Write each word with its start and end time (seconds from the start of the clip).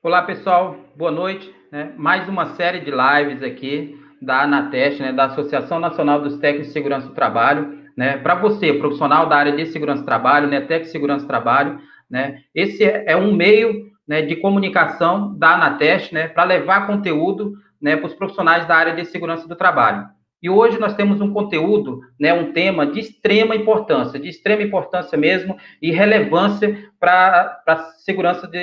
Olá, 0.00 0.22
pessoal. 0.22 0.76
Boa 0.94 1.10
noite. 1.10 1.52
Né? 1.72 1.92
Mais 1.96 2.28
uma 2.28 2.54
série 2.54 2.78
de 2.78 2.92
lives 2.92 3.42
aqui 3.42 4.00
da 4.22 4.44
ANATEST, 4.44 5.02
né? 5.02 5.12
da 5.12 5.24
Associação 5.24 5.80
Nacional 5.80 6.20
dos 6.20 6.38
Técnicos 6.38 6.68
de 6.68 6.72
Segurança 6.72 7.08
do 7.08 7.14
Trabalho. 7.14 7.82
Né? 7.96 8.16
Para 8.16 8.36
você, 8.36 8.72
profissional 8.74 9.28
da 9.28 9.34
área 9.34 9.56
de 9.56 9.66
segurança 9.66 10.02
do 10.02 10.06
trabalho, 10.06 10.46
né? 10.46 10.60
de 10.60 10.84
segurança 10.84 11.24
do 11.24 11.28
trabalho, 11.28 11.80
né? 12.08 12.38
esse 12.54 12.84
é 12.84 13.16
um 13.16 13.34
meio 13.34 13.88
né, 14.06 14.22
de 14.22 14.36
comunicação 14.36 15.36
da 15.36 15.56
ANATEST 15.56 16.14
né? 16.14 16.28
para 16.28 16.44
levar 16.44 16.86
conteúdo 16.86 17.54
né, 17.82 17.96
para 17.96 18.06
os 18.06 18.14
profissionais 18.14 18.68
da 18.68 18.76
área 18.76 18.94
de 18.94 19.04
segurança 19.04 19.48
do 19.48 19.56
trabalho. 19.56 20.06
E 20.42 20.48
hoje 20.48 20.78
nós 20.78 20.94
temos 20.94 21.20
um 21.20 21.32
conteúdo, 21.32 22.00
né, 22.18 22.32
um 22.32 22.52
tema 22.52 22.86
de 22.86 23.00
extrema 23.00 23.56
importância, 23.56 24.20
de 24.20 24.28
extrema 24.28 24.62
importância 24.62 25.18
mesmo 25.18 25.56
e 25.82 25.90
relevância 25.90 26.90
para 27.00 27.60
a 27.66 27.76
segurança, 27.98 28.46
de, 28.46 28.58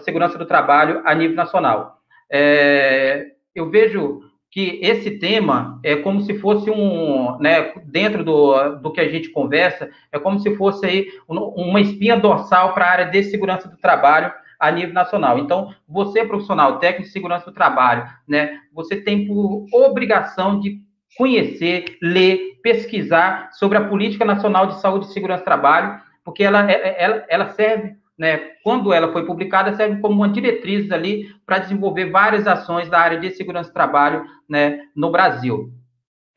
segurança 0.00 0.36
do 0.36 0.46
trabalho 0.46 1.02
a 1.04 1.14
nível 1.14 1.36
nacional. 1.36 1.98
É, 2.30 3.28
eu 3.54 3.70
vejo 3.70 4.20
que 4.50 4.80
esse 4.82 5.18
tema 5.18 5.78
é 5.84 5.94
como 5.94 6.20
se 6.22 6.36
fosse 6.38 6.68
um, 6.68 7.38
né, 7.38 7.72
dentro 7.84 8.24
do, 8.24 8.76
do 8.76 8.92
que 8.92 9.00
a 9.00 9.08
gente 9.08 9.30
conversa, 9.30 9.88
é 10.10 10.18
como 10.18 10.40
se 10.40 10.56
fosse 10.56 10.84
aí 10.84 11.06
uma 11.28 11.80
espinha 11.80 12.16
dorsal 12.16 12.74
para 12.74 12.86
a 12.86 12.90
área 12.90 13.04
de 13.04 13.22
segurança 13.22 13.68
do 13.68 13.76
trabalho 13.76 14.32
a 14.58 14.70
nível 14.72 14.92
nacional. 14.92 15.38
Então, 15.38 15.72
você 15.88 16.24
profissional 16.24 16.80
técnico 16.80 17.06
de 17.06 17.12
segurança 17.12 17.46
do 17.46 17.54
trabalho, 17.54 18.04
né, 18.28 18.58
você 18.72 18.96
tem 18.96 19.28
por 19.28 19.66
obrigação 19.72 20.58
de 20.58 20.80
conhecer, 21.16 21.96
ler, 22.00 22.58
pesquisar 22.62 23.50
sobre 23.52 23.78
a 23.78 23.84
Política 23.84 24.24
Nacional 24.24 24.66
de 24.66 24.80
Saúde 24.80 25.06
e 25.06 25.12
Segurança 25.12 25.42
do 25.42 25.46
Trabalho, 25.46 26.00
porque 26.24 26.44
ela, 26.44 26.70
é, 26.70 26.74
é, 26.74 27.02
ela, 27.02 27.24
ela 27.28 27.48
serve, 27.50 27.94
né, 28.18 28.38
quando 28.62 28.92
ela 28.92 29.12
foi 29.12 29.24
publicada, 29.24 29.74
serve 29.74 30.00
como 30.00 30.14
uma 30.14 30.28
diretriz 30.28 30.90
ali 30.90 31.28
para 31.46 31.58
desenvolver 31.58 32.10
várias 32.10 32.46
ações 32.46 32.88
da 32.88 33.00
área 33.00 33.18
de 33.18 33.30
segurança 33.30 33.70
do 33.70 33.74
trabalho 33.74 34.24
né, 34.48 34.80
no 34.94 35.10
Brasil. 35.10 35.72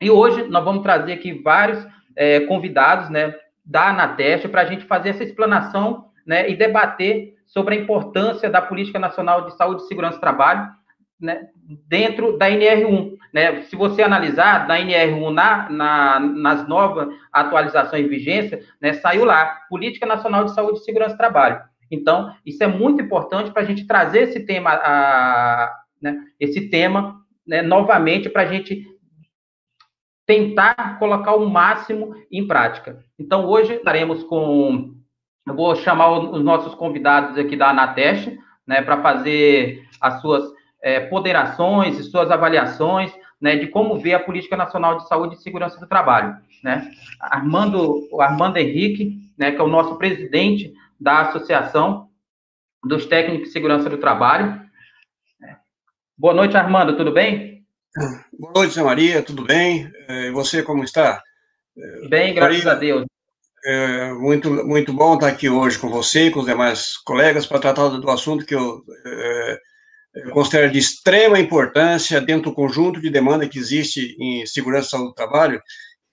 E 0.00 0.10
hoje 0.10 0.44
nós 0.48 0.64
vamos 0.64 0.82
trazer 0.82 1.12
aqui 1.12 1.32
vários 1.42 1.86
é, 2.16 2.40
convidados 2.40 3.10
né, 3.10 3.34
da 3.64 3.90
Anateste 3.90 4.48
para 4.48 4.62
a 4.62 4.66
gente 4.66 4.84
fazer 4.84 5.10
essa 5.10 5.24
explanação 5.24 6.06
né, 6.26 6.50
e 6.50 6.56
debater 6.56 7.34
sobre 7.46 7.76
a 7.76 7.78
importância 7.78 8.50
da 8.50 8.60
Política 8.60 8.98
Nacional 8.98 9.46
de 9.46 9.56
Saúde 9.56 9.82
e 9.82 9.86
Segurança 9.86 10.16
do 10.16 10.20
Trabalho 10.20 10.68
né, 11.24 11.48
dentro 11.88 12.36
da 12.36 12.50
NR1. 12.50 13.16
Né? 13.32 13.62
Se 13.62 13.74
você 13.74 14.02
analisar, 14.02 14.66
da 14.66 14.78
NR1 14.78 15.30
na, 15.32 15.70
na, 15.70 16.20
nas 16.20 16.68
novas 16.68 17.08
atualizações 17.32 18.04
e 18.04 18.08
vigência, 18.08 18.60
né, 18.80 18.92
saiu 18.92 19.24
lá, 19.24 19.62
Política 19.68 20.06
Nacional 20.06 20.44
de 20.44 20.54
Saúde 20.54 20.78
e 20.78 20.84
Segurança 20.84 21.14
do 21.14 21.18
Trabalho. 21.18 21.60
Então, 21.90 22.34
isso 22.44 22.62
é 22.62 22.66
muito 22.66 23.02
importante 23.02 23.50
para 23.50 23.62
a 23.62 23.64
gente 23.64 23.86
trazer 23.86 24.24
esse 24.24 24.40
tema, 24.40 24.70
a, 24.70 25.74
né, 26.00 26.16
esse 26.38 26.68
tema 26.68 27.20
né, 27.46 27.62
novamente 27.62 28.28
para 28.28 28.42
a 28.42 28.46
gente 28.46 28.86
tentar 30.26 30.98
colocar 30.98 31.34
o 31.34 31.48
máximo 31.48 32.14
em 32.30 32.46
prática. 32.46 32.98
Então, 33.18 33.46
hoje 33.46 33.74
estaremos 33.74 34.22
com. 34.24 34.94
Eu 35.46 35.54
vou 35.54 35.76
chamar 35.76 36.10
os 36.10 36.42
nossos 36.42 36.74
convidados 36.74 37.36
aqui 37.36 37.54
da 37.54 37.68
Anateste, 37.68 38.38
né, 38.66 38.80
para 38.80 39.02
fazer 39.02 39.86
as 40.00 40.20
suas 40.22 40.42
é, 40.84 41.00
ponderações 41.00 41.98
e 41.98 42.02
suas 42.02 42.30
avaliações 42.30 43.10
né, 43.40 43.56
de 43.56 43.68
como 43.68 43.98
vê 43.98 44.12
a 44.12 44.20
Política 44.20 44.54
Nacional 44.54 44.98
de 44.98 45.08
Saúde 45.08 45.34
e 45.34 45.38
Segurança 45.38 45.80
do 45.80 45.88
Trabalho. 45.88 46.36
Né? 46.62 46.92
Armando, 47.18 48.06
Armando 48.20 48.58
Henrique, 48.58 49.18
né, 49.36 49.50
que 49.50 49.56
é 49.58 49.64
o 49.64 49.68
nosso 49.68 49.96
presidente 49.96 50.74
da 51.00 51.22
Associação 51.22 52.10
dos 52.84 53.06
Técnicos 53.06 53.46
de 53.48 53.52
Segurança 53.52 53.88
do 53.88 53.96
Trabalho. 53.96 54.62
Boa 56.18 56.34
noite, 56.34 56.54
Armando, 56.54 56.98
tudo 56.98 57.12
bem? 57.12 57.64
Boa 58.38 58.52
noite, 58.54 58.78
Maria, 58.82 59.22
tudo 59.22 59.42
bem? 59.42 59.90
E 60.06 60.30
você, 60.32 60.62
como 60.62 60.84
está? 60.84 61.22
Bem, 62.10 62.34
graças 62.34 62.62
Maria, 62.62 62.72
a 62.72 62.74
Deus. 62.74 63.06
É 63.66 64.12
muito, 64.12 64.50
muito 64.66 64.92
bom 64.92 65.14
estar 65.14 65.28
aqui 65.28 65.48
hoje 65.48 65.78
com 65.78 65.88
você 65.88 66.26
e 66.26 66.30
com 66.30 66.40
os 66.40 66.46
demais 66.46 66.98
colegas 66.98 67.46
para 67.46 67.58
tratar 67.58 67.88
do 67.88 68.10
assunto 68.10 68.44
que 68.44 68.54
eu 68.54 68.82
é, 69.06 69.58
eu 70.14 70.30
considero 70.30 70.70
de 70.70 70.78
extrema 70.78 71.40
importância 71.40 72.20
dentro 72.20 72.50
do 72.50 72.54
conjunto 72.54 73.00
de 73.00 73.10
demanda 73.10 73.48
que 73.48 73.58
existe 73.58 74.16
em 74.18 74.46
segurança 74.46 74.88
e 74.88 74.90
saúde 74.90 75.08
do 75.08 75.14
trabalho, 75.14 75.60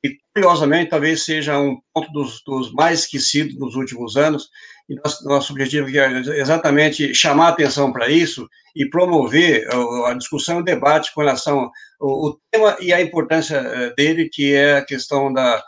e, 0.03 0.17
curiosamente, 0.33 0.89
talvez 0.89 1.23
seja 1.23 1.59
um 1.59 1.77
ponto 1.93 2.11
dos, 2.11 2.41
dos 2.43 2.73
mais 2.73 3.01
esquecidos 3.01 3.55
nos 3.59 3.75
últimos 3.75 4.17
anos, 4.17 4.49
e 4.89 4.95
nosso, 4.95 5.23
nosso 5.25 5.53
objetivo 5.53 5.87
é 5.95 6.19
exatamente 6.39 7.13
chamar 7.13 7.49
atenção 7.49 7.93
para 7.93 8.09
isso 8.09 8.49
e 8.75 8.89
promover 8.89 9.67
a 10.07 10.13
discussão 10.15 10.57
e 10.57 10.61
o 10.61 10.65
debate 10.65 11.13
com 11.13 11.21
relação 11.21 11.69
ao, 11.99 12.39
tema 12.49 12.75
e 12.81 12.91
a 12.91 12.99
importância 12.99 13.57
eh, 13.57 13.93
dele, 13.95 14.27
que 14.27 14.53
é 14.53 14.77
a 14.77 14.85
questão 14.85 15.31
da 15.31 15.63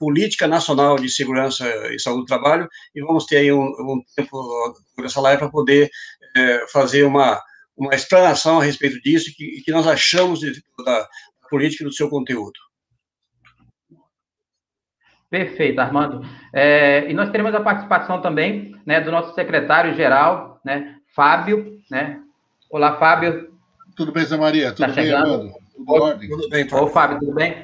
Política 0.00 0.46
Nacional 0.48 0.96
de 0.96 1.08
Segurança 1.08 1.66
e 1.92 1.98
Saúde 1.98 2.22
do 2.22 2.26
Trabalho, 2.26 2.68
e 2.94 3.00
vamos 3.00 3.24
ter 3.24 3.38
aí 3.38 3.52
um, 3.52 3.62
um 3.62 4.02
tempo 4.14 4.74
nessa 4.98 5.20
live 5.20 5.38
para 5.38 5.50
poder 5.50 5.88
é, 6.36 6.66
fazer 6.68 7.04
uma 7.04 7.40
uma 7.76 7.94
explanação 7.94 8.58
a 8.58 8.64
respeito 8.64 9.00
disso 9.02 9.30
e 9.30 9.32
que, 9.34 9.62
que 9.62 9.72
nós 9.72 9.86
achamos 9.86 10.40
de, 10.40 10.52
da 10.84 11.06
política 11.50 11.84
e 11.84 11.86
do 11.86 11.92
seu 11.92 12.08
conteúdo. 12.08 12.58
Perfeito, 15.28 15.80
Armando. 15.80 16.26
É, 16.52 17.10
e 17.10 17.14
nós 17.14 17.30
teremos 17.30 17.54
a 17.54 17.60
participação 17.60 18.22
também 18.22 18.74
né, 18.86 19.00
do 19.00 19.10
nosso 19.10 19.34
secretário-geral, 19.34 20.60
né, 20.64 20.96
Fábio. 21.14 21.80
Né? 21.90 22.20
Olá, 22.70 22.96
Fábio. 22.96 23.52
Tudo 23.96 24.12
bem, 24.12 24.24
Zé 24.24 24.36
Maria? 24.36 24.72
Tudo 24.72 24.86
tá 24.86 24.92
bem, 24.92 25.12
Armando? 25.12 25.52
Tudo 25.74 25.92
Ô, 25.92 26.02
ordem? 26.02 26.28
Tudo 26.28 26.48
bem, 26.48 26.68
Fábio. 26.68 26.86
Ô, 26.86 26.88
Fábio, 26.88 27.18
tudo 27.18 27.34
bem? 27.34 27.62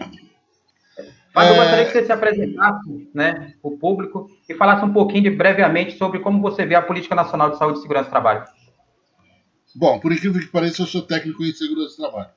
Fábio, 1.33 1.49
é... 1.49 1.53
eu 1.53 1.56
gostaria 1.56 1.84
que 1.87 1.93
você 1.93 2.05
se 2.05 2.12
apresentasse 2.12 3.11
né, 3.15 3.55
para 3.62 3.71
o 3.71 3.79
público 3.79 4.29
e 4.49 4.55
falasse 4.55 4.84
um 4.84 4.93
pouquinho 4.93 5.23
de, 5.23 5.31
brevemente 5.31 5.97
sobre 5.97 6.19
como 6.19 6.43
você 6.43 6.67
vê 6.67 6.75
a 6.75 6.83
Política 6.83 7.15
Nacional 7.15 7.50
de 7.50 7.59
Saúde 7.59 7.79
e 7.79 7.83
Segurança 7.83 8.09
do 8.09 8.11
Trabalho. 8.11 8.44
Bom, 9.75 9.99
por 9.99 10.12
incrível 10.12 10.41
que 10.41 10.49
pareça, 10.49 10.83
eu 10.83 10.87
sou 10.87 11.03
técnico 11.03 11.44
em 11.44 11.53
segurança 11.53 11.97
do 11.97 12.03
trabalho. 12.03 12.31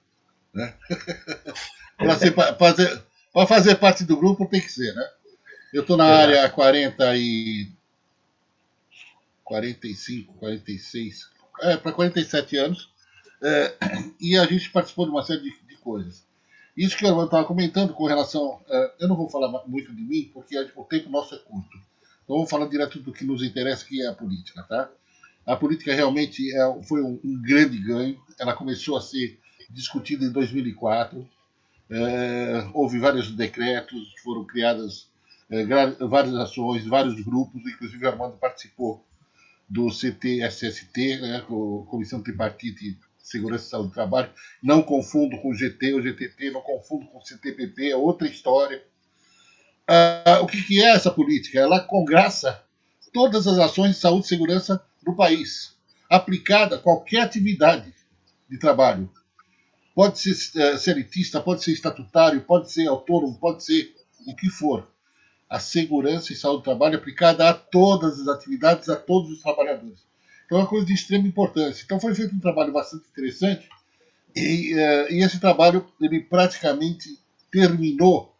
Né? 0.53 0.73
Para 1.97 2.55
fazer, 2.55 3.03
fazer 3.47 3.75
parte 3.75 4.03
do 4.03 4.17
grupo 4.17 4.47
tem 4.47 4.61
que 4.61 4.71
ser, 4.71 4.93
né? 4.93 5.09
Eu 5.73 5.81
estou 5.81 5.97
na 5.97 6.05
área 6.05 6.45
há 6.45 6.49
40 6.49 7.17
e 7.17 7.69
45, 9.43 10.33
46, 10.33 11.29
é, 11.61 11.77
para 11.77 11.91
47 11.91 12.57
anos, 12.57 12.89
é, 13.41 13.73
e 14.19 14.37
a 14.37 14.45
gente 14.45 14.69
participou 14.69 15.05
de 15.05 15.11
uma 15.11 15.23
série 15.23 15.41
de, 15.41 15.51
de 15.67 15.77
coisas. 15.77 16.25
Isso 16.75 16.97
que 16.97 17.05
eu 17.05 17.23
estava 17.23 17.45
comentando 17.45 17.93
com 17.93 18.05
relação. 18.05 18.61
É, 18.67 18.93
eu 19.01 19.07
não 19.07 19.15
vou 19.15 19.29
falar 19.29 19.63
muito 19.67 19.93
de 19.93 20.01
mim, 20.01 20.29
porque 20.33 20.57
o 20.75 20.83
tempo 20.83 21.09
nosso 21.09 21.35
é 21.35 21.37
curto. 21.37 21.77
Então 22.23 22.35
vamos 22.37 22.49
falar 22.49 22.67
direto 22.67 22.99
do 22.99 23.13
que 23.13 23.23
nos 23.23 23.43
interessa, 23.43 23.85
que 23.85 24.01
é 24.01 24.07
a 24.07 24.13
política, 24.13 24.63
tá? 24.63 24.89
A 25.45 25.55
política 25.55 25.93
realmente 25.93 26.51
é, 26.55 26.83
foi 26.83 27.01
um, 27.01 27.19
um, 27.23 27.41
grande 27.41 27.77
ganho. 27.77 28.19
Ela 28.39 28.53
começou 28.53 28.97
a 28.97 29.01
ser 29.01 29.39
discutida 29.69 30.25
em 30.25 30.31
2004. 30.31 31.27
É, 31.89 32.67
houve 32.73 32.97
vários 32.99 33.31
decretos, 33.31 34.13
foram 34.23 34.43
criadas 34.43 35.07
é, 35.49 35.63
várias 36.07 36.35
ações, 36.35 36.85
vários 36.85 37.21
grupos, 37.23 37.61
inclusive 37.61 38.03
o 38.03 38.09
Armando 38.09 38.37
participou 38.37 39.05
do 39.69 39.91
CTSST, 39.91 41.21
né, 41.21 41.43
Comissão 41.87 42.21
Tripartite 42.21 42.97
Segurança 43.19 43.65
e 43.65 43.69
Saúde 43.69 43.89
do 43.89 43.93
Trabalho. 43.93 44.29
Não 44.61 44.83
confundo 44.83 45.37
com 45.41 45.49
o 45.49 45.55
GT, 45.55 45.93
o 45.95 46.01
GTT, 46.01 46.51
não 46.51 46.61
confundo 46.61 47.07
com 47.07 47.17
o 47.17 47.25
CTPP, 47.25 47.91
é 47.91 47.95
outra 47.95 48.27
história. 48.27 48.83
Ah, 49.87 50.39
o 50.41 50.47
que, 50.47 50.61
que 50.61 50.81
é 50.81 50.91
essa 50.91 51.09
política? 51.09 51.59
Ela 51.59 51.79
congraça 51.79 52.63
todas 53.11 53.47
as 53.47 53.57
ações 53.57 53.91
de 53.91 53.97
saúde 53.97 54.25
e 54.25 54.29
segurança 54.29 54.83
do 55.05 55.15
país, 55.15 55.75
aplicada 56.09 56.75
a 56.75 56.79
qualquer 56.79 57.21
atividade 57.21 57.93
de 58.49 58.57
trabalho. 58.57 59.09
Pode 59.93 60.19
ser 60.19 60.33
seletista, 60.77 61.39
pode 61.39 61.63
ser 61.63 61.71
estatutário, 61.71 62.41
pode 62.41 62.71
ser 62.71 62.87
autônomo, 62.87 63.39
pode 63.39 63.63
ser 63.63 63.95
o 64.27 64.35
que 64.35 64.49
for. 64.49 64.87
A 65.49 65.59
segurança 65.59 66.33
e 66.33 66.35
saúde 66.35 66.61
do 66.61 66.63
trabalho 66.63 66.95
é 66.95 66.97
aplicada 66.97 67.47
a 67.47 67.53
todas 67.53 68.19
as 68.19 68.27
atividades, 68.27 68.89
a 68.89 68.95
todos 68.95 69.31
os 69.31 69.41
trabalhadores. 69.41 69.99
Então 70.45 70.57
é 70.57 70.61
uma 70.61 70.67
coisa 70.67 70.85
de 70.85 70.93
extrema 70.93 71.27
importância. 71.27 71.83
Então 71.83 71.99
foi 71.99 72.13
feito 72.13 72.35
um 72.35 72.39
trabalho 72.39 72.73
bastante 72.73 73.05
interessante 73.09 73.69
e, 74.35 74.73
uh, 74.73 75.13
e 75.13 75.23
esse 75.23 75.39
trabalho 75.39 75.87
ele 76.01 76.19
praticamente 76.19 77.17
terminou 77.51 78.35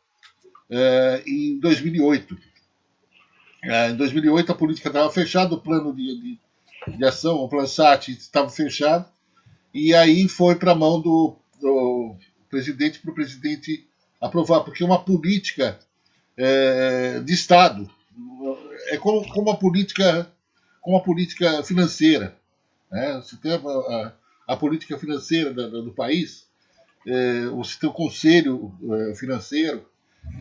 uh, 0.70 1.30
em 1.30 1.60
2008. 1.60 2.34
Uh, 2.34 3.92
em 3.92 3.96
2008 3.96 4.52
a 4.52 4.56
política 4.56 4.90
estava 4.90 5.10
fechada, 5.12 5.56
o 5.56 5.62
plano 5.62 5.96
de, 5.96 6.22
de, 6.22 6.40
de 6.88 7.06
ação, 7.06 7.38
o 7.38 7.50
Plansat 7.50 8.10
estava 8.10 8.50
fechado, 8.50 9.06
e 9.74 9.94
aí 9.94 10.28
foi 10.28 10.56
para 10.56 10.72
a 10.72 10.76
mão 10.76 11.02
do, 11.02 11.36
do 11.60 12.16
presidente 12.50 13.00
para 13.00 13.12
o 13.12 13.16
presidente 13.16 13.86
aprovar, 14.22 14.62
porque 14.62 14.84
uma 14.84 15.04
política 15.04 15.80
é, 16.38 17.20
de 17.20 17.34
Estado 17.34 17.90
é 18.88 18.98
como, 18.98 19.28
como, 19.30 19.50
a 19.50 19.58
política, 19.58 20.32
como 20.82 20.98
a 20.98 21.02
política 21.02 21.64
financeira. 21.64 22.36
Né? 22.92 23.16
Você 23.16 23.36
tem 23.38 23.54
a, 23.54 23.58
a, 23.58 24.14
a 24.48 24.58
política 24.58 24.98
financeira 24.98 25.52
do 25.54 25.92
país, 25.92 26.48
é, 27.06 27.46
você 27.48 27.78
tem 27.80 27.90
o 27.90 27.94
conselho 27.94 28.74
é, 28.92 29.16
financeiro, 29.16 29.86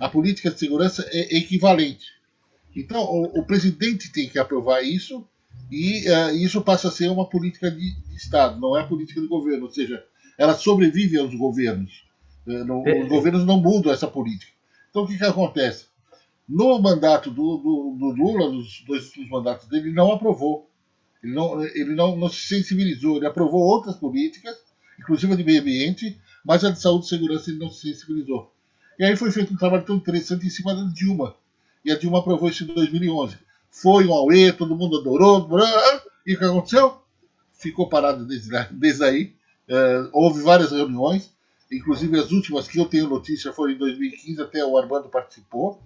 a 0.00 0.08
política 0.08 0.50
de 0.50 0.58
segurança 0.58 1.06
é 1.10 1.36
equivalente. 1.36 2.06
Então, 2.74 3.02
o, 3.02 3.40
o 3.40 3.44
presidente 3.44 4.12
tem 4.12 4.28
que 4.28 4.38
aprovar 4.38 4.82
isso 4.82 5.26
e 5.70 6.08
uh, 6.08 6.36
isso 6.36 6.60
passa 6.62 6.88
a 6.88 6.90
ser 6.90 7.10
uma 7.10 7.28
política 7.28 7.70
de, 7.70 7.94
de, 7.94 8.16
Estado, 8.16 8.60
não 8.60 8.78
é 8.78 8.86
política 8.86 9.20
de 9.20 9.26
governo, 9.26 9.64
ou 9.64 9.70
seja, 9.70 10.04
ela 10.38 10.54
sobrevive 10.54 11.18
aos 11.18 11.34
governos. 11.34 12.04
Uh, 12.46 12.64
não, 12.64 12.82
os 12.82 13.08
governos 13.08 13.44
não 13.44 13.60
mudam 13.60 13.92
essa 13.92 14.06
política. 14.06 14.52
Então, 14.90 15.02
o 15.02 15.06
que, 15.08 15.18
que 15.18 15.24
acontece? 15.24 15.86
No 16.48 16.78
mandato 16.78 17.30
do, 17.30 17.56
do, 17.56 17.96
do 17.98 18.06
Lula, 18.10 18.52
nos 18.52 18.84
dois 18.86 19.06
últimos 19.06 19.30
mandatos 19.30 19.66
dele, 19.66 19.88
ele 19.88 19.94
não 19.94 20.12
aprovou. 20.12 20.70
Ele, 21.22 21.34
não, 21.34 21.64
ele 21.64 21.94
não, 21.94 22.16
não 22.16 22.28
se 22.28 22.46
sensibilizou. 22.46 23.16
Ele 23.16 23.26
aprovou 23.26 23.62
outras 23.62 23.96
políticas, 23.96 24.54
inclusive 25.00 25.32
a 25.32 25.36
de 25.36 25.42
meio 25.42 25.60
ambiente, 25.60 26.16
mas 26.44 26.62
a 26.64 26.70
de 26.70 26.80
saúde 26.80 27.06
e 27.06 27.08
segurança 27.08 27.50
ele 27.50 27.58
não 27.58 27.70
se 27.70 27.88
sensibilizou. 27.88 28.52
E 28.98 29.04
aí 29.04 29.16
foi 29.16 29.32
feito 29.32 29.52
um 29.52 29.56
trabalho 29.56 29.84
tão 29.84 29.96
interessante 29.96 30.46
em 30.46 30.50
cima 30.50 30.74
da 30.74 30.84
Dilma. 30.84 31.34
E 31.84 31.90
a 31.90 31.98
Dilma 31.98 32.18
aprovou 32.18 32.48
isso 32.48 32.64
em 32.64 32.66
2011. 32.66 33.38
Foi 33.74 34.06
um 34.06 34.14
auê, 34.14 34.52
todo 34.52 34.76
mundo 34.76 35.00
adorou. 35.00 35.48
E 36.24 36.34
o 36.34 36.38
que 36.38 36.44
aconteceu? 36.44 37.02
Ficou 37.52 37.88
parado 37.88 38.24
desde, 38.24 38.50
desde 38.70 39.04
aí. 39.04 39.34
É, 39.68 40.08
houve 40.12 40.42
várias 40.42 40.70
reuniões, 40.70 41.30
inclusive 41.72 42.18
as 42.18 42.30
últimas 42.30 42.68
que 42.68 42.78
eu 42.78 42.86
tenho 42.86 43.08
notícia 43.08 43.52
foram 43.52 43.72
em 43.72 43.78
2015, 43.78 44.40
até 44.42 44.64
o 44.64 44.76
Armando 44.78 45.08
participou 45.08 45.82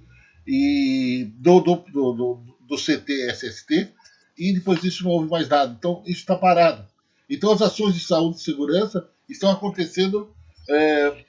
e 0.47 1.31
do, 1.37 1.61
do, 1.61 1.77
do, 1.77 2.41
do 2.67 2.75
SST, 2.77 3.93
e 4.37 4.53
depois 4.53 4.81
disso 4.81 5.05
não 5.05 5.13
houve 5.13 5.31
mais 5.31 5.49
nada. 5.49 5.75
Então, 5.79 6.03
isso 6.05 6.21
está 6.21 6.37
parado. 6.37 6.87
Então, 7.29 7.53
as 7.53 7.63
ações 7.63 7.95
de 7.95 8.01
saúde 8.01 8.39
e 8.39 8.43
segurança 8.43 9.09
estão 9.29 9.51
acontecendo 9.51 10.31
é, 10.69 11.25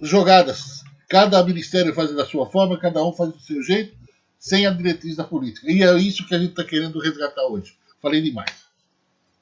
jogadas. 0.00 0.82
Cada 1.08 1.42
ministério 1.44 1.94
faz 1.94 2.14
da 2.14 2.26
sua 2.26 2.46
forma, 2.46 2.78
cada 2.78 3.04
um 3.04 3.12
faz 3.12 3.32
do 3.32 3.40
seu 3.40 3.62
jeito, 3.62 3.96
sem 4.38 4.66
a 4.66 4.70
diretriz 4.70 5.16
da 5.16 5.24
política. 5.24 5.70
E 5.70 5.82
é 5.82 5.92
isso 5.98 6.26
que 6.26 6.34
a 6.34 6.38
gente 6.38 6.50
está 6.50 6.64
querendo 6.64 6.98
resgatar 7.00 7.46
hoje. 7.46 7.76
Falei 8.00 8.20
demais. 8.20 8.68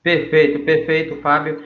Perfeito, 0.02 0.64
perfeito, 0.64 1.20
Fábio. 1.20 1.62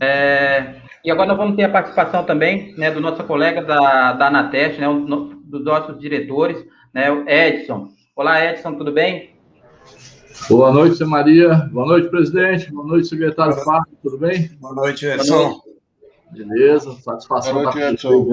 É, 0.00 0.76
e 1.04 1.10
agora 1.10 1.28
nós 1.28 1.36
vamos 1.36 1.56
ter 1.56 1.64
a 1.64 1.68
participação 1.68 2.24
também 2.24 2.74
né, 2.76 2.90
do 2.90 3.00
nosso 3.00 3.22
colega 3.24 3.62
da, 3.62 4.12
da 4.12 4.28
Anateste, 4.28 4.80
né, 4.80 4.86
dos 5.44 5.64
nossos 5.64 5.98
diretores, 5.98 6.64
né, 6.92 7.10
o 7.10 7.28
Edson. 7.28 7.88
Olá, 8.16 8.44
Edson, 8.44 8.74
tudo 8.74 8.92
bem? 8.92 9.34
Boa 10.48 10.72
noite, 10.72 11.04
Maria. 11.04 11.54
Boa 11.72 11.86
noite, 11.86 12.08
presidente. 12.08 12.72
Boa 12.72 12.86
noite, 12.86 13.08
secretário 13.08 13.54
Fábio, 13.56 13.96
tudo 14.02 14.18
bem? 14.18 14.48
Boa 14.60 14.74
noite, 14.74 15.06
Edson. 15.06 15.60
Beleza, 16.30 16.92
satisfação 17.00 17.54
Boa 17.54 17.64
noite, 17.64 17.78
Edson. 17.78 18.26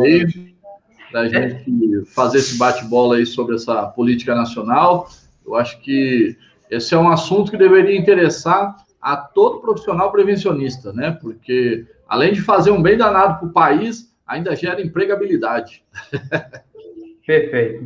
Aí, 1.18 1.30
da 1.31 1.48
gente 1.50 2.06
fazer 2.06 2.40
esse 2.40 2.58
bate-bola 2.58 3.18
aí 3.18 3.25
sobre 3.25 3.56
essa 3.56 3.88
política 3.88 4.36
nacional. 4.36 5.10
Eu 5.46 5.56
acho 5.56 5.80
que 5.81 6.38
esse 6.69 6.94
é 6.94 6.98
um 6.98 7.10
assunto 7.10 7.52
que 7.52 7.58
deveria 7.58 7.98
interessar 7.98 8.75
a 9.02 9.18
todo 9.18 9.60
profissional 9.60 10.12
prevencionista, 10.12 10.94
né? 10.94 11.18
Porque 11.19 11.86
além 12.08 12.34
de 12.34 12.42
fazer 12.42 12.72
um 12.72 12.81
bem 12.81 12.98
danado 12.98 13.40
para 13.40 13.48
o 13.48 13.52
país, 13.52 14.13
ainda 14.28 14.56
gera 14.56 14.81
empregabilidade. 14.81 15.84
Perfeito. 17.25 17.86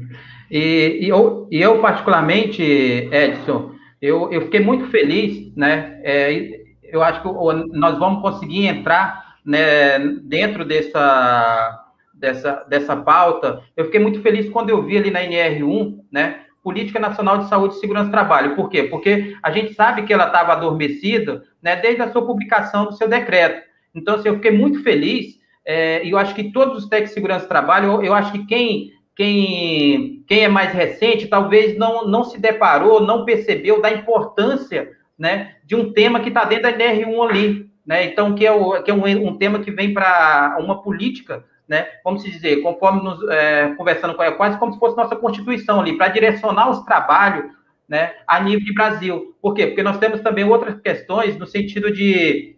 E, 0.52 1.00
e, 1.02 1.10
eu, 1.10 1.48
e 1.52 1.62
eu, 1.62 1.80
particularmente, 1.82 2.62
Edson, 2.62 3.72
eu, 4.02 4.32
eu 4.32 4.42
fiquei 4.42 4.60
muito 4.60 4.88
feliz, 4.90 5.52
né? 5.56 6.00
É, 6.04 6.62
eu 6.84 7.02
acho 7.02 7.22
que 7.22 7.78
nós 7.78 7.98
vamos 7.98 8.22
conseguir 8.22 8.68
entrar 8.68 9.36
né, 9.44 10.00
dentro 10.24 10.64
dessa, 10.64 11.85
dessa, 12.26 12.66
dessa 12.68 12.96
pauta. 12.96 13.62
Eu 13.78 13.86
fiquei 13.86 14.00
muito 14.00 14.22
feliz 14.22 14.50
quando 14.50 14.72
eu 14.72 14.82
vi 14.82 14.98
ali 14.98 15.12
na 15.12 15.22
NR1, 15.22 16.00
né? 16.12 16.42
Política 16.64 17.00
Nacional 17.00 17.38
de 17.38 17.48
Saúde 17.48 17.76
e 17.76 17.80
Segurança 17.80 18.08
do 18.08 18.12
Trabalho. 18.12 18.56
Por 18.56 18.70
quê? 18.70 18.84
Porque 18.84 19.36
a 19.44 19.52
gente 19.52 19.76
sabe 19.76 20.02
que 20.02 20.12
ela 20.12 20.26
estava 20.26 20.54
adormecida 20.54 21.44
né, 21.62 21.76
desde 21.76 22.02
a 22.02 22.12
sua 22.12 22.26
publicação 22.26 22.86
do 22.86 22.94
seu 22.94 23.08
decreto. 23.08 23.62
Então, 23.94 24.16
assim, 24.16 24.30
eu 24.30 24.36
fiquei 24.36 24.50
muito 24.50 24.82
feliz 24.82 25.40
é, 25.64 26.04
e 26.04 26.10
eu 26.10 26.18
acho 26.18 26.34
que 26.34 26.52
todos 26.52 26.78
os 26.78 26.90
técnicos 26.90 27.12
de 27.12 27.14
segurança 27.14 27.46
do 27.46 27.50
trabalho, 27.50 27.92
eu, 27.92 28.04
eu 28.04 28.14
acho 28.16 28.32
que 28.32 28.46
quem 28.48 28.96
quem, 29.16 30.26
quem 30.28 30.44
é 30.44 30.50
mais 30.50 30.74
recente 30.74 31.28
talvez 31.28 31.78
não, 31.78 32.06
não 32.06 32.26
se 32.26 32.38
deparou, 32.38 33.00
não 33.00 33.24
percebeu 33.24 33.82
da 33.82 33.92
importância 33.92 34.90
né, 35.18 35.56
de 35.64 35.76
um 35.76 35.94
tema 35.94 36.20
que 36.20 36.28
está 36.28 36.44
dentro 36.44 36.64
da 36.64 36.78
NR1 36.78 37.30
ali. 37.30 37.70
Né? 37.86 38.06
Então, 38.06 38.34
que 38.34 38.46
é, 38.46 38.52
o, 38.52 38.82
que 38.82 38.92
é 38.92 38.94
um, 38.94 39.28
um 39.28 39.38
tema 39.38 39.60
que 39.60 39.72
vem 39.72 39.94
para 39.94 40.58
uma 40.60 40.82
política, 40.82 41.46
né? 41.68 41.88
Como 42.04 42.20
se 42.20 42.30
dizer, 42.30 42.62
conforme 42.62 43.04
nos 43.04 43.28
é, 43.30 43.74
conversando 43.76 44.14
com 44.16 44.24
ela, 44.24 44.36
quase 44.36 44.58
como 44.58 44.74
se 44.74 44.80
fosse 44.80 44.96
nossa 44.96 45.16
Constituição 45.16 45.80
ali, 45.80 45.98
para 45.98 46.10
direcionar 46.10 46.70
os 46.70 46.84
trabalhos 46.84 47.52
né, 47.88 48.14
a 48.28 48.40
nível 48.40 48.66
de 48.66 48.74
Brasil. 48.74 49.36
Por 49.42 49.54
quê? 49.54 49.68
Porque 49.68 49.84
nós 49.84 49.98
temos 49.98 50.22
também 50.22 50.44
outras 50.44 50.80
questões 50.80 51.38
no 51.38 51.46
sentido 51.46 51.92
de 51.92 52.56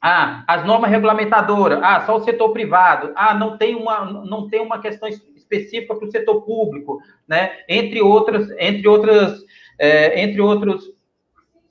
ah, 0.00 0.44
as 0.46 0.64
normas 0.64 0.90
regulamentadoras, 0.90 1.80
ah, 1.82 2.04
só 2.06 2.16
o 2.16 2.24
setor 2.24 2.52
privado, 2.52 3.12
ah, 3.16 3.34
não 3.34 3.56
tem 3.58 3.74
uma, 3.74 4.04
não 4.04 4.48
tem 4.48 4.60
uma 4.60 4.80
questão 4.80 5.08
específica 5.08 5.94
para 5.94 6.06
o 6.06 6.10
setor 6.10 6.42
público, 6.42 7.00
né? 7.26 7.50
Entre 7.68 8.00
outras, 8.00 8.50
entre 8.58 8.86
outras, 8.86 9.42
é, 9.78 10.22
entre 10.22 10.40
outros 10.40 10.84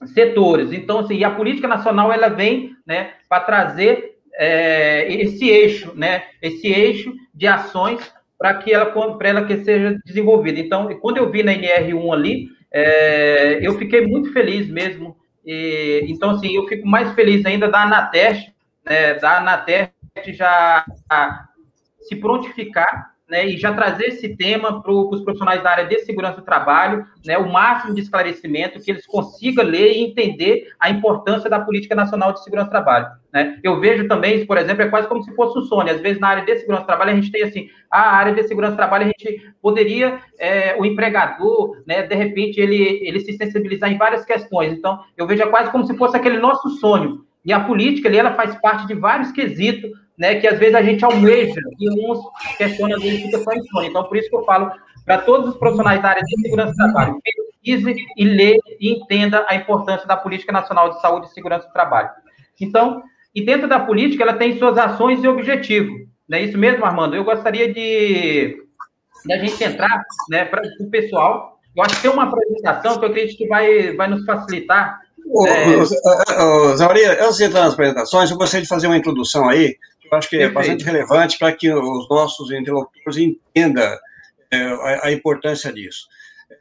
setores. 0.08 0.72
Então, 0.74 1.00
assim, 1.00 1.24
a 1.24 1.32
política 1.32 1.68
nacional 1.68 2.12
ela 2.12 2.28
vem, 2.28 2.76
né, 2.86 3.14
para 3.28 3.42
trazer 3.42 4.07
é, 4.38 5.12
esse 5.12 5.50
eixo, 5.50 5.94
né, 5.96 6.24
esse 6.42 6.68
eixo 6.68 7.14
de 7.34 7.48
ações 7.48 8.14
para 8.38 8.54
que 8.56 8.72
ela, 8.72 8.86
para 9.18 9.30
ela 9.30 9.46
que 9.46 9.64
seja 9.64 10.00
desenvolvida. 10.06 10.60
Então, 10.60 10.88
quando 11.00 11.18
eu 11.18 11.30
vi 11.32 11.42
na 11.44 11.54
NR1 11.54 12.14
ali, 12.14 12.48
é, 12.72 13.60
eu 13.62 13.78
fiquei 13.78 14.06
muito 14.06 14.32
feliz 14.32 14.70
mesmo. 14.70 15.18
E, 15.44 16.06
então, 16.08 16.32
assim, 16.32 16.56
eu 16.56 16.68
fico 16.68 16.88
mais 16.88 17.14
feliz 17.14 17.46
ainda 17.46 17.68
da 17.68 17.82
Anateste, 17.82 18.54
né, 18.86 19.16
da 19.16 19.38
Anateste 19.38 19.94
já 20.34 20.86
se 22.02 22.16
prontificar 22.16 23.17
né, 23.30 23.46
e 23.46 23.58
já 23.58 23.74
trazer 23.74 24.06
esse 24.06 24.36
tema 24.36 24.82
para 24.82 24.92
os 24.92 25.22
profissionais 25.22 25.62
da 25.62 25.72
área 25.72 25.86
de 25.86 26.00
segurança 26.00 26.38
do 26.38 26.46
trabalho, 26.46 27.06
né, 27.26 27.38
o 27.38 27.52
máximo 27.52 27.94
de 27.94 28.02
esclarecimento, 28.02 28.80
que 28.80 28.92
eles 28.92 29.06
consigam 29.06 29.66
ler 29.66 29.94
e 29.94 30.04
entender 30.04 30.70
a 30.80 30.90
importância 30.90 31.50
da 31.50 31.60
política 31.60 31.94
nacional 31.94 32.32
de 32.32 32.44
segurança 32.44 32.68
do 32.68 32.72
trabalho. 32.72 33.08
Né? 33.34 33.60
Eu 33.62 33.80
vejo 33.80 34.08
também, 34.08 34.46
por 34.46 34.58
exemplo, 34.58 34.84
é 34.84 34.90
quase 34.90 35.08
como 35.08 35.22
se 35.22 35.34
fosse 35.36 35.60
um 35.60 35.64
sonho. 35.64 35.92
Às 35.92 36.00
vezes, 36.00 36.20
na 36.20 36.30
área 36.30 36.46
de 36.46 36.58
segurança 36.58 36.84
do 36.84 36.88
trabalho, 36.88 37.12
a 37.12 37.16
gente 37.16 37.32
tem 37.32 37.44
assim, 37.44 37.70
a 37.92 38.16
área 38.16 38.34
de 38.34 38.44
segurança 38.44 38.74
do 38.74 38.78
trabalho, 38.78 39.04
a 39.04 39.08
gente 39.08 39.54
poderia, 39.62 40.20
é, 40.40 40.76
o 40.80 40.86
empregador, 40.86 41.84
né, 41.86 42.04
de 42.04 42.16
repente, 42.16 42.60
ele, 42.60 43.00
ele 43.06 43.20
se 43.20 43.34
sensibilizar 43.34 43.92
em 43.92 43.98
várias 43.98 44.24
questões. 44.24 44.74
Então, 44.74 45.00
eu 45.18 45.28
vejo 45.28 45.44
é 45.44 45.48
quase 45.48 45.70
como 45.70 45.86
se 45.86 45.96
fosse 45.98 46.16
aquele 46.16 46.38
nosso 46.38 46.70
sonho. 46.70 47.26
E 47.44 47.54
a 47.54 47.60
política, 47.60 48.10
ela 48.10 48.34
faz 48.34 48.56
parte 48.56 48.88
de 48.88 48.94
vários 48.94 49.32
quesitos 49.32 49.92
né, 50.18 50.36
que 50.36 50.48
às 50.48 50.58
vezes 50.58 50.76
a 50.76 50.82
gente 50.82 51.06
almeja 51.06 51.62
e 51.80 51.90
uns 51.90 52.20
questionam, 52.58 52.98
às 52.98 53.04
vezes 53.04 53.22
fica 53.24 53.40
só 53.40 53.52
em 53.52 53.64
sonho. 53.68 53.90
Então, 53.90 54.04
por 54.04 54.18
isso 54.18 54.30
que 54.30 54.36
eu 54.36 54.44
falo 54.44 54.72
para 55.06 55.20
todos 55.20 55.50
os 55.50 55.58
profissionais 55.58 56.02
da 56.02 56.10
área 56.10 56.24
de 56.24 56.42
segurança 56.42 56.72
do 56.72 56.76
trabalho, 56.76 57.20
pesquise 57.24 58.06
e 58.18 58.26
lê 58.26 58.60
e 58.80 58.94
entenda 58.94 59.46
a 59.48 59.56
importância 59.56 60.08
da 60.08 60.18
Política 60.18 60.52
Nacional 60.52 60.90
de 60.90 61.02
Saúde 61.02 61.28
e 61.28 61.34
Segurança 61.34 61.68
do 61.68 61.74
Trabalho. 61.74 62.10
Então, 62.60 63.02
e 63.34 63.46
dentro 63.46 63.68
da 63.68 63.80
política, 63.80 64.24
ela 64.24 64.34
tem 64.34 64.58
suas 64.58 64.78
ações 64.78 65.24
e 65.24 65.28
objetivos. 65.28 66.08
Não 66.28 66.38
é 66.38 66.42
isso 66.42 66.58
mesmo, 66.58 66.84
Armando? 66.84 67.16
Eu 67.16 67.24
gostaria 67.24 67.72
de, 67.72 68.58
de 69.26 69.34
a 69.34 69.38
gente 69.38 69.64
entrar 69.64 70.04
né, 70.30 70.44
para 70.44 70.62
o 70.82 70.90
pessoal. 70.90 71.60
Eu 71.76 71.84
acho 71.84 71.96
que 71.96 72.02
tem 72.02 72.12
uma 72.12 72.24
apresentação 72.24 72.98
que 72.98 73.06
eu 73.06 73.10
acredito 73.10 73.38
que 73.38 73.48
vai, 73.48 73.96
vai 73.96 74.08
nos 74.10 74.26
facilitar. 74.26 75.00
Ô, 75.28 75.46
é... 75.46 76.76
Zauria, 76.76 77.24
antes 77.24 77.38
de 77.38 77.44
entrar 77.44 77.62
nas 77.62 77.74
apresentações, 77.74 78.32
eu 78.32 78.38
gostaria 78.38 78.64
de 78.64 78.68
fazer 78.68 78.88
uma 78.88 78.98
introdução 78.98 79.48
aí 79.48 79.76
eu 80.12 80.18
acho 80.18 80.30
que 80.30 80.38
é 80.38 80.50
bastante 80.50 80.84
relevante 80.84 81.38
para 81.38 81.52
que 81.52 81.72
os 81.72 82.10
nossos 82.10 82.52
interlocutores 82.52 83.18
entendam 83.18 83.98
é, 84.52 84.58
a, 84.58 85.08
a, 85.08 85.12
importância 85.12 85.72
disso. 85.72 86.08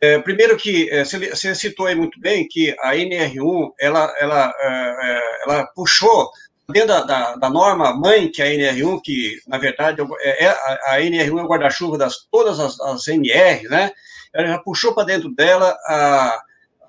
É, 0.00 0.18
primeiro 0.18 0.56
que 0.56 0.90
é, 0.90 1.04
você 1.04 1.54
citou 1.54 1.86
aí 1.86 1.94
muito 1.94 2.20
bem 2.20 2.46
que 2.48 2.74
a 2.80 2.94
NR1 2.94 3.72
ela, 3.78 4.14
ela, 4.18 4.54
é, 4.58 4.68
é, 4.68 5.42
ela 5.44 5.66
puxou 5.74 6.30
dentro 6.68 6.88
da, 6.88 7.02
da, 7.02 7.36
da, 7.36 7.48
norma 7.48 7.94
mãe 7.94 8.28
que 8.28 8.42
é 8.42 8.46
a 8.46 8.72
NR1 8.74 9.00
que 9.04 9.38
na 9.46 9.58
verdade 9.58 10.02
é, 10.20 10.46
é 10.46 10.48
a, 10.48 10.98
NR1 10.98 11.38
é 11.38 11.42
o 11.42 11.46
guarda-chuva 11.46 11.96
das 11.96 12.26
todas 12.30 12.58
as, 12.58 12.80
as 12.80 13.06
NR, 13.06 13.62
né? 13.68 13.92
Ela 14.34 14.48
já 14.48 14.58
puxou 14.58 14.92
para 14.92 15.04
dentro 15.06 15.32
dela 15.34 15.70
a 15.86 16.40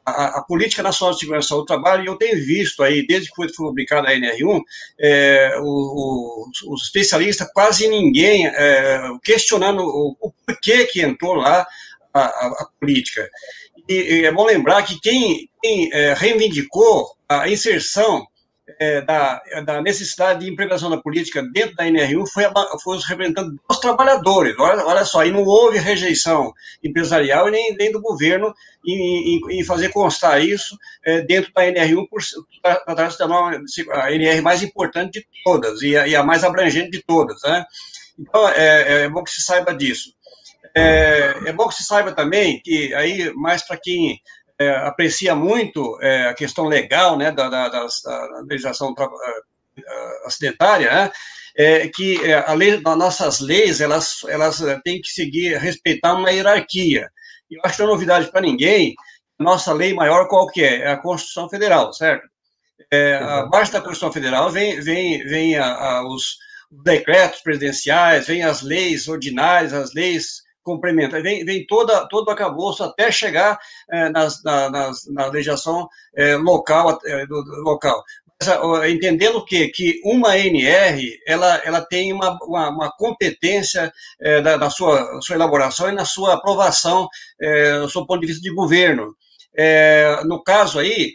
a, 0.08 0.42
Política 0.42 0.82
Nacional 0.82 1.14
de 1.14 1.20
Segurança 1.20 1.54
do 1.54 1.66
Trabalho, 1.66 2.04
e 2.04 2.08
eu 2.08 2.16
tenho 2.16 2.38
visto 2.38 2.82
aí, 2.82 3.06
desde 3.06 3.30
que 3.30 3.36
foi 3.36 3.52
publicada 3.52 4.08
a 4.08 4.14
NR1, 4.14 4.62
é, 5.00 5.60
os 5.60 6.84
especialistas, 6.84 7.52
quase 7.54 7.88
ninguém 7.88 8.48
é, 8.48 9.02
questionando 9.24 9.82
o, 9.82 10.16
o, 10.20 10.32
porquê 10.46 10.86
que 10.86 11.02
entrou 11.02 11.34
lá 11.34 11.68
a, 12.14 12.22
a, 12.22 12.48
a 12.48 12.68
política. 12.80 13.30
E, 13.88 13.94
e 13.94 14.26
é 14.26 14.32
bom 14.32 14.46
lembrar 14.46 14.84
que 14.84 15.00
quem, 15.02 15.50
quem 15.62 15.90
é, 15.92 16.14
reivindicou 16.14 17.10
a 17.28 17.50
inserção 17.50 18.26
é, 18.80 19.02
da, 19.02 19.42
da, 19.66 19.82
necessidade 19.82 20.42
de 20.42 20.52
implementação 20.52 20.90
da 20.90 20.98
política 20.98 21.42
dentro 21.54 21.76
da 21.76 21.86
NR1 21.86 22.28
foi, 22.28 22.44
foi 22.84 22.98
os 22.98 23.06
representantes 23.06 23.54
dos 23.68 23.80
trabalhadores. 23.80 24.56
Olha, 24.60 24.86
olha 24.86 25.06
só, 25.06 25.26
e 25.26 25.32
não 25.32 25.44
houve 25.46 25.78
rejeição 25.78 26.54
empresarial 26.84 27.50
nem, 27.50 27.76
nem 27.78 27.92
do 27.92 28.02
governo 28.02 28.54
em, 28.86 29.38
em, 29.38 29.60
em 29.60 29.64
fazer 29.64 29.90
constar 29.90 30.44
isso 30.44 30.78
é, 31.06 31.22
dentro 31.22 31.52
da 31.54 31.64
NR1 31.64 32.08
por 32.10 32.22
da 32.64 34.04
a 34.04 34.12
NR 34.12 34.42
mais 34.42 34.62
importante 34.62 35.20
de 35.20 35.26
todas 35.44 35.82
e 35.82 35.96
a, 35.96 36.08
e 36.08 36.16
a 36.16 36.24
mais 36.24 36.44
abrangente 36.44 36.92
de 36.92 37.04
todas. 37.04 37.42
Né? 37.44 37.66
Então, 38.20 38.50
é, 38.50 39.04
é, 39.04 39.10
bom 39.10 39.24
que 39.24 39.32
se 39.32 39.42
saiba 39.42 39.74
disso. 39.74 40.12
É, 40.76 41.34
é 41.46 41.54
bom 41.54 41.68
que 41.68 41.76
se 41.76 41.84
saiba 41.84 42.12
também 42.12 42.62
que, 42.62 42.94
aí, 42.94 43.34
mais 43.34 43.66
para 43.66 43.78
quem 43.78 44.20
é, 44.60 44.70
aprecia 44.70 45.36
muito 45.36 45.98
é, 46.02 46.28
a 46.28 46.34
questão 46.34 46.66
legal 46.66 47.18
né, 47.18 47.32
da, 47.32 47.48
da, 47.50 47.70
da, 47.70 47.86
da 47.86 48.42
legislação 48.48 48.94
é, 48.98 49.82
é, 49.82 50.28
acidentária, 50.28 50.92
né, 50.92 51.12
é, 51.56 51.88
que 51.88 52.24
é, 52.24 52.34
a 52.36 52.54
lei, 52.54 52.76
as 52.76 52.98
nossas 52.98 53.40
leis 53.40 53.82
elas, 53.82 54.24
elas 54.28 54.62
têm 54.84 55.02
que 55.02 55.10
seguir, 55.10 55.58
respeitar 55.58 56.14
uma 56.14 56.32
hierarquia. 56.32 57.10
Eu 57.50 57.62
acho 57.64 57.78
que 57.78 57.84
não 57.84 57.90
é 57.90 57.94
novidade 57.94 58.32
para 58.32 58.42
ninguém, 58.42 58.96
nossa 59.40 59.74
lei 59.74 59.94
maior 59.94 60.28
qual 60.28 60.48
que 60.48 60.64
é? 60.64 60.82
É 60.82 60.92
a 60.92 60.98
Constituição 60.98 61.50
Federal, 61.50 61.94
certo? 61.94 62.28
É, 62.92 63.16
abaixo 63.16 63.72
da 63.72 63.80
Constituição 63.80 64.12
Federal 64.12 64.50
vem, 64.50 64.80
vem, 64.80 65.24
vem 65.26 65.58
a, 65.58 65.66
a, 65.66 66.08
os 66.08 66.38
decretos 66.84 67.42
presidenciais, 67.42 68.28
vem 68.28 68.44
as 68.44 68.62
leis 68.62 69.08
ordinárias, 69.08 69.74
as 69.74 69.94
leis 69.94 70.42
complementa. 70.68 71.22
Vem, 71.22 71.46
vem 71.46 71.66
toda, 71.66 72.06
todo 72.10 72.28
o 72.28 72.32
acabouço 72.32 72.84
até 72.84 73.10
chegar 73.10 73.58
é, 73.90 74.10
nas, 74.10 74.44
na, 74.44 74.70
nas, 74.70 75.06
na 75.08 75.28
legislação 75.28 75.88
é, 76.14 76.36
local, 76.36 77.00
é, 77.06 77.26
do, 77.26 77.42
do, 77.42 77.62
local. 77.62 78.04
Mas, 78.40 78.92
entendendo 78.92 79.44
que, 79.46 79.70
que 79.70 80.02
uma 80.04 80.38
NR 80.38 81.18
ela, 81.26 81.56
ela 81.64 81.82
tem 81.82 82.12
uma, 82.12 82.38
uma, 82.44 82.70
uma 82.70 82.92
competência 82.92 83.92
é, 84.20 84.42
da, 84.42 84.58
da 84.58 84.70
sua, 84.70 85.22
sua 85.22 85.38
elaboração 85.38 85.90
e 85.90 85.94
na 85.94 86.04
sua 86.04 86.34
aprovação, 86.34 87.08
é, 87.42 87.80
do 87.80 87.90
seu 87.90 88.06
ponto 88.06 88.20
de 88.20 88.28
vista 88.28 88.42
de 88.42 88.54
governo. 88.54 89.16
É, 89.58 90.22
no 90.26 90.44
caso 90.44 90.80
aí, 90.80 91.14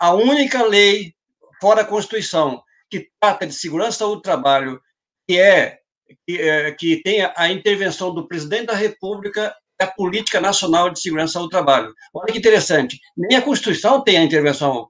a 0.00 0.14
única 0.14 0.62
lei 0.64 1.12
fora 1.60 1.82
a 1.82 1.84
Constituição 1.84 2.62
que 2.90 3.08
trata 3.20 3.46
de 3.46 3.52
segurança 3.52 4.06
do 4.06 4.20
trabalho, 4.20 4.80
que 5.28 5.38
é 5.38 5.78
que, 6.26 6.40
é, 6.40 6.72
que 6.72 7.02
tenha 7.02 7.32
a 7.36 7.50
intervenção 7.50 8.14
do 8.14 8.26
presidente 8.26 8.66
da 8.66 8.74
República 8.74 9.54
a 9.80 9.86
política 9.86 10.40
nacional 10.40 10.90
de 10.90 11.00
segurança 11.00 11.38
do 11.38 11.48
trabalho. 11.48 11.94
Olha 12.12 12.32
que 12.32 12.38
interessante, 12.38 12.98
nem 13.16 13.38
a 13.38 13.42
Constituição 13.42 14.02
tem 14.02 14.18
a 14.18 14.24
intervenção, 14.24 14.88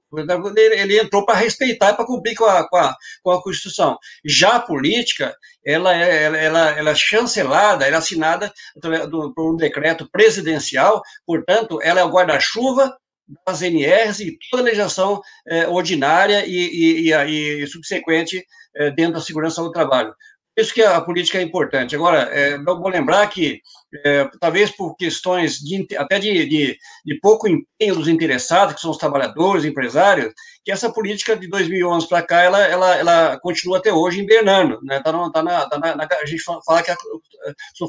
ele 0.57 0.99
entrou 0.99 1.25
para 1.25 1.37
respeitar, 1.37 1.93
para 1.93 2.05
cumprir 2.05 2.35
com 2.35 2.45
a, 2.45 2.67
com, 2.67 2.77
a, 2.77 2.95
com 3.21 3.31
a 3.31 3.43
Constituição. 3.43 3.97
Já 4.25 4.55
a 4.55 4.59
política, 4.59 5.35
ela 5.63 5.95
é, 5.95 6.23
ela, 6.23 6.69
ela, 6.71 6.91
é 6.91 6.95
chancelada, 6.95 7.85
ela 7.85 7.97
é 7.97 7.99
assinada 7.99 8.51
por 8.81 9.53
um 9.53 9.55
decreto 9.55 10.09
presidencial, 10.11 11.03
portanto, 11.25 11.79
ela 11.83 11.99
é 11.99 12.03
o 12.03 12.09
guarda-chuva 12.09 12.97
das 13.45 13.61
NRs 13.61 14.21
e 14.21 14.37
toda 14.49 14.63
a 14.63 14.65
legislação 14.65 15.21
é, 15.47 15.67
ordinária 15.67 16.47
e, 16.47 17.09
e, 17.09 17.11
e, 17.11 17.63
e 17.63 17.67
subsequente 17.67 18.43
é, 18.75 18.89
dentro 18.89 19.13
da 19.13 19.21
segurança 19.21 19.61
do 19.61 19.71
trabalho 19.71 20.15
isso 20.59 20.73
que 20.73 20.81
a 20.81 20.99
política 21.01 21.37
é 21.37 21.41
importante. 21.41 21.95
Agora, 21.95 22.29
é, 22.31 22.57
vou 22.57 22.87
lembrar 22.87 23.27
que, 23.27 23.61
é, 24.05 24.29
talvez 24.39 24.71
por 24.71 24.95
questões 24.95 25.57
de, 25.57 25.87
até 25.97 26.19
de, 26.19 26.45
de, 26.45 26.77
de, 27.05 27.19
pouco 27.19 27.47
empenho 27.47 27.95
dos 27.95 28.07
interessados, 28.07 28.75
que 28.75 28.81
são 28.81 28.91
os 28.91 28.97
trabalhadores, 28.97 29.65
empresários, 29.65 30.33
que 30.63 30.71
essa 30.71 30.91
política 30.91 31.35
de 31.35 31.47
2011 31.47 32.07
para 32.07 32.21
cá, 32.21 32.41
ela, 32.41 32.59
ela, 32.59 32.95
ela 32.95 33.39
continua 33.39 33.77
até 33.77 33.91
hoje 33.91 34.21
invernando, 34.21 34.79
né? 34.83 35.01
Tá, 35.01 35.11
no, 35.11 35.31
tá, 35.31 35.41
na, 35.41 35.67
tá 35.67 35.79
na, 35.79 35.95
a 35.95 36.25
gente 36.25 36.43
fala 36.43 36.83
que 36.83 36.93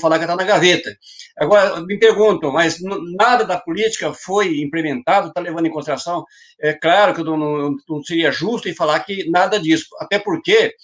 falar 0.00 0.18
que 0.18 0.24
está 0.24 0.36
na 0.36 0.44
gaveta. 0.44 0.90
Agora, 1.38 1.80
me 1.82 1.98
perguntam, 1.98 2.52
mas 2.52 2.78
nada 3.18 3.44
da 3.44 3.58
política 3.58 4.12
foi 4.12 4.60
implementado, 4.60 5.28
está 5.28 5.40
levando 5.40 5.66
em 5.66 5.70
consideração? 5.70 6.24
É 6.60 6.72
claro 6.72 7.14
que 7.14 7.22
não, 7.22 7.36
não, 7.36 7.76
não 7.88 8.02
seria 8.02 8.32
justo 8.32 8.68
em 8.68 8.74
falar 8.74 9.00
que 9.00 9.28
nada 9.30 9.58
disso, 9.58 9.86
até 9.98 10.18
porque 10.18 10.74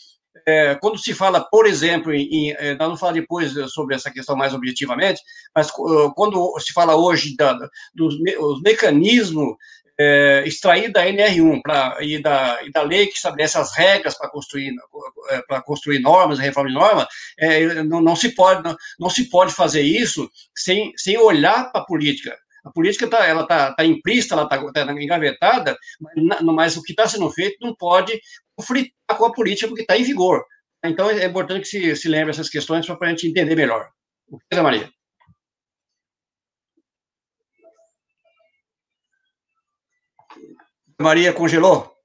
é, 0.46 0.74
quando 0.76 0.98
se 0.98 1.14
fala, 1.14 1.40
por 1.40 1.66
exemplo, 1.66 2.12
em, 2.12 2.28
em, 2.30 2.50
é, 2.52 2.70
nós 2.74 2.86
vamos 2.86 3.00
falar 3.00 3.12
depois 3.12 3.52
sobre 3.72 3.94
essa 3.94 4.10
questão 4.10 4.36
mais 4.36 4.52
objetivamente, 4.54 5.20
mas 5.54 5.68
uh, 5.70 6.12
quando 6.14 6.58
se 6.60 6.72
fala 6.72 6.96
hoje 6.96 7.36
da, 7.36 7.56
dos 7.94 8.20
me, 8.20 8.34
mecanismos 8.62 9.56
é, 9.98 10.42
extraídos 10.46 10.92
da 10.92 11.06
NR1 11.06 11.60
pra, 11.62 11.96
e, 12.00 12.20
da, 12.20 12.58
e 12.62 12.70
da 12.70 12.82
lei 12.82 13.06
que 13.06 13.16
estabelece 13.16 13.56
as 13.58 13.74
regras 13.74 14.16
para 14.16 14.30
construir 14.30 14.74
é, 15.30 15.60
construir 15.62 16.00
normas, 16.00 16.38
reforma 16.38 16.68
de 16.68 16.74
norma, 16.74 17.08
é, 17.38 17.82
não, 17.82 18.00
não, 18.00 18.14
se 18.14 18.34
pode 18.34 18.62
não, 18.62 18.76
não, 18.98 19.08
se 19.08 19.28
pode 19.30 19.52
fazer 19.52 19.82
isso 19.82 20.30
sem, 20.54 20.92
sem 20.96 21.16
olhar 21.16 21.72
para 21.72 21.80
a 21.80 21.84
política. 21.84 22.36
A 22.66 22.70
política 22.72 23.08
tá, 23.08 23.24
ela 23.24 23.42
está 23.42 23.72
tá 23.72 23.84
implícita, 23.84 24.34
ela 24.34 24.42
está 24.42 24.58
tá 24.72 24.92
engavetada, 24.92 25.78
mas, 26.00 26.40
mas 26.42 26.76
o 26.76 26.82
que 26.82 26.92
está 26.92 27.06
sendo 27.06 27.30
feito 27.30 27.56
não 27.60 27.76
pode 27.76 28.20
conflitar 28.56 29.16
com 29.16 29.24
a 29.24 29.32
política 29.32 29.68
porque 29.68 29.82
está 29.82 29.96
em 29.96 30.02
vigor. 30.02 30.44
Então, 30.84 31.08
é 31.08 31.24
importante 31.24 31.62
que 31.62 31.68
se, 31.68 31.96
se 31.96 32.08
lembre 32.08 32.30
essas 32.30 32.48
questões 32.48 32.84
para 32.84 33.06
a 33.06 33.10
gente 33.10 33.28
entender 33.28 33.54
melhor. 33.54 33.88
O 34.28 34.38
que 34.38 34.44
é, 34.50 34.60
Maria? 34.60 34.90
Maria 41.00 41.32
congelou? 41.32 41.95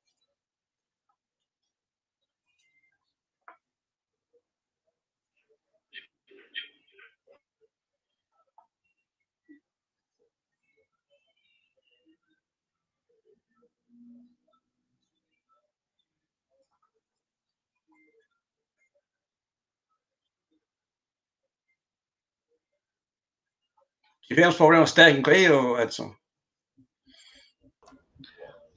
Tivemos 24.31 24.55
problemas 24.55 24.93
técnicos 24.93 25.33
aí, 25.33 25.45
Edson? 25.83 26.09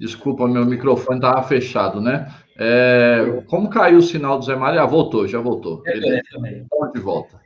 Desculpa, 0.01 0.49
meu 0.49 0.65
microfone 0.67 1.19
estava 1.19 1.45
fechado, 1.45 2.01
né? 2.01 2.29
É, 2.59 3.41
como 3.47 3.71
caiu 3.71 3.99
o 3.99 4.03
sinal 4.03 4.37
do 4.37 4.45
Zé 4.45 4.57
Maria? 4.57 4.83
Ah, 4.83 4.87
voltou, 4.87 5.29
já 5.29 5.39
voltou. 5.39 5.81
Ele 5.87 6.19
está 6.19 6.91
de 6.93 7.01
volta. 7.01 7.41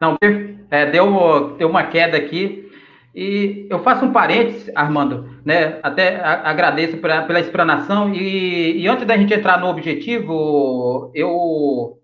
Não, 0.00 0.16
é, 0.70 0.86
deu, 0.86 1.54
deu 1.58 1.68
uma 1.68 1.84
queda 1.84 2.16
aqui. 2.16 2.72
E 3.14 3.66
eu 3.68 3.80
faço 3.80 4.06
um 4.06 4.12
parênteses, 4.12 4.74
Armando, 4.74 5.28
né? 5.44 5.80
Até 5.82 6.24
agradeço 6.24 6.96
pela, 6.96 7.24
pela 7.24 7.40
explanação. 7.40 8.14
E, 8.14 8.80
e 8.80 8.88
antes 8.88 9.06
da 9.06 9.18
gente 9.18 9.34
entrar 9.34 9.60
no 9.60 9.66
objetivo, 9.66 11.12
eu 11.14 11.98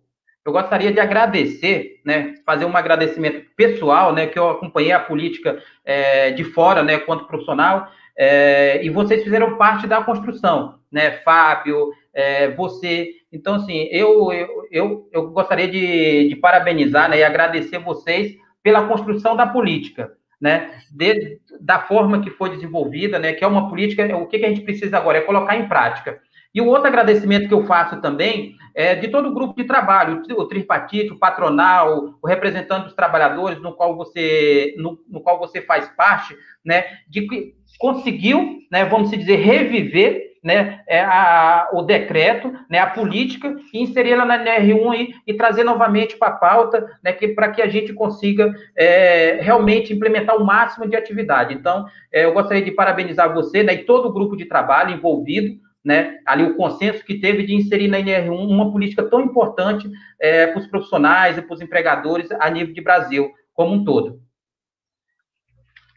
eu 0.45 0.53
gostaria 0.53 0.93
de 0.93 1.01
agradecer, 1.01 2.01
né, 2.05 2.35
fazer 2.45 2.67
um 2.67 2.77
agradecimento 2.77 3.47
pessoal, 3.57 4.13
né, 4.13 4.27
que 4.27 4.39
eu 4.39 4.51
acompanhei 4.51 4.93
a 4.93 5.01
política 5.01 5.59
é, 5.85 6.33
de 6.33 6.45
fora, 6.45 6.83
né, 6.83 6.99
quanto 6.99 7.27
profissional, 7.27 7.89
é, 8.17 8.85
e 8.85 8.91
vocês 8.91 9.25
fizeram 9.25 9.57
parte 9.57 9.87
da 9.87 10.03
construção, 10.03 10.79
né, 10.93 11.13
Fábio, 11.25 11.93
é, 12.13 12.51
você. 12.51 13.11
Então, 13.33 13.55
assim, 13.55 13.89
eu, 13.91 14.33
eu, 14.33 14.49
eu, 14.71 15.09
eu 15.13 15.31
gostaria 15.31 15.67
de, 15.67 16.29
de, 16.29 16.37
parabenizar, 16.37 17.09
né, 17.09 17.19
e 17.19 17.25
agradecer 17.25 17.79
vocês 17.79 18.37
pela 18.63 18.87
construção 18.87 19.35
da 19.35 19.47
política, 19.47 20.13
né, 20.41 20.73
de, 20.93 21.41
da 21.61 21.81
forma 21.81 22.21
que 22.21 22.31
foi 22.31 22.51
desenvolvida, 22.51 23.19
né, 23.19 23.33
que 23.33 23.43
é 23.43 23.47
uma 23.47 23.69
política, 23.69 24.15
o 24.17 24.27
que, 24.27 24.39
que 24.39 24.45
a 24.45 24.49
gente 24.51 24.61
precisa 24.61 24.99
agora 24.99 25.19
é 25.19 25.23
colocar 25.23 25.57
em 25.57 25.67
prática. 25.67 26.21
E 26.55 26.61
o 26.61 26.67
outro 26.67 26.87
agradecimento 26.87 27.49
que 27.49 27.55
eu 27.55 27.67
faço 27.67 28.01
também 28.01 28.55
é 28.75 28.95
de 28.95 29.09
todo 29.09 29.29
o 29.29 29.35
grupo 29.35 29.55
de 29.55 29.65
trabalho, 29.65 30.23
o 30.37 30.45
tripartite, 30.47 31.13
o 31.13 31.19
patronal, 31.19 32.17
o 32.21 32.27
representante 32.27 32.87
dos 32.87 32.95
trabalhadores, 32.95 33.61
no 33.61 33.73
qual 33.73 33.97
você, 33.97 34.75
no, 34.79 34.99
no 35.09 35.21
qual 35.21 35.39
você 35.39 35.63
faz 35.63 35.89
parte, 35.97 36.37
né, 36.65 36.85
de 37.09 37.23
que 37.29 37.55
conseguiu, 37.79 38.59
né, 38.71 38.85
vamos 38.85 39.11
dizer, 39.11 39.37
reviver 39.37 40.35
né, 40.45 40.83
é 40.87 41.01
a, 41.01 41.71
o 41.73 41.81
decreto, 41.81 42.53
né, 42.69 42.79
a 42.79 42.87
política, 42.87 43.57
e 43.73 43.83
inseri-la 43.83 44.27
na 44.27 44.39
NR1 44.39 44.95
e, 44.95 45.15
e 45.27 45.35
trazer 45.35 45.65
novamente 45.65 46.19
para 46.19 46.29
a 46.29 46.37
pauta, 46.37 46.87
né, 47.03 47.13
para 47.35 47.49
que 47.49 47.63
a 47.63 47.67
gente 47.67 47.95
consiga 47.95 48.53
é, 48.77 49.39
realmente 49.41 49.95
implementar 49.95 50.37
o 50.37 50.45
máximo 50.45 50.87
de 50.87 50.95
atividade. 50.95 51.55
Então, 51.55 51.87
é, 52.13 52.27
eu 52.27 52.35
gostaria 52.35 52.63
de 52.63 52.73
parabenizar 52.73 53.33
você 53.33 53.63
né, 53.63 53.73
e 53.73 53.85
todo 53.85 54.09
o 54.09 54.13
grupo 54.13 54.37
de 54.37 54.45
trabalho 54.45 54.95
envolvido, 54.95 55.64
né, 55.85 56.19
ali 56.25 56.45
o 56.45 56.57
consenso 56.57 57.05
que 57.05 57.21
teve 57.21 57.45
de 57.45 57.55
inserir 57.55 57.89
na 57.89 57.99
NR1 57.99 58.31
uma 58.31 58.73
política 58.73 59.03
tão 59.03 59.21
importante 59.21 59.91
é, 60.19 60.47
para 60.47 60.61
os 60.61 60.67
profissionais 60.67 61.37
e 61.37 61.43
para 61.43 61.55
os 61.55 61.61
empregadores 61.61 62.31
a 62.33 62.49
nível 62.49 62.73
de 62.73 62.81
Brasil 62.81 63.31
como 63.53 63.75
um 63.75 63.85
todo. 63.85 64.21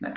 Né? 0.01 0.13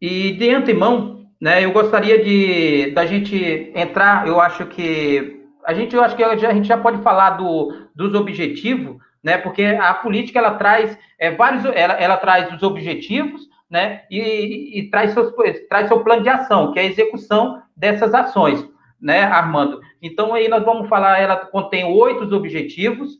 E 0.00 0.32
de 0.32 0.50
antemão, 0.50 1.26
né, 1.38 1.62
eu 1.62 1.72
gostaria 1.72 2.24
de 2.24 2.90
da 2.92 3.04
gente 3.04 3.70
entrar, 3.74 4.26
eu 4.26 4.40
acho 4.40 4.66
que 4.66 5.38
a 5.64 5.74
gente, 5.74 5.94
eu 5.94 6.02
acho 6.02 6.16
que 6.16 6.24
a 6.24 6.54
gente 6.54 6.66
já 6.66 6.78
pode 6.78 7.02
falar 7.02 7.30
do, 7.30 7.86
dos 7.94 8.14
objetivos, 8.14 8.96
né, 9.22 9.36
porque 9.36 9.62
a 9.62 9.92
política 9.92 10.38
ela 10.38 10.54
traz 10.54 10.98
é, 11.18 11.30
vários, 11.30 11.64
ela, 11.66 11.94
ela 11.94 12.16
traz 12.16 12.50
os 12.52 12.62
objetivos, 12.62 13.48
né, 13.70 14.02
e, 14.10 14.80
e, 14.80 14.90
traz, 14.90 15.12
seus, 15.12 15.32
traz 15.68 15.86
seu 15.86 16.02
plano 16.02 16.22
de 16.22 16.28
ação, 16.28 16.72
que 16.72 16.78
é 16.78 16.82
a 16.82 16.86
execução 16.86 17.62
dessas 17.80 18.14
ações, 18.14 18.64
né, 19.00 19.22
Armando? 19.22 19.80
Então, 20.02 20.34
aí 20.34 20.48
nós 20.48 20.62
vamos 20.64 20.88
falar, 20.88 21.18
ela 21.18 21.36
contém 21.36 21.84
oito 21.84 22.32
objetivos, 22.34 23.18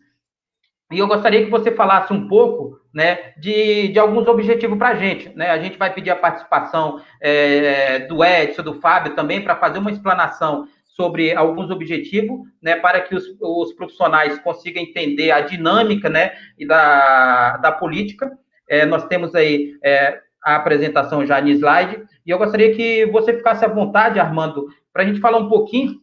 e 0.92 0.98
eu 0.98 1.06
gostaria 1.06 1.44
que 1.44 1.50
você 1.50 1.70
falasse 1.70 2.12
um 2.12 2.28
pouco 2.28 2.78
né, 2.92 3.32
de, 3.38 3.88
de 3.88 3.98
alguns 3.98 4.26
objetivos 4.26 4.76
para 4.76 4.88
a 4.88 4.94
gente. 4.96 5.28
Né? 5.36 5.48
A 5.48 5.58
gente 5.58 5.78
vai 5.78 5.94
pedir 5.94 6.10
a 6.10 6.16
participação 6.16 7.00
é, 7.20 8.00
do 8.00 8.24
Edson, 8.24 8.62
do 8.62 8.80
Fábio 8.80 9.14
também, 9.14 9.42
para 9.42 9.56
fazer 9.56 9.78
uma 9.78 9.92
explanação 9.92 10.66
sobre 10.84 11.32
alguns 11.32 11.70
objetivos, 11.70 12.40
né, 12.60 12.76
para 12.76 13.00
que 13.00 13.14
os, 13.14 13.24
os 13.40 13.72
profissionais 13.72 14.38
consigam 14.40 14.82
entender 14.82 15.30
a 15.30 15.40
dinâmica 15.40 16.10
né, 16.10 16.32
da, 16.66 17.56
da 17.58 17.72
política. 17.72 18.30
É, 18.68 18.84
nós 18.84 19.06
temos 19.06 19.34
aí 19.34 19.76
é, 19.82 20.20
a 20.44 20.56
apresentação 20.56 21.24
já 21.26 21.40
em 21.40 21.50
slide, 21.50 22.02
e 22.26 22.30
eu 22.30 22.38
gostaria 22.38 22.74
que 22.74 23.06
você 23.06 23.34
ficasse 23.34 23.64
à 23.64 23.68
vontade, 23.68 24.18
Armando, 24.18 24.68
para 24.92 25.02
a 25.02 25.06
gente 25.06 25.20
falar 25.20 25.38
um 25.38 25.48
pouquinho 25.48 26.00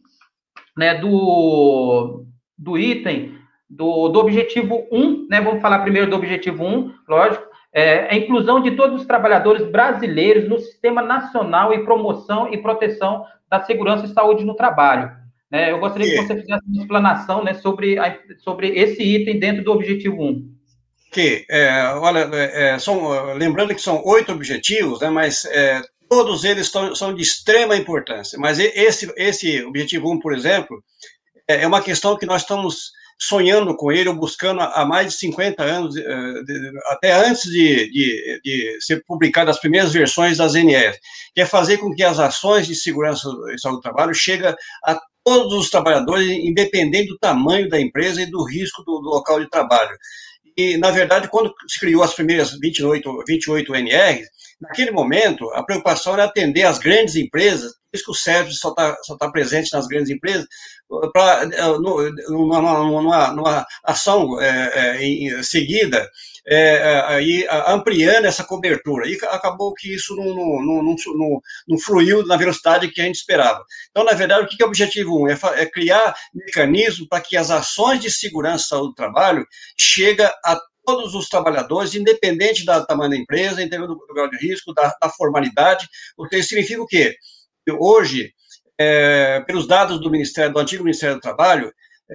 né, 0.76 0.94
do, 0.94 2.24
do 2.56 2.78
item 2.78 3.38
do, 3.68 4.08
do 4.08 4.18
objetivo 4.18 4.86
1, 4.90 5.26
né? 5.28 5.40
Vamos 5.40 5.60
falar 5.60 5.80
primeiro 5.80 6.08
do 6.08 6.16
objetivo 6.16 6.64
1, 6.64 6.94
lógico, 7.06 7.44
é, 7.72 8.08
a 8.10 8.16
inclusão 8.16 8.62
de 8.62 8.70
todos 8.70 9.00
os 9.00 9.06
trabalhadores 9.06 9.70
brasileiros 9.70 10.48
no 10.48 10.58
Sistema 10.58 11.02
Nacional 11.02 11.74
e 11.74 11.84
Promoção 11.84 12.52
e 12.52 12.56
Proteção 12.56 13.24
da 13.50 13.60
Segurança 13.60 14.06
e 14.06 14.08
Saúde 14.08 14.44
no 14.44 14.54
Trabalho. 14.54 15.10
É, 15.50 15.72
eu 15.72 15.78
gostaria 15.78 16.10
que 16.10 16.16
você 16.16 16.36
fizesse 16.36 16.66
uma 16.66 16.82
explanação 16.82 17.42
né, 17.42 17.54
sobre, 17.54 17.98
a, 17.98 18.18
sobre 18.38 18.68
esse 18.68 19.02
item 19.02 19.38
dentro 19.38 19.64
do 19.64 19.72
objetivo 19.72 20.22
1. 20.22 20.57
Ok, 21.08 21.46
é, 21.48 21.84
olha, 21.94 22.28
é, 22.32 22.74
é 22.74 22.78
são, 22.78 23.32
lembrando 23.34 23.74
que 23.74 23.80
são 23.80 24.02
oito 24.04 24.30
objetivos, 24.32 25.00
né, 25.00 25.08
mas 25.08 25.44
é, 25.46 25.80
todos 26.08 26.44
eles 26.44 26.70
tão, 26.70 26.94
são 26.94 27.14
de 27.14 27.22
extrema 27.22 27.76
importância. 27.76 28.38
Mas 28.38 28.58
esse, 28.58 29.12
esse 29.16 29.62
objetivo 29.64 30.12
1, 30.12 30.20
por 30.20 30.34
exemplo, 30.34 30.82
é, 31.48 31.62
é 31.62 31.66
uma 31.66 31.82
questão 31.82 32.16
que 32.16 32.26
nós 32.26 32.42
estamos 32.42 32.92
sonhando 33.20 33.76
com 33.76 33.90
ele, 33.90 34.08
ou 34.08 34.14
buscando 34.14 34.60
há 34.60 34.86
mais 34.86 35.12
de 35.12 35.18
50 35.18 35.62
anos, 35.64 35.96
eh, 35.96 36.72
até 36.86 37.12
antes 37.12 37.50
de, 37.50 37.90
de, 37.90 38.40
de 38.44 38.78
ser 38.80 39.02
publicadas 39.04 39.56
as 39.56 39.60
primeiras 39.60 39.92
versões 39.92 40.38
das 40.38 40.54
NR, 40.54 40.96
que 41.34 41.40
é 41.40 41.44
fazer 41.46 41.78
com 41.78 41.92
que 41.92 42.04
as 42.04 42.20
ações 42.20 42.68
de 42.68 42.76
segurança 42.76 43.28
e 43.52 43.58
saúde 43.58 43.78
do 43.78 43.82
trabalho 43.82 44.14
cheguem 44.14 44.54
a 44.84 45.00
todos 45.24 45.52
os 45.52 45.68
trabalhadores, 45.68 46.28
independente 46.28 47.08
do 47.08 47.18
tamanho 47.18 47.68
da 47.68 47.80
empresa 47.80 48.22
e 48.22 48.26
do 48.26 48.44
risco 48.44 48.84
do, 48.84 49.00
do 49.00 49.08
local 49.10 49.40
de 49.40 49.50
trabalho. 49.50 49.96
E, 50.58 50.76
na 50.76 50.90
verdade, 50.90 51.28
quando 51.28 51.54
se 51.68 51.78
criou 51.78 52.02
as 52.02 52.14
primeiras 52.14 52.50
28, 52.58 53.22
28 53.28 53.74
NR, 53.76 54.24
naquele 54.60 54.90
momento, 54.90 55.48
a 55.52 55.62
preocupação 55.62 56.14
era 56.14 56.24
atender 56.24 56.64
as 56.64 56.80
grandes 56.80 57.14
empresas, 57.14 57.70
por 57.74 57.94
isso 57.96 58.04
que 58.04 58.10
o 58.10 58.14
Sérgio 58.14 58.52
só 58.54 58.70
está 58.70 58.96
só 59.04 59.16
tá 59.16 59.30
presente 59.30 59.72
nas 59.72 59.86
grandes 59.86 60.10
empresas, 60.10 60.48
pra, 61.12 61.44
eh, 61.44 61.78
numa, 62.28 62.60
numa, 62.60 63.32
numa 63.32 63.66
ação 63.84 64.40
é, 64.40 64.96
é, 65.00 65.42
seguida, 65.44 66.10
é, 66.50 67.02
aí, 67.06 67.46
ampliando 67.66 68.24
essa 68.24 68.42
cobertura. 68.42 69.06
E 69.06 69.18
acabou 69.24 69.74
que 69.74 69.94
isso 69.94 70.16
não, 70.16 70.24
não, 70.34 70.62
não, 70.62 70.82
não, 70.82 71.40
não 71.68 71.78
fluiu 71.78 72.26
na 72.26 72.36
velocidade 72.36 72.88
que 72.88 73.00
a 73.00 73.04
gente 73.04 73.16
esperava. 73.16 73.62
Então, 73.90 74.04
na 74.04 74.12
verdade, 74.12 74.44
o 74.44 74.48
que 74.48 74.62
é 74.62 74.64
o 74.64 74.68
objetivo 74.68 75.22
1? 75.24 75.28
É, 75.28 75.38
é 75.56 75.66
criar 75.66 76.14
mecanismos 76.34 77.06
para 77.08 77.20
que 77.20 77.36
as 77.36 77.50
ações 77.50 78.00
de 78.00 78.10
segurança 78.10 78.64
e 78.64 78.68
saúde 78.68 78.88
do 78.88 78.94
trabalho 78.94 79.46
cheguem 79.76 80.26
a 80.26 80.58
todos 80.86 81.14
os 81.14 81.28
trabalhadores, 81.28 81.94
independente 81.94 82.64
do 82.64 82.86
tamanho 82.86 83.10
da 83.10 83.16
empresa, 83.16 83.62
independente 83.62 83.88
do 83.88 84.14
grau 84.14 84.30
de 84.30 84.38
risco, 84.38 84.72
da, 84.72 84.94
da 85.00 85.10
formalidade. 85.10 85.86
O 86.16 86.26
que 86.26 86.42
significa 86.42 86.82
o 86.82 86.86
quê? 86.86 87.14
Hoje, 87.78 88.32
é, 88.78 89.40
pelos 89.40 89.66
dados 89.66 90.00
do 90.00 90.10
Ministério, 90.10 90.54
do 90.54 90.58
antigo 90.58 90.84
Ministério 90.84 91.16
do 91.16 91.20
Trabalho, 91.20 91.70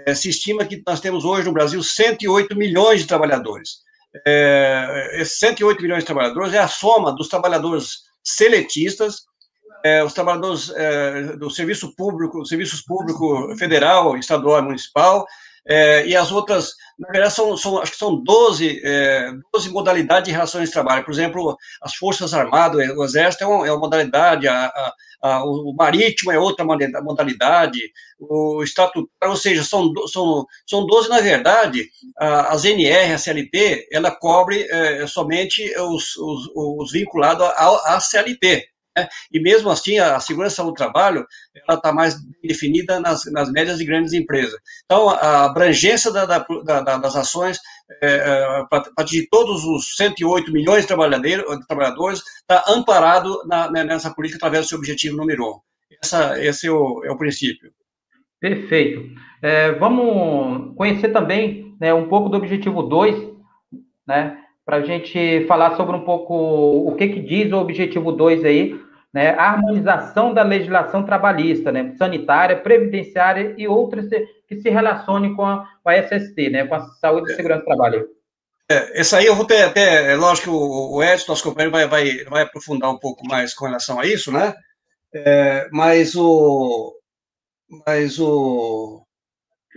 é, 0.07 0.15
se 0.15 0.27
estima 0.29 0.65
que 0.65 0.81
nós 0.87 0.99
temos 0.99 1.23
hoje 1.23 1.45
no 1.45 1.53
Brasil 1.53 1.83
108 1.83 2.55
milhões 2.55 3.01
de 3.01 3.07
trabalhadores. 3.07 3.83
É, 4.25 5.11
esses 5.15 5.39
108 5.39 5.81
milhões 5.81 6.03
de 6.03 6.05
trabalhadores 6.05 6.53
é 6.53 6.59
a 6.59 6.67
soma 6.67 7.11
dos 7.11 7.27
trabalhadores 7.27 8.01
seletistas, 8.23 9.23
é, 9.83 10.03
os 10.03 10.13
trabalhadores 10.13 10.69
é, 10.75 11.35
do 11.35 11.49
serviço 11.49 11.95
público, 11.95 12.45
serviços 12.45 12.81
público 12.81 13.55
federal, 13.57 14.17
estadual 14.17 14.59
e 14.59 14.63
municipal, 14.63 15.25
é, 15.67 16.05
e 16.05 16.15
as 16.15 16.31
outras, 16.31 16.71
na 16.99 17.09
verdade, 17.09 17.33
são, 17.33 17.57
são, 17.57 17.79
acho 17.79 17.91
que 17.91 17.97
são 17.97 18.23
12, 18.23 18.81
é, 18.83 19.31
12 19.51 19.69
modalidades 19.69 20.25
de 20.25 20.31
relações 20.31 20.69
de 20.69 20.73
trabalho. 20.73 21.03
Por 21.03 21.11
exemplo, 21.11 21.57
as 21.81 21.95
Forças 21.95 22.33
Armadas, 22.33 22.87
o 22.95 23.03
Exército 23.03 23.43
é 23.43 23.47
uma, 23.47 23.67
é 23.67 23.71
uma 23.71 23.79
modalidade, 23.79 24.47
a, 24.47 24.65
a, 24.65 24.93
a, 25.23 25.43
o 25.45 25.73
Marítimo 25.75 26.31
é 26.31 26.37
outra 26.37 26.63
modalidade, 26.65 27.79
o 28.19 28.63
Estatuto, 28.63 29.09
ou 29.23 29.35
seja, 29.35 29.63
são, 29.63 29.91
são, 30.07 30.45
são 30.67 30.85
12, 30.85 31.09
na 31.09 31.19
verdade, 31.19 31.87
a, 32.17 32.53
as 32.53 32.63
NR, 32.63 33.13
a 33.13 33.17
CLT, 33.17 33.87
ela 33.91 34.11
cobre 34.11 34.67
é, 34.69 35.07
somente 35.07 35.63
os, 35.79 36.15
os, 36.15 36.51
os 36.55 36.91
vinculados 36.91 37.47
à 37.47 37.99
CLT. 37.99 38.72
Né? 38.97 39.07
E 39.31 39.39
mesmo 39.39 39.69
assim, 39.69 39.97
a 39.99 40.19
segurança 40.19 40.63
do 40.63 40.73
trabalho 40.73 41.25
ela 41.67 41.77
está 41.77 41.91
mais 41.91 42.15
definida 42.43 42.99
nas, 42.99 43.25
nas 43.31 43.51
médias 43.51 43.79
e 43.79 43.85
grandes 43.85 44.13
empresas. 44.13 44.59
Então, 44.85 45.09
a 45.09 45.45
abrangência 45.45 46.11
da, 46.11 46.25
da, 46.25 46.39
da, 46.39 46.97
das 46.97 47.15
ações 47.15 47.59
é, 48.01 48.15
é, 48.15 48.65
para 48.69 48.89
atingir 48.97 49.27
todos 49.29 49.63
os 49.65 49.95
108 49.95 50.51
milhões 50.51 50.81
de 50.81 50.87
trabalhadores 50.87 52.21
está 52.41 52.63
amparado 52.67 53.43
na, 53.45 53.69
né, 53.71 53.83
nessa 53.83 54.13
política 54.13 54.37
através 54.37 54.65
do 54.65 54.69
seu 54.69 54.77
objetivo 54.77 55.17
número 55.17 55.43
um. 55.43 55.59
Essa, 56.01 56.39
esse 56.43 56.67
é 56.67 56.71
o, 56.71 57.03
é 57.03 57.11
o 57.11 57.17
princípio. 57.17 57.71
Perfeito. 58.39 59.09
É, 59.41 59.71
vamos 59.73 60.75
conhecer 60.75 61.09
também 61.09 61.75
né, 61.79 61.93
um 61.93 62.07
pouco 62.07 62.29
do 62.29 62.37
objetivo 62.37 62.83
2, 62.83 63.31
né, 64.07 64.37
para 64.65 64.77
a 64.77 64.81
gente 64.81 65.45
falar 65.47 65.75
sobre 65.75 65.95
um 65.95 66.01
pouco 66.01 66.33
o 66.33 66.95
que, 66.95 67.07
que 67.09 67.19
diz 67.21 67.51
o 67.51 67.57
objetivo 67.57 68.11
2 68.11 68.45
aí, 68.45 68.79
né, 69.13 69.29
a 69.35 69.51
harmonização 69.51 70.33
da 70.33 70.41
legislação 70.41 71.03
trabalhista, 71.05 71.71
né, 71.71 71.93
sanitária, 71.97 72.59
previdenciária 72.59 73.53
e 73.57 73.67
outras 73.67 74.09
que 74.47 74.59
se 74.59 74.69
relacionem 74.69 75.35
com 75.35 75.45
a, 75.45 75.69
com 75.83 75.89
a 75.89 75.95
SST, 75.95 76.49
né, 76.49 76.65
com 76.65 76.75
a 76.75 76.81
Saúde 76.99 77.31
e 77.31 77.35
Segurança 77.35 77.61
do 77.61 77.65
Trabalho. 77.65 78.07
É, 78.69 79.01
essa 79.01 79.17
aí 79.17 79.25
eu 79.25 79.35
vou 79.35 79.45
ter 79.45 79.61
até, 79.63 80.11
é 80.11 80.15
lógico 80.15 80.49
que 80.49 80.55
o, 80.55 80.95
o 80.95 81.03
Edson, 81.03 81.31
nosso 81.31 81.43
companheiro, 81.43 81.71
vai, 81.71 81.87
vai, 81.87 82.23
vai 82.23 82.41
aprofundar 82.41 82.89
um 82.89 82.97
pouco 82.97 83.27
mais 83.27 83.53
com 83.53 83.65
relação 83.65 83.99
a 83.99 84.05
isso, 84.07 84.31
né, 84.31 84.53
é, 85.13 85.67
mas 85.71 86.15
o, 86.15 86.95
mas 87.85 88.19
o, 88.19 89.05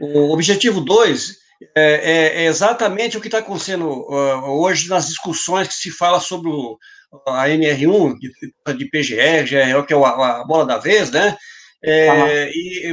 o 0.01 0.33
objetivo 0.33 0.81
2 0.81 1.37
é, 1.75 1.83
é, 1.83 2.43
é, 2.43 2.47
exatamente 2.47 3.17
o 3.17 3.21
que 3.21 3.29
está 3.29 3.39
acontecendo 3.39 3.87
uh, 3.87 4.61
hoje 4.61 4.89
nas 4.89 5.09
discussões 5.09 5.69
que 5.69 5.75
se 5.75 5.91
fala 5.91 6.21
sobre 6.21 6.51
o, 6.51 6.79
a 7.27 7.49
NR1, 7.49 8.15
de, 8.19 8.31
de 8.77 8.91
PGR, 8.91 9.85
que 9.87 9.95
é 9.95 9.97
a, 9.97 10.41
a 10.41 10.45
bola 10.45 10.67
da 10.67 10.79
vez, 10.79 11.11
né? 11.11 11.37
É, 11.85 12.51
e 12.53 12.93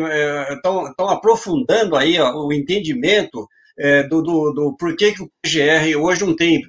estão 0.54 0.86
é, 0.88 1.14
aprofundando 1.14 1.96
aí 1.96 2.20
ó, 2.20 2.46
o 2.46 2.54
entendimento 2.54 3.48
é, 3.80 4.04
do, 4.04 4.22
do, 4.22 4.52
do 4.52 4.78
porquê 4.78 5.14
que 5.14 5.24
o 5.24 5.32
PGR 5.42 5.96
hoje 5.98 6.26
não 6.26 6.36
tem 6.36 6.62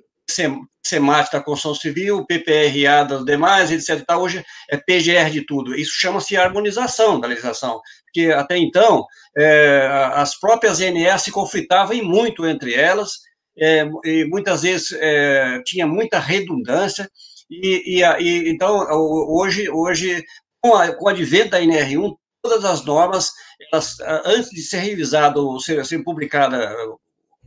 SEMAT 0.85 1.31
da 1.33 1.43
construção 1.43 1.75
civil, 1.75 2.25
PPRA 2.27 3.05
das 3.07 3.25
demais, 3.25 3.71
etc. 3.71 4.05
Hoje 4.17 4.45
é 4.71 4.77
PGR 4.77 5.31
de 5.31 5.45
tudo. 5.45 5.75
Isso 5.75 5.93
chama-se 5.95 6.37
harmonização 6.37 7.21
da 7.21 7.29
legislação, 7.29 7.81
porque 8.05 8.31
até 8.33 8.57
então 8.57 9.05
é, 9.37 9.89
as 10.15 10.39
próprias 10.39 10.81
NS 10.81 11.23
se 11.23 11.31
conflitavam 11.31 11.97
muito 12.03 12.47
entre 12.47 12.75
elas, 12.75 13.19
é, 13.59 13.87
e 14.05 14.25
muitas 14.25 14.63
vezes 14.63 14.93
é, 14.93 15.63
tinha 15.65 15.87
muita 15.87 16.19
redundância, 16.19 17.09
e, 17.51 18.01
e, 18.01 18.03
e 18.03 18.51
então, 18.51 18.87
hoje, 18.91 19.69
hoje 19.71 20.25
com, 20.61 20.75
a, 20.75 20.93
com 20.93 21.07
o 21.07 21.09
advento 21.09 21.51
da 21.51 21.61
NR1, 21.61 22.15
todas 22.43 22.65
as 22.65 22.85
normas, 22.85 23.31
elas, 23.73 23.97
antes 24.25 24.51
de 24.51 24.63
ser 24.63 24.79
revisada 24.79 25.41
ou 25.41 25.61
ser, 25.61 25.85
ser 25.85 26.03
publicada 26.03 26.75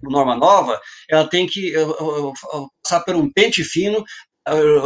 norma 0.04 0.36
nova, 0.36 0.80
ela 1.10 1.28
tem 1.28 1.48
que 1.48 1.74
passar 2.84 3.02
por 3.04 3.16
um 3.16 3.32
pente 3.32 3.64
fino 3.64 4.04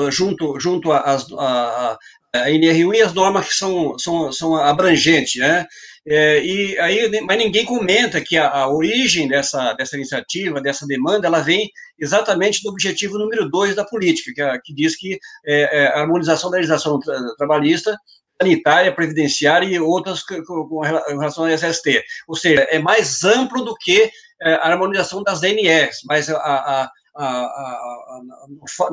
junto, 0.09 0.59
junto 0.59 0.91
às, 0.91 1.27
a 1.31 1.97
NR1 2.33 2.95
e 2.95 3.01
as 3.01 3.13
normas 3.13 3.47
que 3.47 3.53
são, 3.53 3.97
são, 3.99 4.31
são 4.31 4.55
abrangentes, 4.55 5.35
né? 5.35 5.65
É, 6.07 6.43
e 6.43 6.79
aí, 6.79 7.21
mas 7.21 7.37
ninguém 7.37 7.63
comenta 7.63 8.19
que 8.19 8.35
a, 8.35 8.49
a, 8.49 8.67
origem 8.67 9.27
dessa, 9.27 9.73
dessa 9.73 9.95
iniciativa, 9.95 10.59
dessa 10.59 10.87
demanda, 10.87 11.27
ela 11.27 11.41
vem 11.41 11.69
exatamente 11.99 12.63
do 12.63 12.69
objetivo 12.69 13.19
número 13.19 13.47
dois 13.49 13.75
da 13.75 13.85
política, 13.85 14.31
que, 14.33 14.61
que 14.63 14.73
diz 14.73 14.95
que 14.95 15.19
é, 15.45 15.83
é, 15.83 15.87
a 15.89 16.01
harmonização 16.01 16.49
da 16.49 16.57
legislação 16.57 16.99
trabalhista 17.37 17.95
sanitária, 18.41 18.93
previdenciária 18.93 19.67
e 19.67 19.79
outras 19.79 20.23
com 20.23 20.79
relação 20.79 21.45
ao 21.45 21.51
SST. 21.51 22.03
Ou 22.27 22.35
seja, 22.35 22.61
é 22.71 22.79
mais 22.79 23.23
amplo 23.23 23.63
do 23.63 23.75
que 23.75 24.09
é, 24.41 24.53
a 24.55 24.69
harmonização 24.69 25.21
das 25.21 25.39
DNRs, 25.39 25.99
mas 26.05 26.27
a, 26.29 26.37
a, 26.37 26.91
a, 27.15 27.25
a, 27.25 28.21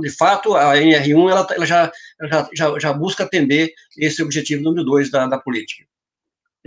de 0.00 0.10
fato, 0.10 0.54
a 0.54 0.74
NR1 0.74 1.30
ela, 1.30 1.46
ela 1.52 1.64
já, 1.66 1.90
já, 2.52 2.78
já, 2.78 2.92
busca 2.92 3.24
atender 3.24 3.72
esse 3.96 4.22
objetivo 4.22 4.62
número 4.62 4.84
dois 4.84 5.10
da, 5.10 5.26
da 5.26 5.38
política. 5.38 5.84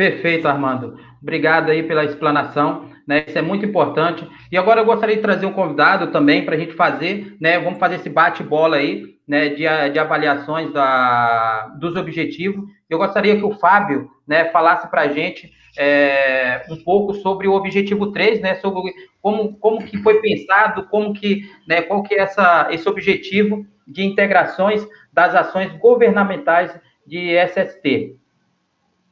Perfeito, 0.02 0.48
Armando. 0.48 0.98
Obrigado 1.22 1.70
aí 1.70 1.84
pela 1.84 2.04
explanação, 2.04 2.90
né? 3.08 3.24
Isso 3.28 3.38
é 3.38 3.42
muito 3.44 3.64
importante. 3.64 4.28
E 4.52 4.58
agora 4.58 4.82
eu 4.82 4.86
gostaria 4.86 5.16
de 5.16 5.22
trazer 5.22 5.46
um 5.46 5.54
convidado 5.54 6.08
também 6.08 6.44
para 6.44 6.56
a 6.56 6.58
gente 6.58 6.74
fazer, 6.74 7.38
né? 7.40 7.60
Vamos 7.60 7.78
fazer 7.78 7.98
esse 7.98 8.10
bate-bola 8.10 8.78
aí, 8.78 9.06
né? 9.28 9.50
De, 9.50 9.58
de 9.92 10.00
avaliações 10.00 10.74
da, 10.74 11.68
dos 11.80 11.96
objetivos. 11.96 12.66
Eu 12.90 12.98
gostaria 12.98 13.38
que 13.38 13.46
o 13.46 13.54
Fábio, 13.60 14.10
né? 14.28 14.46
Falasse 14.46 14.90
para 14.90 15.02
a 15.02 15.08
gente 15.10 15.52
é, 15.78 16.66
um 16.68 16.78
pouco 16.78 17.14
sobre 17.14 17.48
o 17.48 17.54
objetivo 17.54 18.12
3, 18.12 18.42
né? 18.42 18.56
Sobre 18.56 18.92
como, 19.22 19.56
como 19.60 19.86
que 19.86 20.00
foi 20.00 20.20
pensado, 20.20 20.88
como 20.88 21.14
que, 21.14 21.44
né? 21.68 21.84
Qual 21.84 22.02
que 22.02 22.16
é 22.16 22.22
essa, 22.22 22.70
esse 22.72 22.90
objetivo 22.90 23.68
de 23.86 24.04
integrações 24.04 24.84
das 25.14 25.36
ações 25.36 25.72
governamentais 25.78 26.76
de 27.06 27.38
SST. 27.38 28.20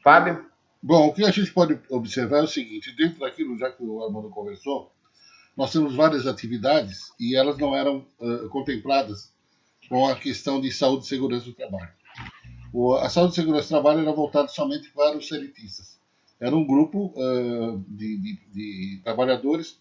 Fábio? 0.03 0.48
Bom, 0.81 1.07
o 1.07 1.13
que 1.13 1.25
a 1.25 1.31
gente 1.31 1.51
pode 1.51 1.77
observar 1.89 2.39
é 2.39 2.43
o 2.43 2.47
seguinte: 2.47 2.95
dentro 2.95 3.19
daquilo, 3.19 3.57
já 3.57 3.69
que 3.69 3.83
o 3.83 4.03
Armando 4.03 4.29
conversou, 4.29 4.91
nós 5.55 5.71
temos 5.73 5.93
várias 5.93 6.25
atividades 6.25 7.11
e 7.19 7.35
elas 7.35 7.57
não 7.57 7.75
eram 7.75 8.05
uh, 8.19 8.47
contempladas 8.49 9.33
com 9.89 10.07
a 10.07 10.15
questão 10.15 10.61
de 10.61 10.71
saúde 10.71 11.05
e 11.05 11.09
segurança 11.09 11.45
do 11.45 11.53
trabalho. 11.53 11.91
O, 12.71 12.93
a 12.93 13.09
saúde 13.09 13.33
e 13.33 13.35
segurança 13.35 13.65
do 13.65 13.69
trabalho 13.69 13.99
era 13.99 14.11
voltada 14.13 14.47
somente 14.47 14.89
para 14.91 15.17
os 15.17 15.27
sanitistas. 15.27 15.99
Era 16.39 16.55
um 16.55 16.65
grupo 16.65 17.13
uh, 17.17 17.83
de, 17.89 18.17
de, 18.17 18.39
de, 18.53 19.01
trabalhadores 19.03 19.77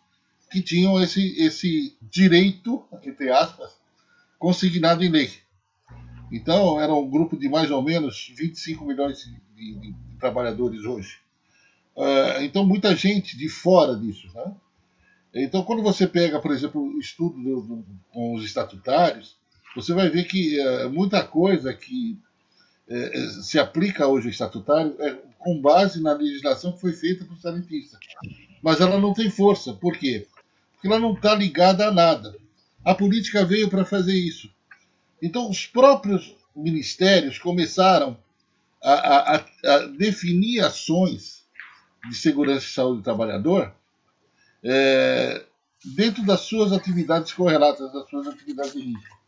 que 0.51 0.61
tinham 0.63 1.01
esse, 1.01 1.41
esse 1.41 1.97
direito, 2.03 2.85
entre 3.05 3.31
aspas, 3.31 3.79
consignado 4.37 5.05
em 5.05 5.11
lei. 5.11 5.31
Então, 6.31 6.81
era 6.81 6.93
um 6.93 7.09
grupo 7.09 7.37
de 7.37 7.49
mais 7.49 7.71
ou 7.71 7.83
menos 7.83 8.33
25 8.37 8.85
milhões 8.85 9.25
de, 9.55 9.75
de 9.75 9.95
trabalhadores 10.19 10.85
hoje. 10.85 11.19
Uh, 11.97 12.43
então, 12.43 12.65
muita 12.65 12.95
gente 12.95 13.37
de 13.37 13.49
fora 13.49 13.97
disso. 13.97 14.29
Né? 14.35 14.53
Então, 15.35 15.65
quando 15.65 15.83
você 15.83 16.07
pega, 16.07 16.41
por 16.41 16.53
exemplo, 16.53 16.81
o 16.81 16.99
estudo 16.99 17.43
do, 17.43 17.61
do, 17.63 17.85
com 18.13 18.35
os 18.35 18.45
estatutários, 18.45 19.37
você 19.75 19.93
vai 19.93 20.09
ver 20.09 20.25
que 20.25 20.59
uh, 20.61 20.91
muita 20.91 21.25
coisa 21.25 21.73
que 21.73 22.19
uh, 22.89 23.43
se 23.43 23.59
aplica 23.59 24.07
hoje 24.07 24.27
ao 24.27 24.33
estatutário 24.33 24.95
é 25.01 25.17
com 25.39 25.61
base 25.61 26.03
na 26.03 26.13
legislação 26.13 26.73
que 26.73 26.81
foi 26.81 26.93
feita 26.93 27.25
para 27.25 27.35
o 27.35 27.41
sanitista. 27.41 27.99
Mas 28.63 28.81
ela 28.81 28.99
não 28.99 29.15
tem 29.15 29.31
força. 29.31 29.73
Por 29.73 29.97
quê? 29.97 30.27
Porque 30.73 30.89
ela 30.89 31.01
não 31.01 31.15
está 31.15 31.35
ligada 31.35 31.87
a 31.87 31.93
nada. 31.93 32.37
A 32.85 32.95
política 32.95 33.45
veio 33.45 33.69
para 33.69 33.85
fazer 33.85 34.15
isso. 34.15 34.51
Então, 35.23 35.49
os 35.49 35.67
próprios 35.67 36.35
ministérios 36.55 37.39
começaram 37.39 38.17
a, 38.83 39.37
a, 39.37 39.45
a 39.65 39.79
definir 39.87 40.61
ações 40.61 41.47
de 42.09 42.15
segurança 42.17 42.67
e 42.67 42.73
saúde 42.73 42.99
do 42.99 43.05
trabalhador 43.05 43.75
é, 44.63 45.45
dentro 45.85 46.25
das 46.25 46.41
suas 46.41 46.73
atividades 46.73 47.33
correlatas, 47.33 47.93
das 47.93 48.09
suas 48.09 48.27
atividades 48.27 48.73
de 48.73 48.81
risco. 48.81 49.19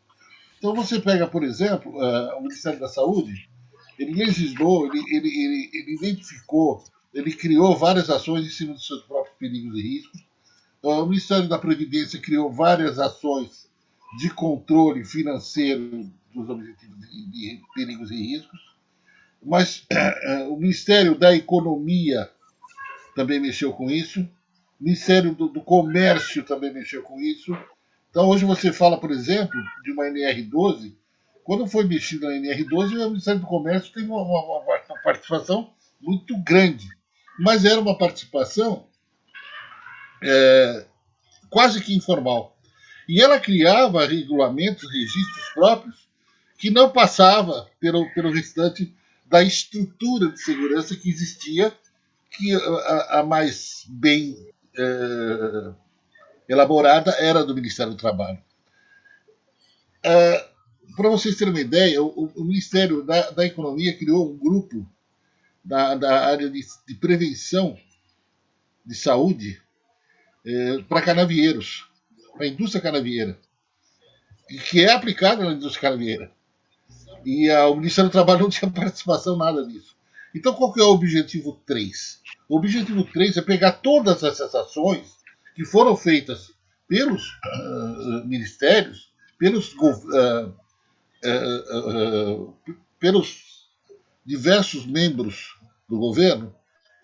Então, 0.58 0.74
você 0.74 1.00
pega, 1.00 1.26
por 1.26 1.42
exemplo, 1.42 1.92
uh, 1.96 2.36
o 2.36 2.42
Ministério 2.42 2.78
da 2.78 2.88
Saúde, 2.88 3.48
ele 3.98 4.12
legislou, 4.12 4.86
ele, 4.86 4.98
ele, 5.08 5.28
ele, 5.28 5.70
ele, 5.72 5.94
identificou, 5.94 6.84
ele 7.14 7.32
criou 7.32 7.76
várias 7.76 8.10
ações 8.10 8.46
em 8.46 8.50
cima 8.50 8.74
dos 8.74 8.86
seus 8.86 9.02
próprios 9.04 9.34
perigos 9.38 9.78
e 9.78 9.82
riscos. 9.82 10.20
Uh, 10.82 11.02
o 11.02 11.06
Ministério 11.06 11.48
da 11.48 11.58
Previdência 11.58 12.20
criou 12.20 12.52
várias 12.52 12.98
ações 12.98 13.69
de 14.18 14.30
controle 14.30 15.04
financeiro 15.04 16.10
dos 16.34 16.48
objetivos 16.48 16.98
de, 16.98 17.60
perigos 17.74 18.10
e 18.10 18.16
riscos. 18.16 18.60
Mas 19.42 19.86
é, 19.90 20.44
o 20.44 20.56
Ministério 20.56 21.18
da 21.18 21.34
Economia 21.34 22.30
também 23.14 23.40
mexeu 23.40 23.72
com 23.72 23.90
isso, 23.90 24.20
o 24.80 24.84
Ministério 24.84 25.34
do, 25.34 25.48
do, 25.48 25.60
Comércio 25.60 26.42
também 26.42 26.72
mexeu 26.72 27.02
com 27.02 27.20
isso. 27.20 27.56
Então, 28.08 28.28
hoje 28.28 28.44
você 28.44 28.72
fala, 28.72 28.98
por 28.98 29.10
exemplo, 29.10 29.60
de 29.84 29.92
uma 29.92 30.04
NR12. 30.04 30.94
Quando 31.44 31.66
foi 31.66 31.84
mexida 31.84 32.28
na 32.28 32.36
NR12, 32.36 33.06
o 33.06 33.10
Ministério 33.10 33.40
do 33.40 33.46
Comércio 33.46 33.92
teve 33.92 34.06
uma, 34.06 34.22
uma, 34.22 34.58
uma 34.58 35.02
participação 35.02 35.72
muito 36.00 36.36
grande. 36.38 36.88
Mas 37.38 37.64
era 37.64 37.80
uma 37.80 37.96
participação 37.96 38.86
é, 40.22 40.86
quase 41.48 41.82
que 41.82 41.94
informal. 41.94 42.56
E 43.10 43.20
ela 43.20 43.40
criava 43.40 44.06
regulamentos, 44.06 44.88
registros 44.88 45.48
próprios, 45.52 46.08
que 46.56 46.70
não 46.70 46.88
passava 46.88 47.68
pelo, 47.80 48.08
pelo 48.14 48.30
restante 48.30 48.94
da 49.26 49.42
estrutura 49.42 50.28
de 50.28 50.40
segurança 50.40 50.94
que 50.94 51.10
existia, 51.10 51.76
que 52.30 52.54
a, 52.54 53.18
a 53.18 53.22
mais 53.24 53.84
bem 53.88 54.36
é, 54.78 55.72
elaborada 56.48 57.10
era 57.18 57.44
do 57.44 57.52
Ministério 57.52 57.94
do 57.94 57.98
Trabalho. 57.98 58.38
É, 60.04 60.48
Para 60.94 61.08
vocês 61.08 61.34
terem 61.34 61.52
uma 61.52 61.60
ideia, 61.60 62.00
o, 62.00 62.30
o 62.36 62.44
Ministério 62.44 63.02
da, 63.02 63.32
da, 63.32 63.44
Economia 63.44 63.98
criou 63.98 64.30
um 64.30 64.38
grupo 64.38 64.88
da, 65.64 65.96
da 65.96 66.26
área 66.26 66.48
de, 66.48 66.64
de, 66.86 66.94
prevenção 66.94 67.76
de 68.86 68.94
saúde 68.94 69.60
é, 70.46 70.78
para 70.88 71.02
canavieiros, 71.02 71.89
para 72.40 72.46
a 72.46 72.50
indústria 72.50 72.80
canavieira, 72.80 73.38
que 74.70 74.82
é 74.82 74.90
aplicada 74.90 75.44
na 75.44 75.52
indústria 75.52 75.90
canavieira. 75.90 76.32
E 77.22 77.50
a, 77.50 77.68
o 77.68 77.76
Ministério 77.76 78.08
do 78.08 78.12
Trabalho 78.12 78.40
não 78.44 78.48
tinha 78.48 78.70
participação 78.70 79.36
nada 79.36 79.66
nisso. 79.66 79.94
Então, 80.34 80.54
qual 80.54 80.72
que 80.72 80.80
é 80.80 80.84
o 80.84 80.88
objetivo 80.88 81.60
3? 81.66 82.22
O 82.48 82.56
objetivo 82.56 83.04
3 83.04 83.36
é 83.36 83.42
pegar 83.42 83.72
todas 83.72 84.22
essas 84.22 84.54
ações 84.54 85.18
que 85.54 85.66
foram 85.66 85.94
feitas 85.94 86.50
pelos 86.88 87.28
uh, 87.28 88.26
ministérios, 88.26 89.12
pelos, 89.38 89.74
uh, 89.74 90.54
uh, 91.26 92.54
pelos 92.98 93.68
diversos 94.24 94.86
membros 94.86 95.58
do 95.86 95.98
governo 95.98 96.54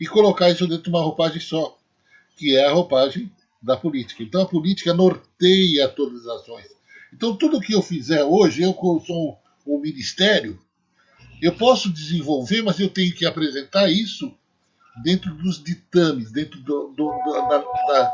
e 0.01 0.07
colocar 0.07 0.49
isso 0.49 0.67
dentro 0.67 0.85
de 0.85 0.89
uma 0.89 1.03
roupagem 1.03 1.41
só, 1.41 1.77
que 2.37 2.57
é 2.57 2.67
a 2.67 2.73
roupagem 2.73 3.31
da 3.63 3.77
política. 3.77 4.23
Então, 4.23 4.43
a 4.43 4.47
política 4.47 4.95
norteia 4.95 5.89
todas 5.89 6.27
as 6.27 6.41
ações. 6.41 6.67
Então, 7.13 7.37
tudo 7.37 7.61
que 7.61 7.75
eu 7.75 7.83
fizer 7.83 8.23
hoje, 8.25 8.63
eu 8.63 8.75
sou 9.07 9.39
o 9.65 9.79
ministério, 9.79 10.59
eu 11.41 11.53
posso 11.55 11.93
desenvolver, 11.93 12.63
mas 12.63 12.79
eu 12.79 12.89
tenho 12.89 13.15
que 13.15 13.27
apresentar 13.27 13.91
isso 13.91 14.33
dentro 15.03 15.35
dos 15.35 15.63
ditames, 15.63 16.33
dentro 16.33 16.61
do, 16.61 16.89
do, 16.97 17.09
da, 17.25 17.59
da, 17.59 18.13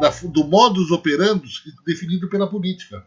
da, 0.00 0.10
do 0.24 0.44
modus 0.44 0.90
operandi 0.90 1.48
definido 1.86 2.28
pela 2.28 2.48
política. 2.48 3.04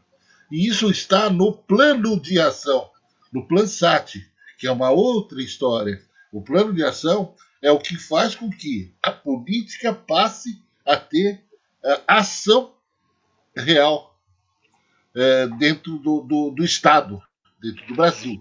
E 0.51 0.67
isso 0.67 0.89
está 0.89 1.29
no 1.29 1.53
plano 1.53 2.19
de 2.19 2.39
ação, 2.39 2.89
no 3.31 3.47
Plan 3.47 3.67
SAT, 3.67 4.15
que 4.57 4.67
é 4.67 4.71
uma 4.71 4.89
outra 4.89 5.41
história. 5.41 6.01
O 6.31 6.41
plano 6.41 6.73
de 6.73 6.83
ação 6.83 7.33
é 7.61 7.71
o 7.71 7.79
que 7.79 7.95
faz 7.97 8.35
com 8.35 8.49
que 8.49 8.93
a 9.03 9.11
política 9.11 9.93
passe 9.93 10.61
a 10.85 10.97
ter 10.97 11.43
ação 12.07 12.73
real 13.55 14.19
uh, 15.15 15.57
dentro 15.57 15.97
do, 15.97 16.21
do, 16.21 16.51
do 16.51 16.63
Estado 16.63 17.21
dentro 17.61 17.85
do 17.87 17.95
Brasil. 17.95 18.39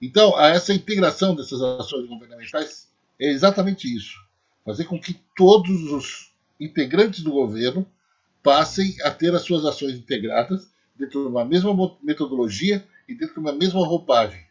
Então, 0.00 0.38
essa 0.40 0.72
integração 0.72 1.34
dessas 1.34 1.60
ações 1.60 2.06
governamentais 2.06 2.88
é 3.18 3.30
exatamente 3.30 3.94
isso: 3.94 4.18
fazer 4.64 4.84
com 4.84 5.00
que 5.00 5.20
todos 5.36 5.92
os 5.92 6.32
integrantes 6.58 7.22
do 7.22 7.32
governo 7.32 7.86
passem 8.42 8.96
a 9.02 9.10
ter 9.10 9.34
as 9.34 9.42
suas 9.42 9.64
ações 9.64 9.94
integradas 9.94 10.70
dentro 10.96 11.22
de 11.22 11.28
uma 11.28 11.44
mesma 11.44 11.74
metodologia 12.02 12.86
e 13.08 13.14
dentro 13.14 13.34
de 13.34 13.40
uma 13.40 13.52
mesma 13.52 13.86
roupagem, 13.86 14.44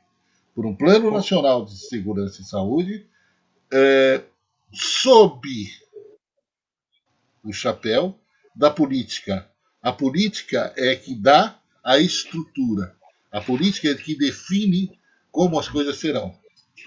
por 0.53 0.65
um 0.65 0.75
plano 0.75 1.11
nacional 1.11 1.63
de 1.63 1.77
segurança 1.77 2.41
e 2.41 2.45
saúde, 2.45 3.07
é, 3.71 4.23
sob 4.71 5.47
o 7.43 7.53
chapéu 7.53 8.18
da 8.59 8.69
política. 8.69 9.47
A 9.81 9.93
política 9.93 10.73
é 10.77 10.93
que 10.93 11.15
dá 11.15 11.57
a 11.81 11.97
estrutura. 11.97 12.93
A 13.31 13.39
política 13.39 13.87
é 13.87 13.95
que 13.95 14.17
define 14.17 14.99
como 15.31 15.57
as 15.57 15.69
coisas 15.69 15.97
serão. 15.97 16.35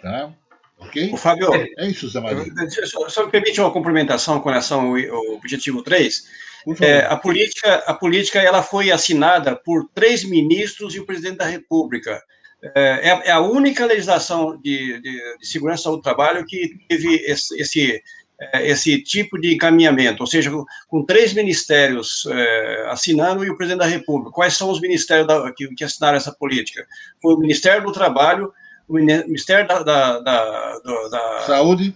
Tá? 0.03 0.31
Ok? 0.79 1.11
O 1.15 1.17
Fábio, 1.17 1.49
é 1.55 1.89
isso, 1.89 2.11
Zé 2.11 2.21
Maria. 2.21 2.45
Só, 2.85 3.09
só 3.09 3.25
me 3.25 3.33
permite 3.33 3.59
uma 3.59 3.73
complementação 3.73 4.39
com 4.41 4.51
relação 4.51 4.81
ao, 4.81 4.97
ao 4.97 5.35
objetivo 5.37 5.83
3. 5.83 6.27
É, 6.81 7.07
a 7.07 7.17
política, 7.17 7.75
a 7.87 7.95
política 7.95 8.39
ela 8.41 8.63
foi 8.63 8.91
assinada 8.91 9.57
por 9.57 9.89
três 9.95 10.25
ministros 10.25 10.95
e 10.95 11.01
o 11.01 11.07
presidente 11.07 11.39
da 11.39 11.47
República. 11.47 12.23
É, 12.63 13.09
é, 13.11 13.29
é 13.29 13.31
a 13.33 13.41
única 13.41 13.87
legislação 13.87 14.61
de, 14.61 15.01
de, 15.01 15.39
de, 15.39 15.47
segurança 15.47 15.91
do 15.91 16.01
trabalho 16.01 16.45
que 16.47 16.79
teve 16.87 17.17
esse, 17.27 17.61
esse, 17.61 17.93
é, 17.93 18.01
esse 18.55 19.03
tipo 19.03 19.39
de 19.39 19.55
encaminhamento, 19.55 20.23
ou 20.23 20.27
seja, 20.27 20.51
com, 20.89 21.05
três 21.05 21.33
ministérios 21.33 22.27
é, 22.31 22.87
assinando 22.89 23.45
e 23.45 23.51
o 23.51 23.57
presidente 23.57 23.81
da 23.81 23.87
República. 23.87 24.33
Quais 24.33 24.57
são 24.57 24.71
os 24.71 24.81
ministérios 24.81 25.27
da, 25.27 25.53
que, 25.53 25.69
que, 25.75 25.85
assinaram 25.85 26.17
essa 26.17 26.33
política? 26.33 26.87
Foi 27.21 27.35
o 27.35 27.39
Ministério 27.39 27.83
do 27.85 27.93
Trabalho, 27.93 28.53
o 28.89 28.95
Ministério 28.95 29.67
da, 29.67 29.83
da, 29.83 30.19
da, 30.21 31.43
Saúde 31.47 31.95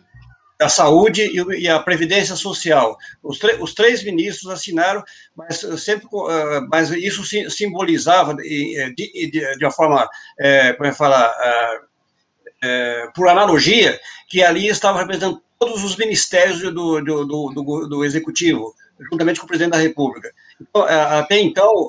da 0.58 0.68
Saúde 0.70 1.30
e, 1.58 1.68
a 1.68 1.78
Previdência 1.78 2.34
Social. 2.34 2.96
Os, 3.22 3.38
os 3.60 3.74
três 3.74 4.02
ministros 4.02 4.50
assinaram, 4.50 5.02
mas 5.36 5.58
sempre, 5.78 6.06
uh, 6.10 6.66
mas 6.70 6.90
isso 6.90 7.22
simbolizava 7.50 8.34
de, 8.34 8.94
de, 8.96 9.30
de, 9.30 9.58
de 9.58 9.64
uma 9.64 9.70
forma, 9.70 10.08
é, 10.38 10.72
como 10.72 10.86
é 10.86 10.92
que 10.92 10.96
fala, 10.96 11.28
uh, 11.28 11.86
é, 12.62 13.08
por 13.14 13.28
analogia, 13.28 14.00
que 14.28 14.42
ali 14.42 14.66
estava 14.66 15.00
representando 15.00 15.42
todos 15.58 15.84
os 15.84 15.96
ministérios 15.96 16.60
do, 16.60 17.00
do, 17.00 17.24
do, 17.24 17.88
do, 17.88 18.04
Executivo, 18.04 18.74
juntamente 19.10 19.40
com 19.40 19.46
o 19.46 19.48
presidente 19.48 19.72
da 19.72 19.78
República. 19.78 20.30
Então, 20.60 20.82
até 20.82 21.40
então, 21.40 21.88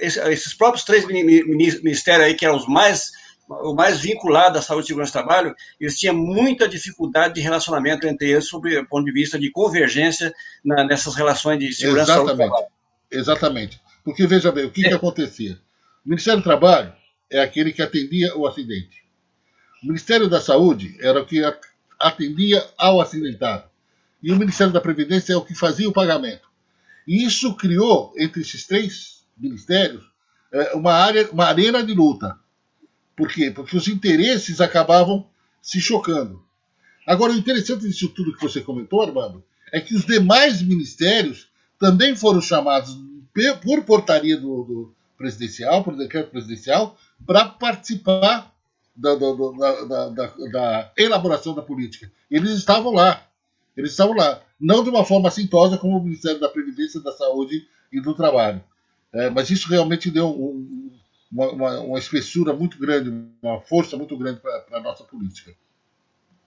esses 0.00 0.54
próprios 0.54 0.84
três 0.84 1.06
ministérios 1.06 2.26
aí, 2.26 2.34
que 2.34 2.44
eram 2.44 2.56
os 2.56 2.66
mais 2.66 3.12
o 3.48 3.74
mais 3.74 4.00
vinculado 4.00 4.58
à 4.58 4.62
saúde 4.62 4.84
e 4.84 4.88
segurança 4.88 5.10
do 5.10 5.24
trabalho, 5.24 5.54
eles 5.78 5.98
tinham 5.98 6.14
muita 6.14 6.68
dificuldade 6.68 7.34
de 7.34 7.40
relacionamento 7.40 8.06
entre 8.06 8.30
eles, 8.30 8.48
sob 8.48 8.74
o 8.78 8.86
ponto 8.86 9.04
de 9.04 9.12
vista 9.12 9.38
de 9.38 9.50
convergência 9.50 10.32
na, 10.64 10.84
nessas 10.84 11.14
relações 11.14 11.58
de 11.58 11.72
segurança 11.72 12.12
Exatamente. 12.12 12.46
e 12.46 12.48
saúde 12.48 12.66
Exatamente. 13.10 13.80
Porque, 14.04 14.26
veja 14.26 14.50
bem, 14.50 14.64
o 14.64 14.70
que, 14.70 14.86
é. 14.86 14.88
que 14.88 14.94
acontecia? 14.94 15.58
O 16.04 16.08
Ministério 16.08 16.40
do 16.40 16.44
Trabalho 16.44 16.92
é 17.30 17.40
aquele 17.40 17.72
que 17.72 17.82
atendia 17.82 18.36
o 18.36 18.46
acidente. 18.46 19.02
O 19.82 19.86
Ministério 19.86 20.28
da 20.28 20.40
Saúde 20.40 20.96
era 21.00 21.20
o 21.20 21.26
que 21.26 21.42
atendia 22.02 22.64
ao 22.76 23.00
acidentado. 23.00 23.64
E 24.22 24.30
o 24.32 24.36
Ministério 24.36 24.72
da 24.72 24.80
Previdência 24.80 25.32
é 25.32 25.36
o 25.36 25.44
que 25.44 25.54
fazia 25.54 25.88
o 25.88 25.92
pagamento. 25.92 26.48
E 27.06 27.24
isso 27.24 27.54
criou, 27.54 28.12
entre 28.16 28.42
esses 28.42 28.66
três 28.66 29.24
ministérios, 29.36 30.04
é, 30.52 30.74
uma, 30.74 30.92
área, 30.92 31.28
uma 31.30 31.46
arena 31.46 31.82
de 31.82 31.94
luta 31.94 32.38
por 33.16 33.28
quê? 33.28 33.50
Porque 33.50 33.76
os 33.76 33.88
interesses 33.88 34.60
acabavam 34.60 35.26
se 35.60 35.80
chocando. 35.80 36.42
Agora, 37.06 37.32
o 37.32 37.36
interessante 37.36 37.86
disso 37.86 38.08
tudo 38.08 38.34
que 38.34 38.42
você 38.42 38.60
comentou, 38.60 39.02
Armando, 39.02 39.44
é 39.72 39.80
que 39.80 39.94
os 39.94 40.04
demais 40.04 40.62
ministérios 40.62 41.48
também 41.78 42.14
foram 42.14 42.40
chamados 42.40 42.96
por 43.62 43.84
portaria 43.84 44.36
do, 44.36 44.64
do 44.64 44.94
presidencial, 45.16 45.82
por 45.82 45.96
decreto 45.96 46.30
presidencial, 46.30 46.98
para 47.26 47.44
participar 47.44 48.51
da, 48.94 49.14
da, 49.14 50.08
da, 50.08 50.26
da, 50.52 50.92
elaboração 50.96 51.54
da 51.54 51.62
política. 51.62 52.10
Eles 52.30 52.50
estavam 52.50 52.92
lá. 52.92 53.26
Eles 53.76 53.92
estavam 53.92 54.14
lá. 54.14 54.40
Não 54.60 54.84
de 54.84 54.90
uma 54.90 55.04
forma 55.04 55.28
assintosa 55.28 55.78
como 55.78 55.96
o 55.96 56.02
Ministério 56.02 56.40
da 56.40 56.48
Previdência, 56.48 57.00
da 57.00 57.12
Saúde 57.12 57.66
e 57.92 58.00
do 58.00 58.14
Trabalho. 58.14 58.62
É, 59.12 59.28
mas 59.30 59.50
isso 59.50 59.68
realmente 59.68 60.10
deu 60.10 60.28
um, 60.28 60.90
uma, 61.30 61.50
uma, 61.52 61.80
uma 61.80 61.98
espessura 61.98 62.52
muito 62.52 62.78
grande, 62.78 63.12
uma 63.42 63.60
força 63.60 63.96
muito 63.96 64.16
grande 64.16 64.40
para 64.40 64.78
a 64.78 64.80
nossa 64.80 65.04
política. 65.04 65.52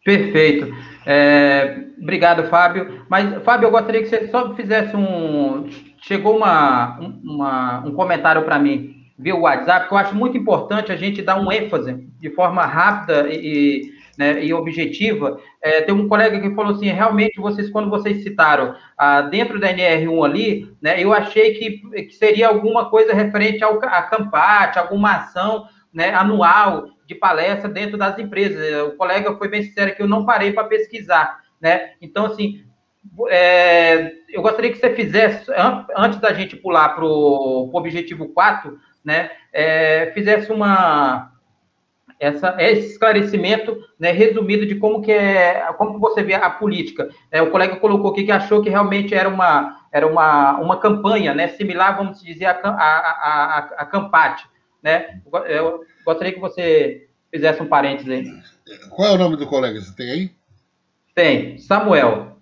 Perfeito. 0.03 0.67
É, 1.03 1.87
obrigado, 1.99 2.47
Fábio. 2.47 3.05
Mas, 3.09 3.43
Fábio, 3.43 3.67
eu 3.67 3.71
gostaria 3.71 4.03
que 4.03 4.07
você 4.09 4.29
só 4.29 4.55
fizesse 4.55 4.95
um. 4.95 5.67
Chegou 5.97 6.37
uma, 6.37 6.99
uma 6.99 7.79
um 7.79 7.95
comentário 7.95 8.43
para 8.45 8.59
mim 8.59 8.94
via 9.17 9.35
WhatsApp, 9.35 9.87
que 9.87 9.93
eu 9.93 9.97
acho 9.97 10.15
muito 10.15 10.37
importante 10.37 10.91
a 10.91 10.95
gente 10.95 11.21
dar 11.21 11.39
um 11.39 11.51
ênfase 11.51 11.93
de 12.19 12.29
forma 12.31 12.65
rápida 12.65 13.27
e, 13.29 13.93
né, 14.17 14.43
e 14.43 14.53
objetiva. 14.53 15.39
É, 15.61 15.81
tem 15.81 15.95
um 15.95 16.07
colega 16.07 16.39
que 16.39 16.53
falou 16.53 16.75
assim, 16.75 16.87
realmente 16.87 17.39
vocês, 17.39 17.69
quando 17.69 17.89
vocês 17.89 18.23
citaram 18.23 18.75
ah, 18.97 19.21
dentro 19.21 19.59
da 19.59 19.73
NR1 19.73 20.25
ali, 20.25 20.75
né, 20.81 21.01
eu 21.01 21.13
achei 21.13 21.53
que, 21.53 22.03
que 22.03 22.13
seria 22.13 22.49
alguma 22.49 22.89
coisa 22.89 23.13
referente 23.13 23.63
ao 23.63 23.79
a 23.83 24.79
alguma 24.79 25.15
ação 25.15 25.65
né, 25.93 26.13
anual 26.13 26.87
de 27.07 27.15
palestra 27.15 27.69
dentro 27.69 27.97
das 27.97 28.19
empresas. 28.19 28.83
O 28.87 28.97
colega 28.97 29.35
foi 29.37 29.47
bem 29.47 29.63
sincero 29.63 29.95
que 29.95 30.01
eu 30.01 30.07
não 30.07 30.25
parei 30.25 30.51
para 30.51 30.65
pesquisar. 30.65 31.39
Né? 31.61 31.91
Então, 32.01 32.25
assim, 32.25 32.65
é, 33.29 34.11
eu 34.29 34.41
gostaria 34.41 34.71
que 34.71 34.77
você 34.77 34.93
fizesse, 34.93 35.49
antes 35.95 36.19
da 36.19 36.33
gente 36.33 36.55
pular 36.57 36.89
para 36.89 37.05
o 37.05 37.69
objetivo 37.73 38.27
4, 38.29 38.77
né, 39.05 39.31
é, 39.53 40.11
fizesse 40.13 40.51
uma, 40.51 41.31
essa, 42.19 42.55
esse 42.59 42.93
esclarecimento 42.93 43.77
né, 43.99 44.11
resumido 44.11 44.65
de 44.65 44.75
como 44.75 45.01
que 45.01 45.11
é, 45.11 45.71
como 45.77 45.93
que 45.93 45.99
você 45.99 46.23
vê 46.23 46.33
a 46.33 46.49
política. 46.49 47.09
É, 47.31 47.41
o 47.41 47.51
colega 47.51 47.75
colocou 47.77 48.11
aqui 48.11 48.23
que 48.23 48.31
achou 48.31 48.61
que 48.61 48.69
realmente 48.69 49.13
era 49.13 49.29
uma, 49.29 49.87
era 49.91 50.07
uma, 50.07 50.57
uma 50.59 50.79
campanha, 50.79 51.33
né, 51.33 51.49
similar, 51.49 51.97
vamos 51.97 52.21
dizer, 52.21 52.45
a, 52.45 52.51
a, 52.51 52.69
a, 52.69 53.57
a 53.77 53.85
Campate. 53.85 54.45
Né? 54.81 55.21
Eu 55.47 55.83
gostaria 56.03 56.33
que 56.33 56.39
você 56.39 57.07
fizesse 57.31 57.61
um 57.61 57.67
parênteses 57.67 58.09
aí. 58.09 58.89
Qual 58.89 59.07
é 59.07 59.11
o 59.11 59.17
nome 59.17 59.35
do 59.35 59.47
colega? 59.47 59.79
Você 59.79 59.95
tem 59.95 60.11
aí? 60.11 60.31
Tem, 61.13 61.57
Samuel. 61.57 62.37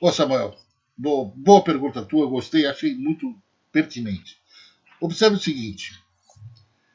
Ô, 0.00 0.10
Samuel, 0.10 0.54
boa, 0.96 1.30
boa 1.34 1.62
pergunta 1.62 2.04
tua, 2.04 2.26
gostei, 2.26 2.66
achei 2.66 2.94
muito 2.94 3.34
pertinente. 3.70 4.36
Observe 5.00 5.36
o 5.36 5.40
seguinte: 5.40 6.01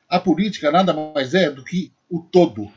a 0.09 0.19
política 0.19 0.71
nada 0.71 0.93
mais 0.93 1.33
é 1.33 1.49
do 1.49 1.63
que 1.63 1.91
o 2.09 2.19
todo. 2.21 2.71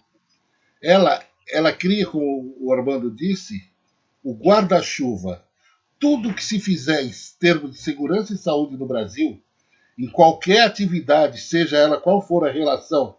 Ela, 0.82 1.22
ela 1.52 1.72
cria, 1.72 2.06
como 2.06 2.56
o 2.58 2.72
Armando 2.72 3.10
disse, 3.10 3.62
o 4.22 4.34
guarda-chuva. 4.34 5.44
Tudo 5.98 6.34
que 6.34 6.42
se 6.42 6.58
fizer 6.58 7.02
em 7.02 7.10
termos 7.38 7.72
de 7.72 7.78
segurança 7.78 8.32
e 8.32 8.38
saúde 8.38 8.76
no 8.76 8.86
Brasil, 8.86 9.40
em 9.98 10.08
qualquer 10.08 10.62
atividade, 10.62 11.38
seja 11.40 11.76
ela 11.76 12.00
qual 12.00 12.22
for 12.22 12.48
a 12.48 12.50
relação 12.50 13.16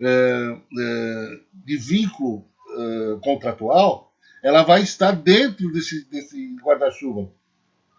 é, 0.00 0.06
é, 0.06 1.40
de 1.52 1.76
vínculo 1.76 2.44
é, 2.76 3.20
contratual, 3.20 4.12
ela 4.42 4.62
vai 4.62 4.82
estar 4.82 5.12
dentro 5.12 5.72
desse, 5.72 6.04
desse 6.10 6.56
guarda-chuva. 6.56 7.30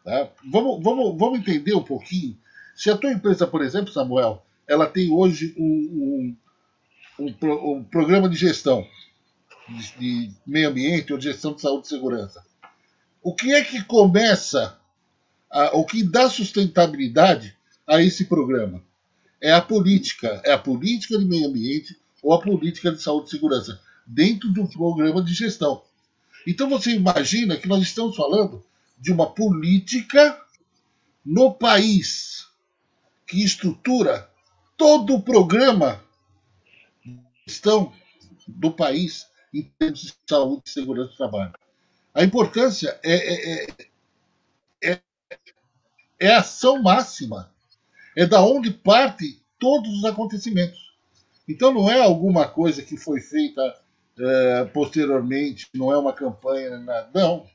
Tá? 0.04 0.30
Vamos, 0.52 0.84
vamos, 0.84 1.18
vamos 1.18 1.40
entender 1.40 1.74
um 1.74 1.84
pouquinho. 1.84 2.38
Se 2.76 2.92
a 2.92 2.98
tua 2.98 3.12
empresa, 3.12 3.48
por 3.48 3.64
exemplo, 3.64 3.92
Samuel, 3.92 4.46
ela 4.68 4.88
tem 4.88 5.12
hoje 5.12 5.54
um, 5.58 6.36
um, 7.20 7.26
um, 7.26 7.72
um 7.72 7.84
programa 7.84 8.30
de 8.30 8.36
gestão 8.36 8.88
de, 9.68 10.00
de, 10.00 10.32
meio 10.46 10.70
ambiente 10.70 11.12
ou 11.12 11.20
de 11.20 11.26
gestão 11.26 11.54
de 11.54 11.62
saúde 11.62 11.88
e 11.88 11.90
segurança. 11.90 12.46
O 13.22 13.34
que 13.34 13.54
é 13.54 13.64
que 13.64 13.84
começa, 13.84 14.78
a, 15.50 15.76
o 15.76 15.86
que 15.86 16.04
dá 16.04 16.30
sustentabilidade 16.30 17.56
a 17.88 18.02
esse 18.02 18.26
programa? 18.26 18.84
É 19.42 19.52
a 19.52 19.62
política, 19.62 20.42
é 20.44 20.54
a 20.54 20.58
política 20.58 21.18
de 21.18 21.26
meio 21.26 21.48
ambiente 21.48 21.98
ou 22.22 22.34
a 22.34 22.42
política 22.42 22.92
de 22.92 23.02
saúde 23.02 23.28
e 23.28 23.32
segurança, 23.32 23.80
dentro 24.06 24.52
do 24.52 24.68
programa 24.68 25.24
de 25.24 25.34
gestão. 25.34 25.84
Então 26.48 26.70
você 26.70 26.92
imagina 26.92 27.58
que 27.58 27.68
nós 27.68 27.82
estamos 27.82 28.16
falando 28.16 28.64
de 29.00 29.12
uma 29.12 29.30
política 29.32 30.40
no 31.26 31.54
país 31.54 32.48
que 33.28 33.44
estrutura 33.44 34.30
todo 34.78 35.16
o 35.16 35.22
programa 35.22 36.04
gestão 37.48 37.94
do 38.48 38.72
país 38.72 39.28
em 39.54 39.64
termos 39.78 40.02
de 40.02 40.14
saúde 40.28 40.64
e 40.66 40.70
segurança 40.70 41.12
do 41.12 41.18
trabalho. 41.18 41.54
A 42.14 42.24
importância 42.24 43.00
é, 43.04 43.14
é, 43.14 43.66
é, 43.66 43.88
é, 44.84 45.02
é 46.20 46.32
a 46.34 46.40
ação 46.40 46.82
máxima. 46.82 47.52
É 48.16 48.26
da 48.26 48.42
onde 48.42 48.72
parte 48.72 49.42
todos 49.60 49.90
os 49.98 50.06
acontecimentos. 50.06 50.94
Então 51.48 51.74
não 51.74 51.92
é 51.92 52.02
alguma 52.02 52.48
coisa 52.48 52.82
que 52.82 52.98
foi 52.98 53.20
feita 53.20 53.62
é, 54.18 54.66
posteriormente, 54.66 55.68
não 55.74 55.92
é 55.92 55.98
uma 55.98 56.14
campanha, 56.14 56.78
nada. 56.80 57.10
não. 57.14 57.46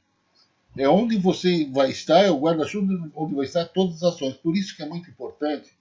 É 0.76 0.88
onde 0.88 1.16
você 1.18 1.68
vai 1.72 1.90
estar, 1.90 2.20
é 2.20 2.30
o 2.30 2.38
guarda-chuva 2.38 3.10
onde 3.16 3.34
vai 3.34 3.44
estar 3.44 3.64
todas 3.66 3.96
as 3.96 4.14
ações. 4.14 4.34
Por 4.34 4.56
isso 4.56 4.76
que 4.76 4.82
é 4.82 4.86
muito 4.86 5.10
importante 5.10 5.72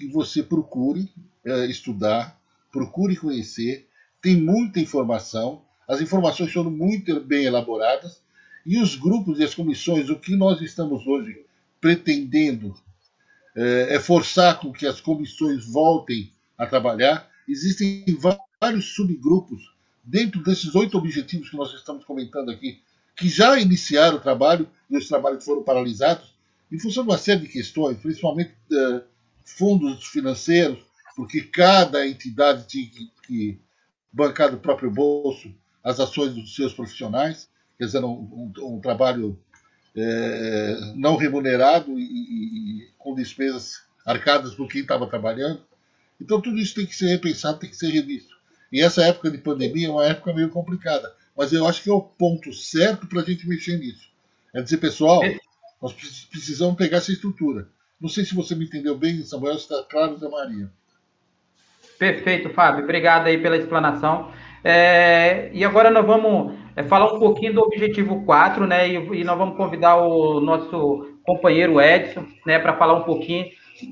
que 0.00 0.08
você 0.08 0.42
procure 0.42 1.12
é, 1.44 1.66
estudar, 1.66 2.40
procure 2.72 3.16
conhecer, 3.16 3.86
tem 4.22 4.34
muita 4.34 4.80
informação, 4.80 5.60
as 5.86 6.00
informações 6.00 6.50
foram 6.50 6.70
muito 6.70 7.20
bem 7.20 7.44
elaboradas, 7.44 8.22
e 8.64 8.78
os 8.78 8.96
grupos 8.96 9.38
e 9.38 9.44
as 9.44 9.54
comissões, 9.54 10.08
o 10.08 10.18
que 10.18 10.34
nós 10.36 10.62
estamos 10.62 11.06
hoje 11.06 11.44
pretendendo 11.80 12.74
é, 13.54 13.96
é 13.96 14.00
forçar 14.00 14.58
com 14.58 14.72
que 14.72 14.86
as 14.86 15.00
comissões 15.00 15.66
voltem 15.66 16.32
a 16.56 16.66
trabalhar. 16.66 17.28
Existem 17.48 18.04
vários 18.60 18.94
subgrupos 18.94 19.74
dentro 20.02 20.42
desses 20.42 20.74
oito 20.74 20.96
objetivos 20.96 21.50
que 21.50 21.56
nós 21.56 21.74
estamos 21.74 22.04
comentando 22.04 22.50
aqui, 22.50 22.80
que 23.16 23.28
já 23.28 23.58
iniciaram 23.58 24.16
o 24.16 24.20
trabalho 24.20 24.66
e 24.88 24.96
os 24.96 25.08
trabalhos 25.08 25.44
foram 25.44 25.62
paralisados, 25.62 26.34
em 26.72 26.78
função 26.78 27.02
de 27.02 27.10
uma 27.10 27.18
série 27.18 27.40
de 27.40 27.48
questões, 27.48 27.98
principalmente 27.98 28.52
uh, 28.70 29.02
fundos 29.44 30.06
financeiros, 30.06 30.78
porque 31.16 31.42
cada 31.42 32.06
entidade 32.06 32.66
tinha 32.66 32.86
que, 32.86 33.10
que 33.26 33.60
bancar 34.12 34.50
do 34.50 34.58
próprio 34.58 34.90
bolso 34.90 35.54
as 35.82 35.98
ações 35.98 36.34
dos 36.34 36.54
seus 36.54 36.72
profissionais, 36.72 37.48
quer 37.78 37.86
dizer, 37.86 38.04
um, 38.04 38.10
um, 38.10 38.52
um 38.76 38.80
trabalho 38.80 39.38
é, 39.96 40.92
não 40.94 41.16
remunerado 41.16 41.98
e, 41.98 42.02
e, 42.02 42.82
e, 42.82 42.88
com 42.98 43.14
despesas 43.14 43.82
arcadas 44.04 44.54
por 44.54 44.68
quem 44.68 44.82
estava 44.82 45.06
trabalhando. 45.06 45.62
Então 46.20 46.40
tudo 46.40 46.58
isso 46.58 46.74
tem 46.74 46.86
que 46.86 46.94
ser 46.94 47.08
repensado, 47.08 47.58
tem 47.58 47.70
que 47.70 47.76
ser 47.76 47.90
revisto. 47.90 48.38
E 48.72 48.80
essa 48.80 49.02
época 49.02 49.30
de 49.30 49.38
pandemia 49.38 49.88
é 49.88 49.90
uma 49.90 50.06
época 50.06 50.32
meio 50.32 50.50
complicada, 50.50 51.12
mas 51.36 51.52
eu 51.52 51.66
acho 51.66 51.82
que 51.82 51.90
é 51.90 51.92
o 51.92 52.02
ponto 52.02 52.52
certo 52.52 53.06
para 53.06 53.22
a 53.22 53.24
gente 53.24 53.48
mexer 53.48 53.78
nisso. 53.78 54.08
É 54.54 54.60
dizer, 54.60 54.78
pessoal, 54.78 55.22
nós 55.80 55.92
precisamos 56.30 56.76
pegar 56.76 56.98
essa 56.98 57.12
estrutura. 57.12 57.68
Não 58.00 58.08
sei 58.08 58.24
se 58.24 58.34
você 58.34 58.54
me 58.54 58.64
entendeu 58.64 58.96
bem, 58.96 59.22
Samuel, 59.22 59.56
está 59.56 59.84
claro, 59.88 60.16
Zé 60.16 60.28
Maria. 60.28 60.70
Perfeito, 61.98 62.48
Fábio. 62.50 62.84
Obrigado 62.84 63.26
aí 63.26 63.36
pela 63.36 63.58
explanação. 63.58 64.30
É, 64.64 65.50
e 65.52 65.64
agora 65.64 65.90
nós 65.90 66.06
vamos 66.06 66.54
é, 66.74 66.82
falar 66.82 67.12
um 67.12 67.18
pouquinho 67.18 67.54
do 67.54 67.60
objetivo 67.60 68.24
4, 68.24 68.66
né? 68.66 68.88
E, 68.88 68.94
e, 68.94 69.24
nós 69.24 69.36
vamos 69.36 69.56
convidar 69.56 69.96
o 69.96 70.40
nosso 70.40 71.18
companheiro 71.24 71.80
Edson, 71.80 72.24
né, 72.46 72.58
para 72.58 72.76
falar 72.76 72.94
um 72.94 73.04
pouquinho 73.04 73.46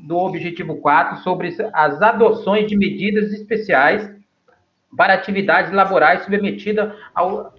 do 0.05 0.16
objetivo 0.16 0.77
4 0.77 1.18
sobre 1.18 1.55
as 1.73 2.01
adoções 2.01 2.66
de 2.66 2.77
medidas 2.77 3.33
especiais 3.33 4.11
para 4.97 5.14
atividades 5.14 5.73
laborais 5.73 6.23
submetidas 6.25 6.92
ao, 7.14 7.53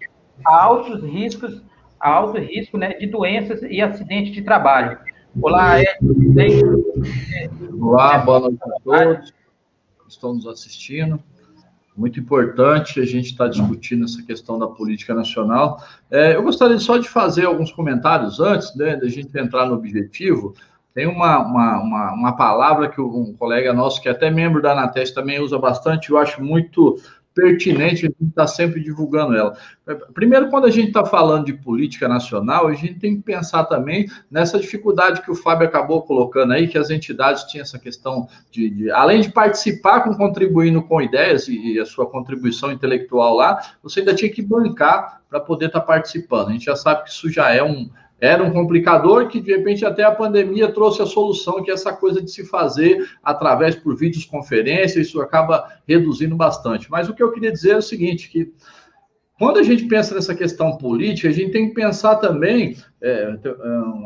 a 0.45 0.63
altos 0.63 1.03
riscos, 1.03 1.63
a 1.99 2.09
alto 2.09 2.39
risco 2.39 2.77
né, 2.77 2.93
de 2.93 3.07
doenças 3.07 3.61
e 3.63 3.81
acidentes 3.81 4.33
de 4.33 4.41
trabalho. 4.41 4.97
Olá, 5.41 5.81
Edson. 5.81 6.83
Olá, 7.79 8.17
boa 8.19 8.39
noite 8.39 8.59
a 8.63 8.79
todos 8.83 9.31
que 9.31 10.09
estão 10.09 10.33
nos 10.33 10.47
assistindo 10.47 11.21
muito 11.99 12.17
importante 12.17 13.01
a 13.01 13.05
gente 13.05 13.31
estar 13.31 13.45
tá 13.45 13.49
discutindo 13.49 14.05
essa 14.05 14.23
questão 14.23 14.57
da 14.57 14.67
política 14.67 15.13
nacional. 15.13 15.83
É, 16.09 16.35
eu 16.35 16.43
gostaria 16.43 16.79
só 16.79 16.97
de 16.97 17.09
fazer 17.09 17.45
alguns 17.45 17.73
comentários 17.73 18.39
antes 18.39 18.73
né, 18.75 18.95
da 18.95 19.09
gente 19.09 19.37
entrar 19.37 19.65
no 19.65 19.75
objetivo. 19.75 20.55
Tem 20.93 21.05
uma, 21.05 21.39
uma, 21.39 21.81
uma, 21.81 22.13
uma 22.13 22.31
palavra 22.37 22.87
que 22.89 23.01
um 23.01 23.33
colega 23.33 23.73
nosso, 23.73 24.01
que 24.01 24.07
é 24.07 24.11
até 24.11 24.31
membro 24.31 24.61
da 24.61 24.71
Anateste, 24.71 25.13
também 25.13 25.41
usa 25.41 25.59
bastante, 25.59 26.09
eu 26.09 26.17
acho 26.17 26.41
muito 26.41 26.97
pertinente, 27.33 28.05
a 28.05 28.09
gente 28.09 28.29
está 28.29 28.45
sempre 28.47 28.81
divulgando 28.81 29.35
ela. 29.35 29.55
Primeiro, 30.13 30.49
quando 30.49 30.65
a 30.65 30.69
gente 30.69 30.87
está 30.87 31.05
falando 31.05 31.45
de 31.45 31.53
política 31.53 32.07
nacional, 32.07 32.67
a 32.67 32.73
gente 32.73 32.95
tem 32.95 33.15
que 33.15 33.23
pensar 33.23 33.65
também 33.65 34.07
nessa 34.29 34.59
dificuldade 34.59 35.21
que 35.21 35.31
o 35.31 35.35
Fábio 35.35 35.67
acabou 35.67 36.01
colocando 36.01 36.53
aí, 36.53 36.67
que 36.67 36.77
as 36.77 36.89
entidades 36.89 37.43
tinham 37.43 37.63
essa 37.63 37.79
questão 37.79 38.27
de, 38.51 38.69
de 38.69 38.91
além 38.91 39.21
de 39.21 39.31
participar 39.31 40.01
com 40.01 40.13
contribuindo 40.15 40.81
com 40.83 41.01
ideias 41.01 41.47
e, 41.47 41.73
e, 41.73 41.79
a 41.79 41.85
sua 41.85 42.09
contribuição 42.09 42.71
intelectual 42.71 43.35
lá, 43.35 43.59
você 43.81 44.01
ainda 44.01 44.13
tinha 44.13 44.31
que 44.31 44.41
bancar 44.41 45.21
para 45.29 45.39
poder 45.39 45.67
estar 45.67 45.81
tá 45.81 45.85
participando. 45.85 46.49
A 46.49 46.51
gente 46.51 46.65
já 46.65 46.75
sabe 46.75 47.03
que 47.03 47.09
isso 47.09 47.29
já 47.29 47.53
é 47.53 47.63
um, 47.63 47.89
era 48.21 48.43
um 48.43 48.51
complicador 48.51 49.27
que, 49.27 49.39
de 49.39 49.55
repente, 49.55 49.85
até 49.85 50.03
a 50.03 50.11
pandemia 50.11 50.71
trouxe 50.71 51.01
a 51.01 51.05
solução, 51.05 51.63
que 51.63 51.71
é 51.71 51.73
essa 51.73 51.93
coisa 51.93 52.21
de 52.21 52.29
se 52.29 52.45
fazer 52.45 53.09
através 53.23 53.75
por 53.75 53.95
vídeos 53.95 54.25
conferência, 54.25 54.99
isso 54.99 55.21
acaba 55.21 55.67
reduzindo 55.87 56.35
bastante. 56.35 56.89
Mas 56.91 57.07
o 57.07 57.13
que 57.13 57.23
eu 57.23 57.31
queria 57.31 57.51
dizer 57.51 57.71
é 57.71 57.77
o 57.77 57.81
seguinte, 57.81 58.29
que 58.29 58.51
quando 59.39 59.57
a 59.57 59.63
gente 59.63 59.85
pensa 59.85 60.13
nessa 60.13 60.35
questão 60.35 60.75
política, 60.75 61.29
a 61.29 61.31
gente 61.31 61.51
tem 61.51 61.69
que 61.69 61.73
pensar 61.73 62.17
também, 62.17 62.75
é, 63.01 63.37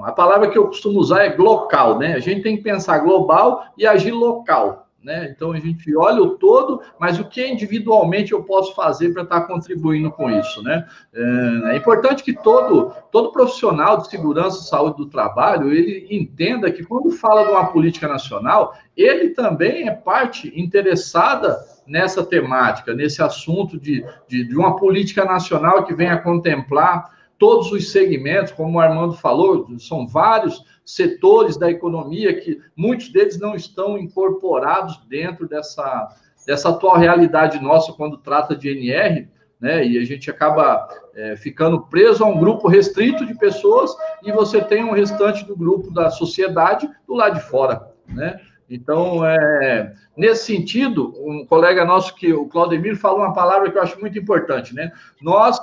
a 0.04 0.12
palavra 0.12 0.47
que 0.47 0.58
eu 0.58 0.67
costumo 0.67 0.99
usar 0.99 1.26
é 1.26 1.36
local, 1.36 1.97
né? 1.97 2.13
A 2.13 2.19
gente 2.19 2.43
tem 2.43 2.56
que 2.56 2.62
pensar 2.62 2.99
global 2.99 3.65
e 3.76 3.88
agir 3.88 4.12
local. 4.12 4.83
Né? 5.04 5.30
Então 5.36 5.52
a 5.52 5.60
gente 5.60 5.94
olha 5.98 6.22
o 6.22 6.38
todo, 6.38 6.82
mas 6.98 7.20
o 7.20 7.26
que 7.26 7.46
individualmente 7.46 8.32
eu 8.32 8.42
posso 8.44 8.74
fazer 8.74 9.12
para 9.12 9.24
estar 9.24 9.42
tá 9.42 9.48
contribuindo 9.48 10.10
com 10.10 10.30
isso, 10.30 10.63
né? 10.63 10.88
É, 11.13 11.74
é 11.74 11.78
importante 11.78 12.24
que 12.24 12.32
todo 12.32 12.94
todo 13.12 13.34
profissional 13.34 13.98
de 13.98 14.10
segurança 14.10 14.60
e 14.60 14.70
saúde 14.70 14.96
do 14.96 15.06
trabalho 15.08 15.74
ele 15.74 16.08
entenda 16.10 16.72
que 16.72 16.86
quando 16.86 17.12
fala 17.12 17.44
de 17.44 17.52
uma 17.52 17.66
política 17.66 18.08
nacional, 18.08 18.74
ele 18.96 19.32
também 19.32 19.89
é 19.89 19.92
parte 19.92 20.54
interessada 20.56 21.58
nessa 21.86 22.24
temática, 22.24 22.94
nesse 22.94 23.22
assunto 23.22 23.78
de, 23.78 24.06
de, 24.26 24.48
de 24.48 24.56
uma 24.56 24.78
política 24.78 25.26
nacional 25.26 25.84
que 25.84 25.94
venha 25.94 26.18
contemplar 26.18 27.12
todos 27.44 27.74
os 27.74 27.92
segmentos, 27.92 28.54
como 28.54 28.78
o 28.78 28.80
Armando 28.80 29.16
falou, 29.16 29.68
são 29.78 30.08
vários 30.08 30.64
setores 30.86 31.58
da 31.58 31.70
economia 31.70 32.40
que 32.40 32.58
muitos 32.74 33.10
deles 33.10 33.38
não 33.38 33.54
estão 33.54 33.98
incorporados 33.98 34.98
dentro 35.10 35.46
dessa, 35.46 36.08
dessa 36.48 36.70
atual 36.70 36.96
realidade 36.96 37.62
nossa 37.62 37.92
quando 37.92 38.18
trata 38.18 38.56
de 38.56 38.70
NR, 38.70 39.28
né? 39.60 39.86
E 39.86 39.98
a 39.98 40.06
gente 40.06 40.32
acaba 40.32 40.88
é, 41.14 41.36
ficando 41.36 41.82
preso 41.82 42.24
a 42.24 42.28
um 42.28 42.40
grupo 42.40 42.70
restrito 42.70 43.26
de 43.26 43.38
pessoas 43.38 43.94
e 44.24 44.32
você 44.32 44.62
tem 44.62 44.82
um 44.82 44.94
restante 44.94 45.44
do 45.44 45.54
grupo 45.54 45.92
da 45.92 46.10
sociedade 46.10 46.90
do 47.06 47.14
lado 47.14 47.36
de 47.36 47.46
fora, 47.46 47.92
né? 48.08 48.40
Então, 48.70 49.26
é, 49.26 49.94
nesse 50.16 50.46
sentido, 50.46 51.14
um 51.18 51.46
colega 51.46 51.84
nosso, 51.84 52.16
que 52.16 52.32
o 52.32 52.48
Claudemir, 52.48 52.96
falou 52.96 53.20
uma 53.20 53.34
palavra 53.34 53.70
que 53.70 53.78
eu 53.78 53.82
acho 53.82 54.00
muito 54.00 54.18
importante, 54.18 54.74
né? 54.74 54.94
Nós 55.22 55.60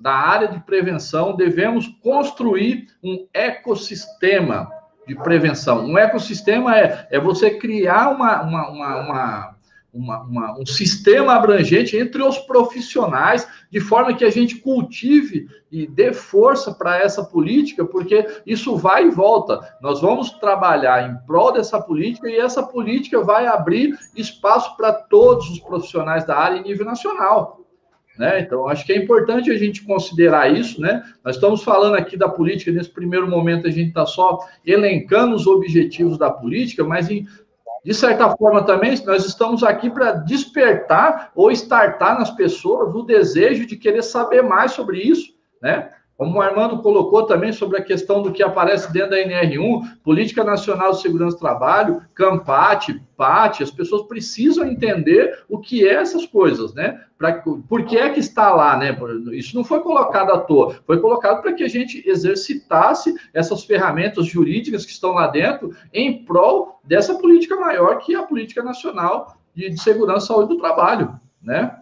da 0.00 0.12
área 0.12 0.48
de 0.48 0.60
prevenção, 0.60 1.36
devemos 1.36 1.88
construir 2.02 2.86
um 3.02 3.26
ecossistema 3.32 4.70
de 5.06 5.14
prevenção. 5.14 5.86
Um 5.86 5.96
ecossistema 5.96 6.76
é, 6.76 7.08
é 7.10 7.18
você 7.18 7.50
criar 7.50 8.10
uma, 8.10 8.42
uma, 8.42 8.68
uma, 8.68 9.58
uma, 9.92 10.20
uma 10.22 10.58
um 10.58 10.66
sistema 10.66 11.34
abrangente 11.34 11.96
entre 11.96 12.22
os 12.22 12.38
profissionais, 12.38 13.48
de 13.70 13.80
forma 13.80 14.14
que 14.14 14.24
a 14.24 14.30
gente 14.30 14.56
cultive 14.56 15.48
e 15.72 15.86
dê 15.86 16.12
força 16.12 16.72
para 16.72 16.98
essa 16.98 17.24
política, 17.24 17.84
porque 17.84 18.26
isso 18.46 18.76
vai 18.76 19.06
e 19.06 19.10
volta. 19.10 19.60
Nós 19.80 20.00
vamos 20.00 20.30
trabalhar 20.32 21.08
em 21.08 21.26
prol 21.26 21.52
dessa 21.52 21.80
política 21.80 22.28
e 22.28 22.36
essa 22.36 22.62
política 22.62 23.22
vai 23.22 23.46
abrir 23.46 23.98
espaço 24.14 24.76
para 24.76 24.92
todos 24.92 25.48
os 25.50 25.58
profissionais 25.58 26.24
da 26.24 26.36
área 26.36 26.58
em 26.58 26.62
nível 26.62 26.84
nacional. 26.84 27.67
Né? 28.18 28.40
Então, 28.40 28.68
acho 28.68 28.84
que 28.84 28.92
é 28.92 28.96
importante 28.96 29.50
a 29.50 29.56
gente 29.56 29.84
considerar 29.84 30.52
isso. 30.52 30.80
Né? 30.80 31.02
Nós 31.24 31.36
estamos 31.36 31.62
falando 31.62 31.94
aqui 31.94 32.16
da 32.16 32.28
política, 32.28 32.72
nesse 32.72 32.90
primeiro 32.90 33.28
momento 33.28 33.68
a 33.68 33.70
gente 33.70 33.88
está 33.88 34.04
só 34.04 34.40
elencando 34.66 35.36
os 35.36 35.46
objetivos 35.46 36.18
da 36.18 36.28
política, 36.28 36.82
mas 36.82 37.08
em, 37.08 37.26
de 37.84 37.94
certa 37.94 38.28
forma 38.36 38.64
também 38.64 39.00
nós 39.06 39.24
estamos 39.24 39.62
aqui 39.62 39.88
para 39.88 40.12
despertar 40.12 41.30
ou 41.34 41.52
startar 41.52 42.18
nas 42.18 42.30
pessoas 42.32 42.92
o 42.92 43.04
desejo 43.04 43.66
de 43.66 43.76
querer 43.76 44.02
saber 44.02 44.42
mais 44.42 44.72
sobre 44.72 44.98
isso. 44.98 45.32
Né? 45.62 45.88
Como 46.18 46.36
o 46.36 46.42
Armando 46.42 46.82
colocou 46.82 47.22
também 47.26 47.52
sobre 47.52 47.78
a 47.78 47.82
questão 47.82 48.20
do 48.20 48.32
que 48.32 48.42
aparece 48.42 48.92
dentro 48.92 49.10
da 49.10 49.18
NR1, 49.18 49.98
Política 50.02 50.42
Nacional 50.42 50.90
de 50.90 51.00
Segurança 51.00 51.36
do 51.36 51.40
Trabalho, 51.40 52.02
CAMPAT, 52.12 53.00
PAT, 53.16 53.62
as 53.62 53.70
pessoas 53.70 54.02
precisam 54.02 54.66
entender 54.66 55.44
o 55.48 55.60
que 55.60 55.86
é 55.86 55.94
essas 55.94 56.26
coisas, 56.26 56.74
né? 56.74 57.00
Pra, 57.16 57.40
por 57.68 57.84
que 57.84 57.96
é 57.96 58.10
que 58.10 58.18
está 58.18 58.52
lá, 58.52 58.76
né? 58.76 58.98
Isso 59.30 59.54
não 59.54 59.62
foi 59.62 59.78
colocado 59.78 60.32
à 60.32 60.38
toa, 60.38 60.74
foi 60.84 61.00
colocado 61.00 61.40
para 61.40 61.52
que 61.52 61.62
a 61.62 61.68
gente 61.68 62.02
exercitasse 62.04 63.14
essas 63.32 63.62
ferramentas 63.62 64.26
jurídicas 64.26 64.84
que 64.84 64.90
estão 64.90 65.12
lá 65.12 65.28
dentro 65.28 65.72
em 65.94 66.24
prol 66.24 66.80
dessa 66.82 67.14
política 67.14 67.54
maior 67.54 67.98
que 67.98 68.16
é 68.16 68.18
a 68.18 68.24
Política 68.24 68.64
Nacional 68.64 69.36
de, 69.54 69.80
Segurança 69.80 70.24
e 70.24 70.26
Saúde 70.26 70.48
do 70.48 70.58
Trabalho, 70.58 71.14
né? 71.40 71.77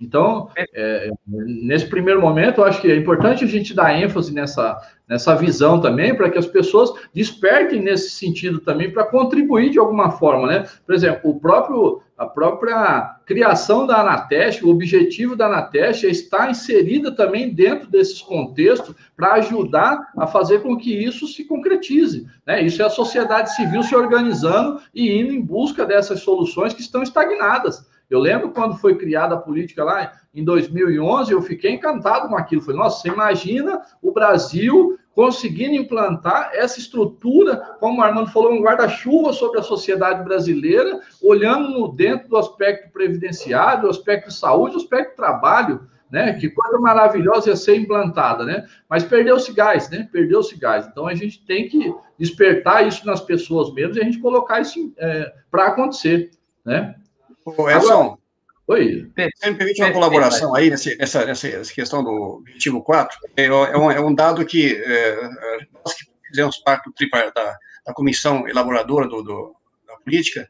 Então, 0.00 0.48
é, 0.56 1.10
nesse 1.26 1.86
primeiro 1.86 2.20
momento, 2.20 2.60
eu 2.60 2.64
acho 2.64 2.80
que 2.80 2.90
é 2.90 2.96
importante 2.96 3.44
a 3.44 3.46
gente 3.46 3.72
dar 3.72 3.96
ênfase 3.96 4.34
nessa, 4.34 4.76
nessa 5.08 5.34
visão 5.34 5.80
também, 5.80 6.14
para 6.14 6.30
que 6.30 6.38
as 6.38 6.46
pessoas 6.46 6.92
despertem 7.14 7.80
nesse 7.80 8.10
sentido 8.10 8.60
também, 8.60 8.90
para 8.90 9.04
contribuir 9.04 9.70
de 9.70 9.78
alguma 9.78 10.10
forma, 10.10 10.48
né? 10.48 10.66
Por 10.84 10.94
exemplo, 10.94 11.30
o 11.30 11.38
próprio, 11.38 12.02
a 12.18 12.26
própria 12.26 13.18
criação 13.24 13.86
da 13.86 14.00
Anateste, 14.00 14.64
o 14.64 14.70
objetivo 14.70 15.36
da 15.36 15.46
Anateste 15.46 16.06
é 16.06 16.10
estar 16.10 16.50
inserida 16.50 17.14
também 17.14 17.54
dentro 17.54 17.88
desses 17.88 18.20
contextos 18.20 18.94
para 19.16 19.34
ajudar 19.34 20.10
a 20.18 20.26
fazer 20.26 20.60
com 20.60 20.76
que 20.76 20.92
isso 20.92 21.28
se 21.28 21.44
concretize, 21.44 22.26
né? 22.44 22.62
Isso 22.62 22.82
é 22.82 22.84
a 22.84 22.90
sociedade 22.90 23.54
civil 23.54 23.82
se 23.82 23.94
organizando 23.94 24.80
e 24.92 25.12
indo 25.12 25.32
em 25.32 25.40
busca 25.40 25.86
dessas 25.86 26.20
soluções 26.20 26.74
que 26.74 26.80
estão 26.80 27.02
estagnadas. 27.02 27.93
Eu 28.10 28.20
lembro 28.20 28.50
quando 28.50 28.76
foi 28.76 28.96
criada 28.96 29.34
a 29.34 29.38
política 29.38 29.82
lá 29.82 30.12
em 30.34 30.44
2011, 30.44 31.32
eu 31.32 31.42
fiquei 31.42 31.72
encantado 31.72 32.28
com 32.28 32.36
aquilo. 32.36 32.62
Falei, 32.62 32.78
nossa, 32.78 33.00
você 33.00 33.08
imagina 33.08 33.80
o 34.02 34.12
Brasil 34.12 34.98
conseguindo 35.14 35.74
implantar 35.74 36.50
essa 36.52 36.78
estrutura, 36.78 37.56
como 37.78 38.00
o 38.00 38.02
Armando 38.02 38.30
falou, 38.30 38.52
um 38.52 38.62
guarda-chuva 38.62 39.32
sobre 39.32 39.60
a 39.60 39.62
sociedade 39.62 40.24
brasileira, 40.24 41.00
olhando 41.22 41.88
dentro 41.88 42.28
do 42.28 42.36
aspecto 42.36 42.92
previdenciário, 42.92 43.82
do 43.82 43.90
aspecto 43.90 44.28
de 44.28 44.34
saúde, 44.34 44.72
do 44.74 44.80
aspecto 44.80 45.14
trabalho, 45.14 45.88
né? 46.10 46.32
Que 46.34 46.48
coisa 46.48 46.78
maravilhosa 46.78 47.50
ia 47.50 47.56
ser 47.56 47.76
implantada, 47.76 48.44
né? 48.44 48.66
Mas 48.88 49.04
perdeu-se 49.04 49.52
gás, 49.52 49.88
né? 49.88 50.08
Perdeu-se 50.12 50.56
gás. 50.58 50.86
Então 50.86 51.06
a 51.06 51.14
gente 51.14 51.44
tem 51.46 51.68
que 51.68 51.94
despertar 52.18 52.86
isso 52.86 53.06
nas 53.06 53.20
pessoas 53.20 53.72
mesmo 53.72 53.96
e 53.96 54.00
a 54.00 54.04
gente 54.04 54.18
colocar 54.18 54.60
isso 54.60 54.92
é, 54.98 55.32
para 55.50 55.66
acontecer, 55.66 56.30
né? 56.64 56.96
Ô, 57.44 57.70
Edson, 57.70 58.18
Oi. 58.66 59.10
Você 59.14 59.50
me 59.50 59.56
permite 59.56 59.82
uma 59.82 59.92
colaboração 59.92 60.54
aí 60.54 60.70
nessa, 60.70 60.94
nessa, 60.96 61.26
nessa 61.26 61.74
questão 61.74 62.02
do 62.02 62.38
objetivo 62.38 62.82
4? 62.82 63.18
É, 63.36 63.44
é, 63.44 63.52
um, 63.76 63.90
é 63.90 64.00
um 64.00 64.14
dado 64.14 64.44
que 64.46 64.74
é, 64.74 65.28
nós 65.74 65.92
que 65.92 66.06
fizemos 66.26 66.56
parte 66.58 66.86
do 66.86 67.10
da, 67.34 67.56
da 67.86 67.92
comissão 67.92 68.48
elaboradora 68.48 69.06
do, 69.06 69.22
do 69.22 69.54
da 69.86 69.96
política, 69.96 70.48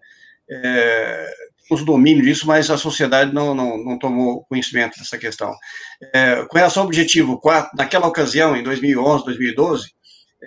é, 0.48 1.34
temos 1.68 1.84
domínio 1.84 2.22
disso, 2.22 2.46
mas 2.46 2.70
a 2.70 2.78
sociedade 2.78 3.34
não, 3.34 3.52
não, 3.52 3.78
não 3.78 3.98
tomou 3.98 4.44
conhecimento 4.44 4.96
dessa 4.96 5.18
questão. 5.18 5.52
É, 6.12 6.44
com 6.44 6.56
relação 6.56 6.82
ao 6.82 6.86
objetivo 6.86 7.40
4, 7.40 7.72
naquela 7.76 8.06
ocasião, 8.06 8.54
em 8.54 8.62
2011, 8.62 9.24
2012, 9.24 9.92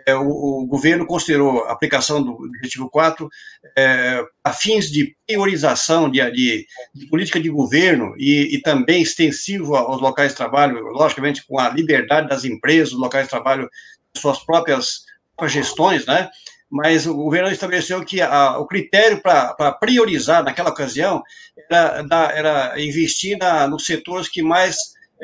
é, 0.05 0.15
o, 0.15 0.27
o, 0.27 0.65
governo 0.65 1.05
considerou 1.05 1.63
a 1.65 1.71
aplicação 1.71 2.21
do 2.21 2.31
objetivo 2.31 2.89
4 2.89 3.29
é, 3.77 4.23
a 4.43 4.53
fins 4.53 4.89
de 4.91 5.15
priorização 5.25 6.09
de, 6.09 6.19
de, 6.31 6.65
de 6.93 7.07
política 7.07 7.39
de 7.39 7.49
governo 7.49 8.13
e, 8.17 8.55
e, 8.55 8.61
também 8.61 9.01
extensivo 9.01 9.75
aos 9.75 10.01
locais 10.01 10.31
de 10.31 10.37
trabalho, 10.37 10.79
logicamente 10.87 11.45
com 11.45 11.59
a 11.59 11.69
liberdade 11.69 12.27
das 12.27 12.45
empresas, 12.45 12.93
locais 12.93 13.25
de 13.25 13.29
trabalho, 13.31 13.69
suas 14.15 14.39
próprias, 14.39 15.01
próprias 15.35 15.53
gestões, 15.53 16.05
né? 16.05 16.29
Mas 16.69 17.07
o 17.07 17.15
governo 17.15 17.49
estabeleceu 17.49 18.03
que 18.03 18.21
a, 18.21 18.57
o 18.57 18.67
critério 18.67 19.21
para 19.21 19.71
priorizar 19.79 20.43
naquela 20.43 20.69
ocasião 20.69 21.23
era, 21.69 22.05
era 22.33 22.81
investir 22.81 23.37
na, 23.37 23.67
nos 23.67 23.85
setores 23.85 24.27
que 24.27 24.41
mais 24.41 24.75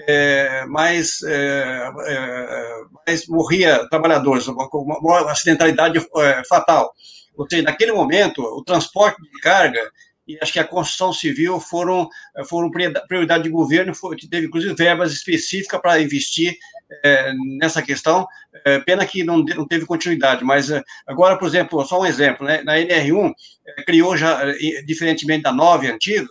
é, 0.07 0.65
mais, 0.65 1.21
é, 1.23 1.91
é, 2.07 2.83
mais 3.05 3.27
morria 3.27 3.87
trabalhadores, 3.89 4.45
com 4.45 4.79
uma 4.79 5.31
acidentalidade 5.31 5.99
é, 6.17 6.43
fatal. 6.47 6.93
Ou 7.35 7.47
seja, 7.49 7.63
naquele 7.63 7.91
momento, 7.91 8.41
o 8.41 8.63
transporte 8.63 9.21
de 9.21 9.39
carga 9.41 9.81
e 10.27 10.37
acho 10.41 10.53
que 10.53 10.59
a 10.59 10.67
construção 10.67 11.11
civil 11.11 11.59
foram, 11.59 12.07
foram 12.47 12.71
prioridade 12.71 13.43
de 13.43 13.49
governo, 13.49 13.93
foi, 13.93 14.15
teve 14.15 14.47
inclusive 14.47 14.73
verbas 14.73 15.11
específicas 15.11 15.81
para 15.81 16.01
investir 16.01 16.57
é, 17.03 17.33
nessa 17.59 17.81
questão, 17.81 18.25
é, 18.65 18.79
pena 18.79 19.05
que 19.05 19.23
não, 19.23 19.39
não 19.39 19.67
teve 19.67 19.85
continuidade, 19.85 20.43
mas 20.43 20.69
é, 20.69 20.81
agora, 21.07 21.37
por 21.37 21.47
exemplo, 21.47 21.83
só 21.85 22.01
um 22.01 22.05
exemplo, 22.05 22.45
né, 22.45 22.61
na 22.63 22.77
NR1, 22.77 23.33
é, 23.65 23.83
criou 23.83 24.15
já, 24.15 24.45
diferentemente 24.85 25.43
da 25.43 25.51
9 25.51 25.91
antiga, 25.91 26.27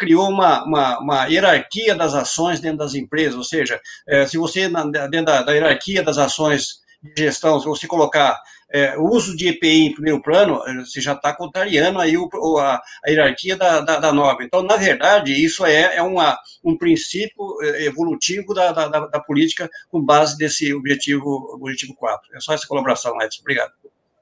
criou 0.00 0.30
uma, 0.30 0.64
uma, 0.64 0.98
uma, 0.98 1.26
hierarquia 1.26 1.94
das 1.94 2.14
ações 2.14 2.58
dentro 2.58 2.78
das 2.78 2.94
empresas, 2.94 3.34
ou 3.34 3.44
seja, 3.44 3.78
é, 4.08 4.26
se 4.26 4.38
você, 4.38 4.66
na, 4.66 4.82
dentro 4.86 5.26
da, 5.26 5.42
da, 5.42 5.52
hierarquia 5.52 6.02
das 6.02 6.16
ações 6.16 6.80
de 7.02 7.22
gestão, 7.22 7.60
se 7.60 7.66
você 7.66 7.86
colocar 7.86 8.40
é, 8.72 8.96
o 8.96 9.04
uso 9.04 9.36
de 9.36 9.48
EPI 9.48 9.88
em 9.88 9.92
primeiro 9.92 10.22
plano, 10.22 10.62
é, 10.66 10.74
você 10.76 11.02
já 11.02 11.12
está 11.12 11.34
contrariando 11.34 11.98
aí 11.98 12.16
o, 12.16 12.30
a, 12.56 12.80
a, 13.04 13.10
hierarquia 13.10 13.58
da, 13.58 13.80
da, 13.80 13.98
da, 13.98 14.10
norma. 14.10 14.42
Então, 14.42 14.62
na 14.62 14.76
verdade, 14.78 15.32
isso 15.32 15.66
é, 15.66 15.96
é 15.96 16.02
uma, 16.02 16.38
um 16.64 16.78
princípio 16.78 17.62
é, 17.62 17.84
evolutivo 17.84 18.54
da, 18.54 18.72
da, 18.72 18.88
da 18.88 19.20
política 19.20 19.68
com 19.90 20.02
base 20.02 20.34
desse 20.38 20.72
objetivo, 20.72 21.58
objetivo 21.60 21.94
4. 21.94 22.34
É 22.34 22.40
só 22.40 22.54
essa 22.54 22.66
colaboração, 22.66 23.20
Edson. 23.20 23.42
Obrigado. 23.42 23.72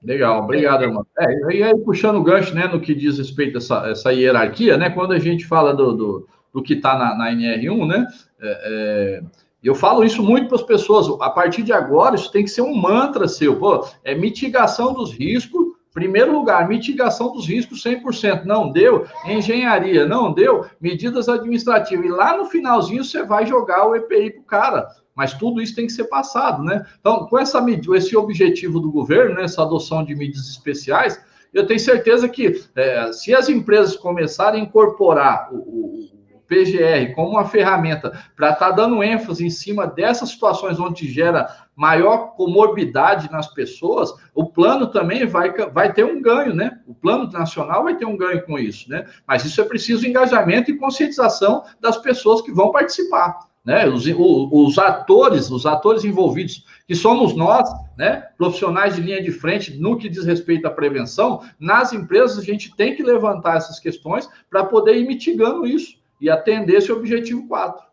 Legal, 0.03 0.45
obrigado, 0.45 0.85
irmão. 0.85 1.05
É, 1.19 1.55
e 1.57 1.63
aí, 1.63 1.77
puxando 1.79 2.17
o 2.17 2.23
gancho, 2.23 2.55
né, 2.55 2.67
no 2.67 2.81
que 2.81 2.95
diz 2.95 3.19
respeito 3.19 3.57
a 3.57 3.59
essa, 3.59 3.89
essa 3.89 4.13
hierarquia, 4.13 4.77
né, 4.77 4.91
quando 4.91 5.13
a 5.13 5.19
gente 5.19 5.45
fala 5.45 5.75
do, 5.75 5.93
do, 5.93 6.29
do 6.53 6.63
que 6.63 6.75
está 6.75 6.97
na, 6.97 7.17
na, 7.17 7.33
NR1, 7.33 7.87
né, 7.87 8.07
é, 8.41 8.61
é, 8.65 9.23
eu 9.63 9.75
falo 9.75 10.05
isso 10.05 10.23
muito 10.23 10.47
para 10.47 10.57
as 10.57 10.63
pessoas, 10.63 11.09
a 11.21 11.31
partir 11.31 11.63
de 11.63 11.73
agora, 11.73 12.15
isso 12.15 12.31
tem 12.31 12.45
que 12.45 12.51
ser 12.51 12.63
um 12.63 12.75
mantra 12.75 13.27
seu, 13.27 13.57
pô, 13.57 13.85
é 14.05 14.15
mitigação 14.15 14.95
dos 14.95 15.13
riscos, 15.13 15.67
primeiro 15.93 16.33
lugar, 16.33 16.69
mitigação 16.69 17.33
dos 17.33 17.49
riscos 17.49 17.83
100%, 17.83 18.45
não 18.45 18.71
deu, 18.71 19.05
engenharia, 19.27 20.07
não 20.07 20.33
deu, 20.33 20.65
medidas 20.81 21.29
administrativas, 21.29 22.07
e 22.07 22.09
lá 22.09 22.37
no 22.37 22.45
finalzinho 22.45 23.03
você 23.03 23.25
vai 23.25 23.45
jogar 23.45 23.85
o 23.89 23.97
EPI 23.97 24.31
para 24.31 24.41
o 24.41 24.45
cara, 24.45 24.89
mas 25.19 25.35
tudo 25.35 25.61
isso 25.61 25.75
tem 25.75 25.85
que 25.85 25.93
ser 25.93 26.05
passado, 26.05 26.63
né? 26.63 26.87
Então, 27.01 27.27
com 27.27 27.37
essa 27.37 27.59
esse 27.97 28.17
objetivo 28.17 28.79
do 28.79 28.89
governo, 28.89 29.35
né, 29.35 29.43
essa 29.43 29.63
adoção 29.63 30.05
de 30.05 30.15
medidas 30.15 30.49
especiais, 30.49 31.21
eu 31.53 31.67
tenho 31.67 31.81
certeza 31.81 32.29
que 32.29 32.63
é, 32.77 33.13
se 33.13 33.35
as 33.35 33.49
empresas 33.49 33.97
começarem 33.97 34.61
a 34.61 34.65
incorporar 34.65 35.53
o, 35.53 35.57
o, 35.57 36.37
o 36.37 36.41
PGR 36.47 37.13
como 37.17 37.31
uma 37.31 37.47
ferramenta 37.47 38.13
para 38.37 38.51
estar 38.51 38.69
tá 38.69 38.71
dando 38.71 39.03
ênfase 39.03 39.45
em 39.45 39.51
cima 39.51 39.89
dessas 39.89 40.29
situações 40.29 40.79
onde 40.79 41.11
gera 41.11 41.49
maior 41.75 42.37
comorbidade 42.37 43.29
nas 43.29 43.53
pessoas, 43.53 44.15
o 44.33 44.47
plano 44.47 44.87
também 44.87 45.27
vai, 45.27 45.53
vai 45.73 45.93
ter 45.93 46.05
um 46.05 46.23
ganho, 46.23 46.55
né? 46.55 46.79
O 46.87 46.95
plano 46.95 47.29
nacional 47.33 47.83
vai 47.83 47.97
ter 47.97 48.05
um 48.05 48.17
ganho 48.17 48.47
com 48.47 48.57
isso, 48.57 48.89
né? 48.89 49.05
Mas 49.27 49.45
isso 49.45 49.61
é 49.61 49.65
preciso 49.65 50.07
engajamento 50.07 50.71
e 50.71 50.79
conscientização 50.79 51.65
das 51.81 51.97
pessoas 51.97 52.41
que 52.41 52.53
vão 52.53 52.71
participar 52.71 53.48
né? 53.69 53.87
Os, 53.87 54.07
os, 54.07 54.79
atores, 54.79 55.51
os 55.51 55.67
atores 55.67 56.03
envolvidos, 56.03 56.65
que 56.87 56.95
somos 56.95 57.37
nós, 57.37 57.69
né? 57.99 58.25
Profissionais 58.39 58.97
de 58.97 59.03
linha 59.03 59.23
de 59.23 59.31
frente 59.31 59.79
no 59.79 59.99
que 59.99 60.09
diz 60.09 60.25
respeito 60.25 60.67
à 60.67 60.71
prevenção, 60.71 61.43
nas 61.61 61.93
empresas 61.93 62.39
a 62.39 62.43
gente 62.43 62.75
tem 62.75 62.97
que 62.97 63.03
levantar 63.03 63.59
essas 63.59 63.79
questões 63.79 64.27
para 64.49 64.65
poder 64.65 64.97
ir 64.97 65.07
mitigando 65.07 65.67
isso 65.67 65.99
e 66.19 66.31
atender 66.31 66.77
esse 66.77 66.91
objetivo 66.91 67.47
4. 67.47 67.85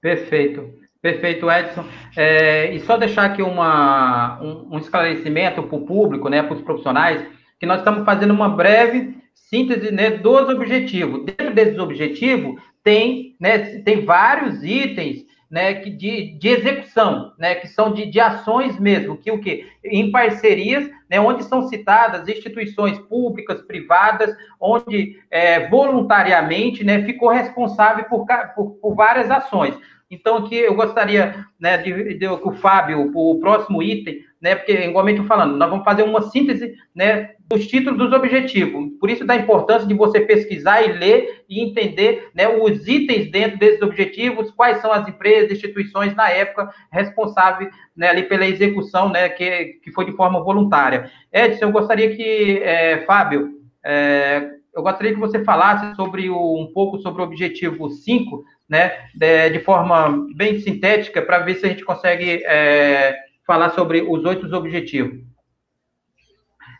Perfeito. 0.00 0.70
Perfeito, 1.02 1.50
Edson. 1.50 1.84
É, 2.16 2.72
e 2.72 2.78
só 2.78 2.96
deixar 2.96 3.24
aqui 3.24 3.42
uma, 3.42 4.40
um, 4.40 4.76
um 4.76 4.78
esclarecimento 4.78 5.64
para 5.64 5.76
o 5.76 5.84
público, 5.84 6.28
né, 6.28 6.44
para 6.44 6.54
os 6.54 6.62
profissionais, 6.62 7.26
que 7.58 7.66
nós 7.66 7.78
estamos 7.78 8.04
fazendo 8.04 8.32
uma 8.32 8.48
breve 8.48 9.16
síntese 9.36 9.90
né, 9.92 10.10
dos 10.10 10.48
objetivos. 10.48 11.24
Dentro 11.24 11.54
desses 11.54 11.78
objetivos, 11.78 12.60
tem, 12.82 13.36
né, 13.38 13.58
tem 13.80 14.04
vários 14.04 14.64
itens 14.64 15.24
né, 15.50 15.74
que 15.74 15.90
de, 15.90 16.36
de 16.38 16.48
execução, 16.48 17.32
né, 17.38 17.54
que 17.54 17.68
são 17.68 17.92
de, 17.92 18.06
de 18.06 18.18
ações 18.18 18.78
mesmo, 18.80 19.16
que 19.16 19.30
o 19.30 19.40
que 19.40 19.64
em 19.84 20.10
parcerias, 20.10 20.90
né, 21.08 21.20
onde 21.20 21.44
são 21.44 21.68
citadas 21.68 22.26
instituições 22.26 22.98
públicas, 22.98 23.62
privadas, 23.62 24.34
onde 24.60 25.20
é, 25.30 25.68
voluntariamente, 25.68 26.82
né, 26.82 27.04
ficou 27.04 27.28
responsável 27.28 28.04
por, 28.06 28.26
por, 28.54 28.70
por 28.80 28.94
várias 28.96 29.30
ações. 29.30 29.78
Então, 30.10 30.36
aqui 30.36 30.56
eu 30.56 30.74
gostaria 30.74 31.46
né, 31.58 31.78
de, 31.78 32.14
de, 32.14 32.18
que 32.18 32.26
o 32.26 32.52
Fábio, 32.52 33.10
o 33.14 33.38
próximo 33.40 33.82
item, 33.82 34.20
né, 34.40 34.54
porque, 34.54 34.72
igualmente 34.72 35.18
eu 35.20 35.26
falando, 35.26 35.56
nós 35.56 35.68
vamos 35.70 35.84
fazer 35.84 36.02
uma 36.02 36.22
síntese 36.22 36.74
né, 36.94 37.30
dos 37.48 37.66
títulos 37.66 37.98
dos 37.98 38.12
objetivos. 38.12 38.90
Por 38.98 39.08
isso, 39.08 39.24
da 39.24 39.36
importância 39.36 39.86
de 39.86 39.94
você 39.94 40.20
pesquisar 40.20 40.82
e 40.82 40.92
ler 40.92 41.44
e 41.48 41.60
entender 41.60 42.30
né, 42.34 42.48
os 42.48 42.86
itens 42.88 43.30
dentro 43.30 43.58
desses 43.58 43.80
objetivos, 43.82 44.50
quais 44.50 44.80
são 44.80 44.92
as 44.92 45.08
empresas, 45.08 45.52
instituições, 45.52 46.14
na 46.14 46.28
época, 46.28 46.70
responsáveis 46.90 47.70
né, 47.96 48.08
ali 48.08 48.24
pela 48.24 48.46
execução, 48.46 49.08
né, 49.08 49.28
que, 49.28 49.78
que 49.82 49.92
foi 49.92 50.04
de 50.04 50.12
forma 50.12 50.42
voluntária. 50.42 51.10
Edson, 51.32 51.66
eu 51.66 51.72
gostaria 51.72 52.14
que, 52.16 52.58
é, 52.62 53.04
Fábio, 53.06 53.54
é, 53.84 54.50
eu 54.74 54.82
gostaria 54.82 55.14
que 55.14 55.20
você 55.20 55.42
falasse 55.44 55.94
sobre 55.94 56.28
o, 56.28 56.60
um 56.60 56.72
pouco 56.72 56.98
sobre 56.98 57.22
o 57.22 57.24
objetivo 57.24 57.88
5, 57.88 58.44
né, 58.68 58.92
de, 59.14 59.50
de 59.50 59.60
forma 59.60 60.26
bem 60.34 60.58
sintética, 60.58 61.22
para 61.22 61.38
ver 61.38 61.54
se 61.54 61.64
a 61.64 61.68
gente 61.68 61.84
consegue 61.84 62.42
é, 62.44 63.16
falar 63.46 63.70
sobre 63.70 64.02
os 64.02 64.24
oito 64.24 64.52
objetivos. 64.54 65.35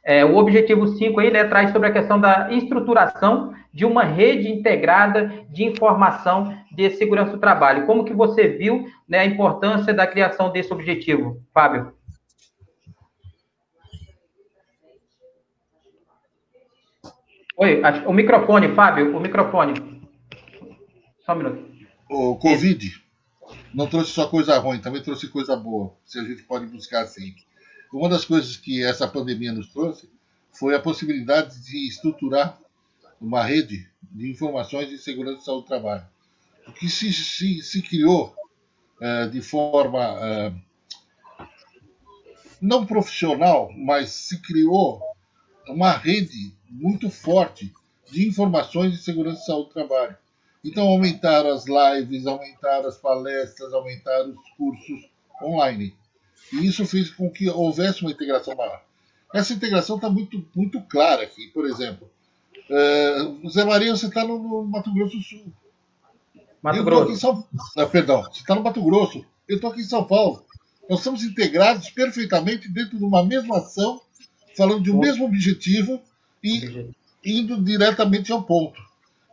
É, 0.09 0.25
o 0.25 0.37
objetivo 0.37 0.87
5 0.87 1.19
aí, 1.19 1.33
né, 1.33 1.43
traz 1.43 1.73
sobre 1.73 1.89
a 1.89 1.93
questão 1.93 2.21
da 2.21 2.53
estruturação 2.53 3.53
de 3.75 3.85
uma 3.85 4.05
rede 4.05 4.49
integrada 4.49 5.45
de 5.51 5.65
informação 5.65 6.57
de 6.71 6.89
segurança 6.91 7.33
do 7.33 7.41
trabalho. 7.41 7.87
Como 7.87 8.05
que 8.05 8.15
você 8.15 8.47
viu 8.47 8.87
né, 9.09 9.19
a 9.19 9.27
importância 9.27 9.93
da 9.93 10.07
criação 10.07 10.53
desse 10.53 10.73
objetivo, 10.73 11.43
Fábio? 11.53 11.93
Oi, 17.57 17.83
o 18.07 18.13
microfone, 18.13 18.69
Fábio, 18.77 19.17
o 19.17 19.19
microfone. 19.19 19.75
Só 21.25 21.33
um 21.33 21.37
minuto. 21.37 21.69
O 22.09 22.37
Covid 22.37 23.03
não 23.75 23.89
trouxe 23.89 24.13
só 24.13 24.29
coisa 24.29 24.57
ruim, 24.61 24.79
também 24.79 25.03
trouxe 25.03 25.29
coisa 25.29 25.57
boa, 25.57 25.93
se 26.05 26.21
a 26.21 26.23
gente 26.23 26.45
pode 26.45 26.67
buscar 26.67 27.03
assim. 27.03 27.35
Uma 27.93 28.09
das 28.09 28.24
coisas 28.24 28.57
que 28.57 28.82
essa 28.84 29.07
pandemia 29.07 29.53
nos 29.53 29.68
trouxe 29.68 30.09
foi 30.53 30.74
a 30.74 30.80
possibilidade 30.80 31.61
de 31.61 31.89
estruturar 31.89 32.59
uma 33.20 33.43
rede 33.43 33.89
de 34.03 34.30
informações 34.30 34.89
de 34.89 34.99
segurança 34.99 35.43
e 35.43 35.45
saúde 35.45 35.64
do 35.64 35.68
trabalho. 35.68 36.07
O 36.66 36.72
que 36.72 36.89
se, 36.89 37.12
se, 37.12 37.62
se 37.62 37.82
criou 37.82 38.34
uh, 39.01 39.30
de 39.30 39.41
forma 39.41 40.14
uh, 40.14 41.47
não 42.61 42.87
profissional, 42.87 43.72
mas 43.72 44.11
se 44.11 44.41
criou 44.41 45.01
uma 45.68 45.93
rede 45.93 46.53
muito 46.68 47.11
forte 47.11 47.72
de 48.11 48.26
informações 48.26 48.93
de 48.93 48.99
segurança 48.99 49.43
e 49.43 49.47
saúde 49.47 49.68
do 49.68 49.74
trabalho. 49.74 50.16
Então, 50.64 50.89
aumentaram 50.89 51.51
as 51.51 51.64
lives, 51.66 52.26
aumentaram 52.26 52.89
as 52.89 52.97
palestras, 52.97 53.72
aumentaram 53.72 54.30
os 54.30 54.51
cursos 54.57 55.09
online. 55.43 55.95
E 56.53 56.66
isso 56.66 56.84
fez 56.86 57.11
com 57.11 57.30
que 57.30 57.49
houvesse 57.49 58.03
uma 58.03 58.11
integração 58.11 58.55
maior. 58.55 58.82
Essa 59.34 59.53
integração 59.53 59.97
está 59.97 60.09
muito, 60.09 60.44
muito 60.55 60.80
clara 60.82 61.22
aqui. 61.22 61.49
Por 61.49 61.66
exemplo, 61.66 62.09
uh, 62.70 63.51
Zé 63.51 63.64
Maria, 63.64 63.94
você 63.94 64.07
está 64.07 64.24
no, 64.24 64.38
no, 64.38 64.64
Mato 64.64 64.92
Grosso 64.92 65.16
do 65.16 65.22
Sul. 65.22 65.53
Mato 66.62 66.84
Grosso. 66.84 67.16
São... 67.16 67.47
Ah, 67.76 67.86
perdão, 67.86 68.22
você 68.22 68.40
está 68.40 68.55
no 68.55 68.62
Mato 68.62 68.82
Grosso. 68.82 69.24
Eu 69.49 69.57
estou 69.57 69.70
aqui 69.70 69.80
em 69.80 69.84
São 69.84 70.05
Paulo. 70.05 70.44
Nós 70.88 71.01
estamos 71.01 71.24
integrados 71.24 71.90
perfeitamente 71.90 72.68
dentro 72.68 72.97
de 72.97 73.05
uma 73.05 73.24
mesma 73.24 73.59
ação, 73.59 74.01
falando 74.57 74.82
de 74.82 74.90
um 74.90 74.99
mesmo 74.99 75.24
objetivo 75.24 76.01
e 76.42 76.88
indo 77.24 77.61
diretamente 77.62 78.30
ao 78.30 78.42
ponto. 78.44 78.80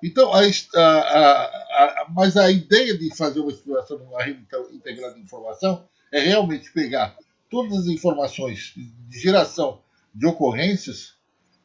Então, 0.04 0.34
a, 0.34 0.42
a, 0.42 0.82
a, 0.82 2.08
mas 2.10 2.36
a 2.36 2.52
ideia 2.52 2.98
de 2.98 3.16
fazer 3.16 3.40
uma 3.40 3.52
exploração 3.52 3.98
de 3.98 4.04
uma 4.04 4.22
rede 4.22 4.46
integrada 4.74 5.14
de 5.14 5.22
informação 5.22 5.86
é 6.14 6.20
realmente 6.20 6.72
pegar 6.72 7.18
todas 7.50 7.80
as 7.80 7.88
informações 7.88 8.74
de 8.76 9.20
geração 9.20 9.82
de 10.14 10.28
ocorrências 10.28 11.16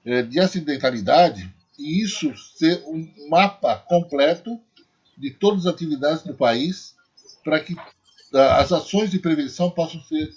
é, 0.05 0.22
de 0.22 0.40
acidentalidade 0.40 1.55
e 1.78 2.03
isso 2.03 2.34
ser 2.57 2.82
um 2.86 3.28
mapa 3.28 3.76
completo 3.76 4.59
de 5.16 5.30
todas 5.30 5.66
as 5.66 5.74
atividades 5.74 6.22
do 6.22 6.34
país 6.34 6.96
para 7.44 7.61
que 7.61 7.76
as 8.32 8.72
ações 8.72 9.11
de 9.11 9.18
prevenção 9.18 9.70
possam 9.70 10.01
ser 10.03 10.34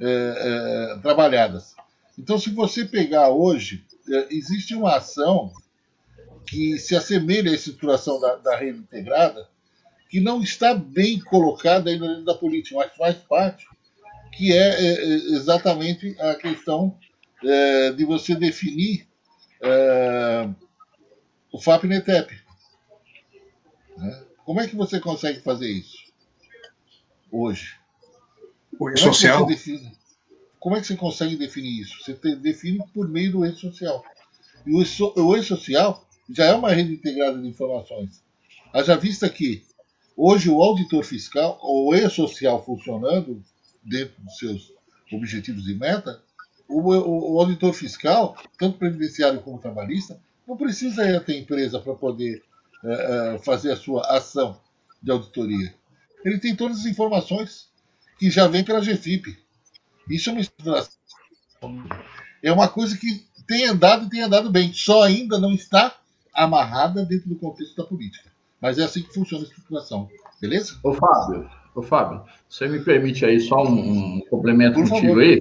é, 0.00 0.94
é, 0.94 0.98
trabalhadas. 1.00 1.74
Então, 2.18 2.38
se 2.38 2.50
você 2.50 2.84
pegar 2.84 3.28
hoje, 3.28 3.84
é, 4.08 4.34
existe 4.34 4.74
uma 4.74 4.96
ação 4.96 5.52
que 6.46 6.78
se 6.78 6.96
assemelha 6.96 7.50
à 7.50 7.54
estruturação 7.54 8.20
da, 8.20 8.36
da 8.36 8.56
rede 8.56 8.78
integrada, 8.78 9.48
que 10.10 10.20
não 10.20 10.42
está 10.42 10.74
bem 10.74 11.20
colocada 11.20 11.88
ainda 11.88 12.08
dentro 12.08 12.24
da 12.24 12.34
política, 12.34 12.74
mas 12.76 12.92
faz 12.96 13.16
parte, 13.16 13.64
que 14.32 14.52
é, 14.52 14.56
é, 14.56 14.94
é 14.94 15.14
exatamente 15.36 16.20
a 16.20 16.34
questão 16.34 16.98
é, 17.44 17.92
de 17.92 18.04
você 18.04 18.34
definir 18.34 19.08
o 21.52 21.60
FAP-NETEP. 21.60 22.34
Né? 23.96 24.24
Como 24.44 24.60
é 24.60 24.66
que 24.66 24.74
você 24.74 24.98
consegue 24.98 25.40
fazer 25.40 25.70
isso 25.70 25.98
hoje? 27.30 27.76
O 28.78 28.96
social? 28.96 29.48
É 29.48 30.00
como 30.58 30.76
é 30.76 30.80
que 30.80 30.86
você 30.88 30.96
consegue 30.96 31.36
definir 31.36 31.82
isso? 31.82 32.02
Você 32.02 32.14
define 32.36 32.82
por 32.92 33.08
meio 33.08 33.32
do 33.32 33.46
e-social. 33.46 34.04
E 34.66 34.72
o 34.74 35.36
e-social 35.36 36.04
já 36.28 36.46
é 36.46 36.54
uma 36.54 36.72
rede 36.72 36.94
integrada 36.94 37.40
de 37.40 37.46
informações. 37.46 38.22
Haja 38.72 38.96
vista 38.96 39.28
que 39.28 39.62
hoje 40.20 40.50
o 40.50 40.62
auditor 40.62 41.02
fiscal, 41.02 41.58
ou 41.62 41.94
e-social 41.94 42.62
funcionando 42.62 43.42
dentro 43.82 44.20
dos 44.22 44.36
seus 44.36 44.72
objetivos 45.10 45.66
e 45.66 45.74
meta, 45.74 46.22
o, 46.68 46.80
o, 46.80 47.34
o, 47.34 47.40
auditor 47.40 47.72
fiscal, 47.72 48.36
tanto 48.58 48.78
previdenciário 48.78 49.40
como 49.40 49.58
trabalhista, 49.58 50.20
não 50.46 50.56
precisa 50.56 51.08
ir 51.08 51.16
até 51.16 51.32
a 51.32 51.38
empresa 51.38 51.80
para 51.80 51.94
poder 51.94 52.42
é, 52.84 53.40
fazer 53.42 53.72
a 53.72 53.76
sua 53.76 54.02
ação 54.14 54.60
de 55.02 55.10
auditoria. 55.10 55.74
Ele 56.24 56.38
tem 56.38 56.54
todas 56.54 56.80
as 56.80 56.86
informações 56.86 57.68
que 58.18 58.30
já 58.30 58.46
vem 58.46 58.62
pela 58.62 58.80
GFIP. 58.80 59.38
Isso 60.08 60.28
é 60.28 60.32
uma 60.32 61.88
é 62.42 62.52
uma 62.52 62.68
coisa 62.68 62.96
que 62.96 63.26
tem 63.46 63.64
andado 63.64 64.06
e 64.06 64.10
tem 64.10 64.22
andado 64.22 64.50
bem, 64.50 64.72
só 64.72 65.02
ainda 65.02 65.38
não 65.38 65.52
está 65.52 65.96
amarrada 66.32 67.04
dentro 67.04 67.28
do 67.28 67.36
contexto 67.36 67.76
da 67.76 67.84
política. 67.84 68.29
Mas 68.60 68.78
é 68.78 68.84
assim 68.84 69.02
que 69.02 69.14
funciona 69.14 69.44
a 69.44 69.46
estruturação. 69.46 70.08
Beleza? 70.40 70.78
Ô, 70.82 70.92
Fábio, 70.92 71.48
ô, 71.74 71.82
Fábio 71.82 72.22
você 72.48 72.66
me 72.66 72.80
permite 72.80 73.24
aí 73.24 73.40
só 73.40 73.62
um, 73.62 74.16
um 74.16 74.20
complemento 74.28 74.74
Por 74.74 74.88
contigo 74.88 75.08
favor. 75.08 75.22
aí? 75.22 75.40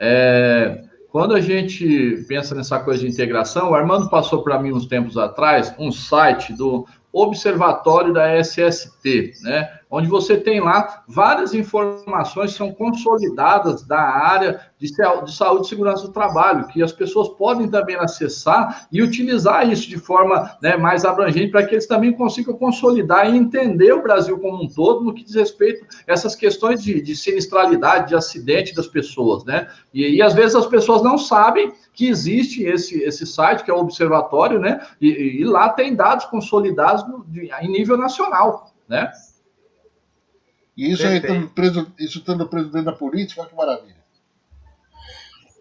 É, 0.00 0.84
quando 1.10 1.34
a 1.34 1.40
gente 1.40 2.24
pensa 2.28 2.54
nessa 2.54 2.78
coisa 2.80 3.00
de 3.00 3.08
integração, 3.08 3.70
o 3.70 3.74
Armando 3.74 4.10
passou 4.10 4.42
para 4.42 4.58
mim 4.58 4.72
uns 4.72 4.86
tempos 4.86 5.16
atrás 5.16 5.74
um 5.78 5.90
site 5.90 6.52
do 6.52 6.86
Observatório 7.12 8.12
da 8.12 8.38
SST, 8.38 9.32
né? 9.42 9.75
Onde 9.90 10.08
você 10.08 10.36
tem 10.36 10.60
lá 10.60 11.04
várias 11.08 11.54
informações 11.54 12.52
que 12.52 12.58
são 12.58 12.72
consolidadas 12.72 13.84
da 13.84 14.00
área 14.00 14.60
de, 14.78 14.88
de 14.88 15.34
saúde 15.34 15.66
e 15.66 15.68
segurança 15.68 16.06
do 16.06 16.12
trabalho, 16.12 16.66
que 16.66 16.82
as 16.82 16.92
pessoas 16.92 17.28
podem 17.30 17.68
também 17.68 17.96
acessar 17.96 18.86
e 18.90 19.02
utilizar 19.02 19.70
isso 19.70 19.88
de 19.88 19.96
forma 19.96 20.56
né, 20.60 20.76
mais 20.76 21.04
abrangente 21.04 21.50
para 21.50 21.64
que 21.64 21.74
eles 21.74 21.86
também 21.86 22.12
consigam 22.12 22.54
consolidar 22.54 23.30
e 23.30 23.36
entender 23.36 23.92
o 23.92 24.02
Brasil 24.02 24.38
como 24.38 24.64
um 24.64 24.68
todo 24.68 25.04
no 25.04 25.14
que 25.14 25.24
diz 25.24 25.34
respeito 25.34 25.84
a 25.84 26.12
essas 26.12 26.34
questões 26.34 26.82
de, 26.82 27.00
de 27.00 27.14
sinistralidade, 27.14 28.08
de 28.08 28.16
acidente 28.16 28.74
das 28.74 28.86
pessoas, 28.86 29.44
né? 29.44 29.68
E, 29.94 30.16
e 30.16 30.22
às 30.22 30.34
vezes 30.34 30.56
as 30.56 30.66
pessoas 30.66 31.02
não 31.02 31.16
sabem 31.16 31.72
que 31.92 32.08
existe 32.08 32.62
esse, 32.64 33.02
esse 33.02 33.26
site, 33.26 33.64
que 33.64 33.70
é 33.70 33.74
o 33.74 33.78
Observatório, 33.78 34.58
né? 34.58 34.80
E, 35.00 35.40
e 35.40 35.44
lá 35.44 35.68
tem 35.68 35.94
dados 35.94 36.26
consolidados 36.26 37.06
no, 37.08 37.24
de, 37.24 37.50
em 37.60 37.70
nível 37.70 37.96
nacional, 37.96 38.72
né? 38.88 39.10
E 40.76 40.92
isso 40.92 41.06
aí 41.06 41.16
estando 41.16 41.48
preso, 41.48 41.92
isso 41.98 42.18
estando 42.18 42.46
preso 42.46 42.70
dentro 42.70 42.86
da 42.86 42.92
política, 42.92 43.40
olha 43.40 43.50
que 43.50 43.56
maravilha. 43.56 43.96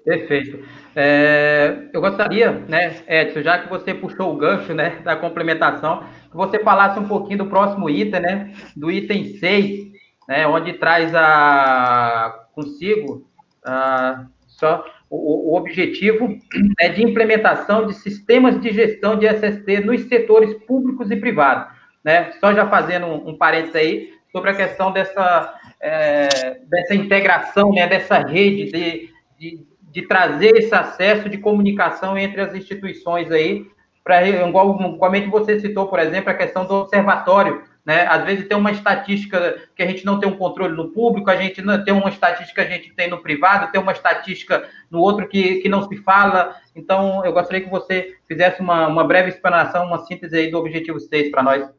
Perfeito. 0.03 0.63
É, 0.95 1.89
eu 1.91 1.99
gostaria, 1.99 2.51
né, 2.51 3.01
Edson, 3.07 3.41
já 3.41 3.59
que 3.59 3.69
você 3.69 3.93
puxou 3.93 4.31
o 4.31 4.37
gancho 4.37 4.73
né, 4.73 5.01
da 5.03 5.15
complementação, 5.15 6.03
que 6.29 6.37
você 6.37 6.59
falasse 6.59 6.99
um 6.99 7.07
pouquinho 7.07 7.39
do 7.39 7.47
próximo 7.47 7.89
item, 7.89 8.21
né, 8.21 8.53
do 8.75 8.91
item 8.91 9.37
6, 9.37 9.87
né, 10.27 10.45
onde 10.47 10.73
traz 10.73 11.13
a, 11.15 12.47
consigo 12.53 13.27
a, 13.65 14.25
só 14.47 14.85
o, 15.09 15.53
o 15.53 15.57
objetivo 15.57 16.37
é 16.79 16.89
de 16.89 17.03
implementação 17.03 17.87
de 17.87 17.93
sistemas 17.95 18.61
de 18.61 18.71
gestão 18.71 19.17
de 19.17 19.27
SST 19.27 19.79
nos 19.85 20.01
setores 20.03 20.53
públicos 20.65 21.09
e 21.09 21.15
privados. 21.15 21.73
Né? 22.03 22.31
Só 22.39 22.53
já 22.53 22.67
fazendo 22.67 23.07
um, 23.07 23.29
um 23.29 23.37
parênteses 23.37 23.75
aí, 23.75 24.14
sobre 24.35 24.49
a 24.49 24.53
questão 24.53 24.91
dessa, 24.91 25.57
é, 25.79 26.59
dessa 26.67 26.93
integração, 26.93 27.71
né, 27.71 27.87
dessa 27.87 28.17
rede, 28.17 28.65
de, 28.69 29.09
de, 29.39 29.65
de, 29.81 30.01
trazer 30.09 30.57
esse 30.57 30.75
acesso 30.75 31.29
de 31.29 31.37
comunicação 31.37 32.17
entre 32.17 32.41
as 32.41 32.53
instituições 32.53 33.31
aí, 33.31 33.65
para 34.03 34.27
igual, 34.27 34.77
igualmente 34.93 35.29
você 35.29 35.57
citou, 35.57 35.87
por 35.87 35.99
exemplo, 35.99 36.29
a 36.29 36.33
questão 36.33 36.65
do 36.65 36.73
observatório, 36.73 37.63
né? 37.85 38.05
Às 38.07 38.25
vezes 38.25 38.45
tem 38.45 38.57
uma 38.57 38.71
estatística 38.71 39.57
que 39.73 39.81
a 39.81 39.87
gente 39.87 40.05
não 40.05 40.19
tem 40.19 40.27
um 40.27 40.35
controle 40.35 40.75
no 40.75 40.91
público, 40.91 41.29
a 41.29 41.37
gente 41.37 41.61
não 41.61 41.81
tem 41.81 41.93
uma 41.93 42.09
estatística 42.09 42.65
que 42.65 42.67
a 42.67 42.75
gente 42.75 42.93
tem 42.93 43.09
no 43.09 43.21
privado, 43.21 43.71
tem 43.71 43.79
uma 43.79 43.93
estatística 43.93 44.67
no 44.91 44.99
outro 44.99 45.29
que, 45.29 45.61
que 45.61 45.69
não 45.69 45.87
se 45.87 45.95
fala. 45.97 46.57
Então, 46.75 47.23
eu 47.23 47.31
gostaria 47.31 47.63
que 47.63 47.71
você 47.71 48.17
fizesse 48.27 48.59
uma, 48.59 48.85
uma 48.87 49.05
breve 49.05 49.29
explanação, 49.29 49.85
uma 49.85 49.99
síntese 49.99 50.35
aí 50.35 50.51
do 50.51 50.57
objetivo 50.57 50.99
6 50.99 51.31
para 51.31 51.41
nós. 51.41 51.69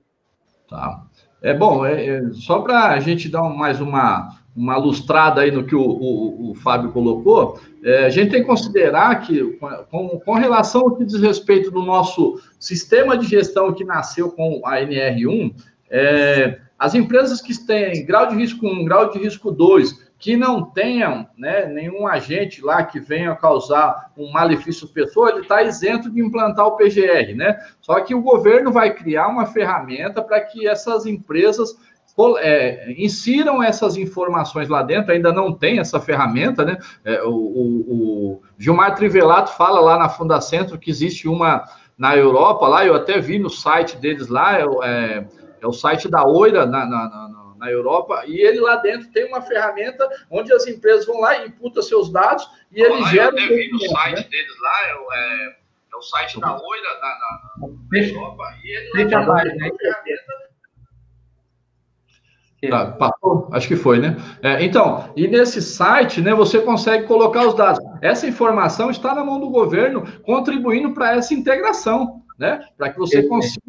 Tá. 0.70 1.06
É 1.42 1.54
bom, 1.54 1.84
é, 1.84 2.06
é 2.06 2.22
só 2.32 2.60
para 2.60 2.88
a 2.88 3.00
gente 3.00 3.28
dar 3.28 3.42
mais 3.42 3.80
uma, 3.80 4.36
uma 4.56 4.76
lustrada 4.76 5.42
aí 5.42 5.50
no 5.50 5.64
que 5.64 5.74
o, 5.74 5.82
o, 5.82 6.50
o 6.50 6.54
Fábio 6.54 6.90
colocou, 6.92 7.60
é, 7.84 8.06
a 8.06 8.08
gente 8.08 8.30
tem 8.30 8.40
que 8.40 8.46
considerar 8.46 9.20
que, 9.20 9.58
com, 9.90 10.08
com 10.20 10.34
relação 10.34 10.80
ao 10.80 10.96
que 10.96 11.04
diz 11.04 11.20
respeito 11.20 11.70
do 11.70 11.82
nosso 11.82 12.40
sistema 12.58 13.16
de 13.18 13.26
gestão 13.26 13.72
que 13.72 13.84
nasceu 13.84 14.30
com 14.30 14.62
a 14.64 14.80
NR1, 14.80 15.54
é, 15.90 16.58
as 16.78 16.94
empresas 16.94 17.40
que 17.40 17.54
têm 17.66 18.04
grau 18.04 18.28
de 18.28 18.34
risco 18.34 18.66
1, 18.66 18.84
grau 18.84 19.10
de 19.10 19.18
risco 19.18 19.50
2, 19.50 20.05
que 20.18 20.36
não 20.36 20.64
tenham 20.64 21.28
né, 21.36 21.66
nenhum 21.66 22.06
agente 22.06 22.62
lá 22.62 22.82
que 22.82 22.98
venha 22.98 23.36
causar 23.36 24.10
um 24.16 24.32
malefício 24.32 24.88
pessoa, 24.88 25.30
ele 25.30 25.40
está 25.40 25.62
isento 25.62 26.10
de 26.10 26.20
implantar 26.20 26.66
o 26.66 26.76
PGR, 26.76 27.34
né? 27.34 27.58
Só 27.80 28.00
que 28.00 28.14
o 28.14 28.22
governo 28.22 28.72
vai 28.72 28.94
criar 28.94 29.28
uma 29.28 29.46
ferramenta 29.46 30.22
para 30.22 30.40
que 30.40 30.66
essas 30.66 31.04
empresas 31.04 31.76
é, 32.38 32.94
insiram 32.96 33.62
essas 33.62 33.98
informações 33.98 34.68
lá 34.68 34.82
dentro, 34.82 35.12
ainda 35.12 35.32
não 35.32 35.52
tem 35.52 35.78
essa 35.78 36.00
ferramenta, 36.00 36.64
né? 36.64 36.78
É, 37.04 37.22
o, 37.22 37.30
o, 37.30 37.80
o, 37.88 38.42
Gilmar 38.58 38.94
Trivelato 38.94 39.52
fala 39.52 39.80
lá 39.80 39.98
na 39.98 40.08
Fundacentro 40.08 40.78
que 40.78 40.90
existe 40.90 41.28
uma 41.28 41.64
na 41.98 42.16
Europa, 42.16 42.68
lá 42.68 42.84
eu 42.84 42.94
até 42.94 43.18
vi 43.20 43.38
no 43.38 43.48
site 43.48 43.96
deles 43.96 44.28
lá, 44.28 44.58
é, 44.58 44.64
é, 44.82 45.26
é 45.60 45.66
o 45.66 45.72
site 45.72 46.08
da 46.08 46.26
Oira 46.26 46.66
na, 46.66 46.86
na, 46.86 47.08
na 47.28 47.45
na 47.66 47.72
Europa, 47.72 48.22
e 48.26 48.40
ele 48.40 48.60
lá 48.60 48.76
dentro 48.76 49.10
tem 49.10 49.26
uma 49.26 49.42
ferramenta 49.42 50.08
onde 50.30 50.52
as 50.52 50.66
empresas 50.66 51.04
vão 51.04 51.20
lá 51.20 51.36
e 51.38 51.48
imputam 51.48 51.82
seus 51.82 52.10
dados 52.10 52.48
e 52.70 52.80
ele 52.80 53.00
lá, 53.00 53.08
gera. 53.08 53.24
Eu 53.24 53.30
até 53.30 53.46
vi 53.48 53.70
no 53.72 53.80
site 53.80 54.16
né? 54.16 54.28
deles 54.30 54.60
lá, 54.60 54.82
é, 54.82 54.90
é, 54.90 55.48
é, 55.92 55.96
o 55.96 56.02
site 56.02 56.40
da 56.40 56.52
Oira 56.52 56.94
na, 56.94 57.08
na, 57.08 57.68
na 57.68 57.98
Europa, 57.98 58.44
e 58.62 58.76
ele 58.76 58.88
lá 58.88 58.94
tem 58.94 59.18
uma 59.18 59.76
ferramenta. 59.78 60.46
Tá, 62.70 62.86
passou? 62.92 63.48
Acho 63.52 63.68
que 63.68 63.76
foi, 63.76 64.00
né? 64.00 64.16
É, 64.42 64.64
então, 64.64 65.12
e 65.14 65.28
nesse 65.28 65.60
site, 65.60 66.20
né, 66.20 66.34
você 66.34 66.58
consegue 66.60 67.06
colocar 67.06 67.46
os 67.46 67.54
dados. 67.54 67.84
Essa 68.00 68.26
informação 68.26 68.90
está 68.90 69.14
na 69.14 69.22
mão 69.22 69.38
do 69.38 69.50
governo, 69.50 70.04
contribuindo 70.22 70.92
para 70.92 71.14
essa 71.14 71.34
integração, 71.34 72.22
né? 72.38 72.66
Para 72.76 72.90
que 72.90 72.98
você 72.98 73.22
consiga 73.22 73.62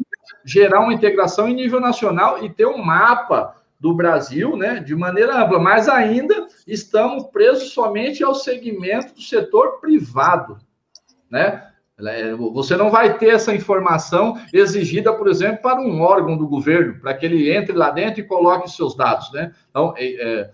gerar 0.44 0.80
uma 0.80 0.94
integração 0.94 1.48
em 1.48 1.54
nível 1.54 1.80
nacional 1.80 2.42
e 2.42 2.48
ter 2.48 2.66
um 2.66 2.78
mapa 2.78 3.54
do 3.78 3.94
Brasil, 3.94 4.56
né, 4.56 4.80
de 4.80 4.94
maneira 4.94 5.42
ampla, 5.42 5.58
mas 5.58 5.88
ainda 5.88 6.48
estamos 6.66 7.24
presos 7.26 7.70
somente 7.70 8.24
ao 8.24 8.34
segmento 8.34 9.14
do 9.14 9.22
setor 9.22 9.80
privado, 9.80 10.58
né? 11.30 11.64
É, 12.00 12.32
você 12.32 12.76
não 12.76 12.90
vai 12.90 13.18
ter 13.18 13.30
essa 13.30 13.52
informação 13.52 14.40
exigida, 14.52 15.12
por 15.12 15.26
exemplo, 15.26 15.62
para 15.62 15.80
um 15.80 16.00
órgão 16.00 16.36
do 16.36 16.46
governo, 16.46 17.00
para 17.00 17.12
que 17.12 17.26
ele 17.26 17.52
entre 17.52 17.72
lá 17.72 17.90
dentro 17.90 18.20
e 18.20 18.24
coloque 18.24 18.70
seus 18.70 18.96
dados, 18.96 19.32
né? 19.32 19.52
Então, 19.68 19.92
é, 19.96 20.06
é, 20.06 20.50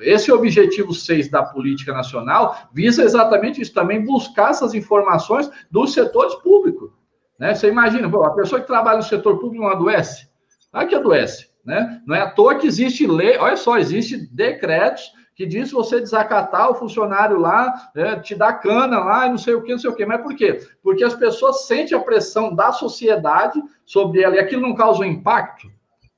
esse 0.00 0.32
objetivo 0.32 0.92
6 0.92 1.30
da 1.30 1.44
política 1.44 1.92
nacional 1.92 2.56
visa 2.72 3.04
exatamente 3.04 3.60
isso, 3.60 3.72
também 3.72 4.04
buscar 4.04 4.50
essas 4.50 4.74
informações 4.74 5.48
dos 5.70 5.92
setores 5.92 6.34
públicos. 6.36 6.90
Né? 7.38 7.54
Você 7.54 7.68
imagina, 7.68 8.08
a 8.08 8.30
pessoa 8.30 8.60
que 8.60 8.66
trabalha 8.66 8.98
no 8.98 9.04
setor 9.04 9.38
público 9.38 9.62
não 9.62 9.70
adoece? 9.70 10.28
Claro 10.72 10.88
que 10.88 10.94
adoece. 10.94 11.49
Né? 11.64 12.00
Não 12.06 12.16
é 12.16 12.20
à 12.20 12.30
toa 12.30 12.54
que 12.54 12.66
existe 12.66 13.06
lei, 13.06 13.36
olha 13.38 13.56
só, 13.56 13.78
existe 13.78 14.16
decretos 14.32 15.12
que 15.40 15.46
diz 15.46 15.70
você 15.70 15.98
desacatar 15.98 16.70
o 16.70 16.74
funcionário 16.74 17.38
lá, 17.38 17.90
né, 17.94 18.20
te 18.20 18.34
dá 18.34 18.52
cana 18.52 18.98
lá 18.98 19.26
e 19.26 19.30
não 19.30 19.38
sei 19.38 19.54
o 19.54 19.62
que, 19.62 19.72
não 19.72 19.78
sei 19.78 19.88
o 19.88 19.94
que. 19.94 20.04
Mas 20.04 20.20
por 20.20 20.36
quê? 20.36 20.60
Porque 20.82 21.02
as 21.02 21.14
pessoas 21.14 21.66
sentem 21.66 21.96
a 21.96 22.00
pressão 22.02 22.54
da 22.54 22.72
sociedade 22.72 23.58
sobre 23.86 24.22
ela 24.22 24.36
e 24.36 24.38
aquilo 24.38 24.60
não 24.60 24.74
causa 24.74 25.00
um 25.00 25.04
impacto. 25.04 25.70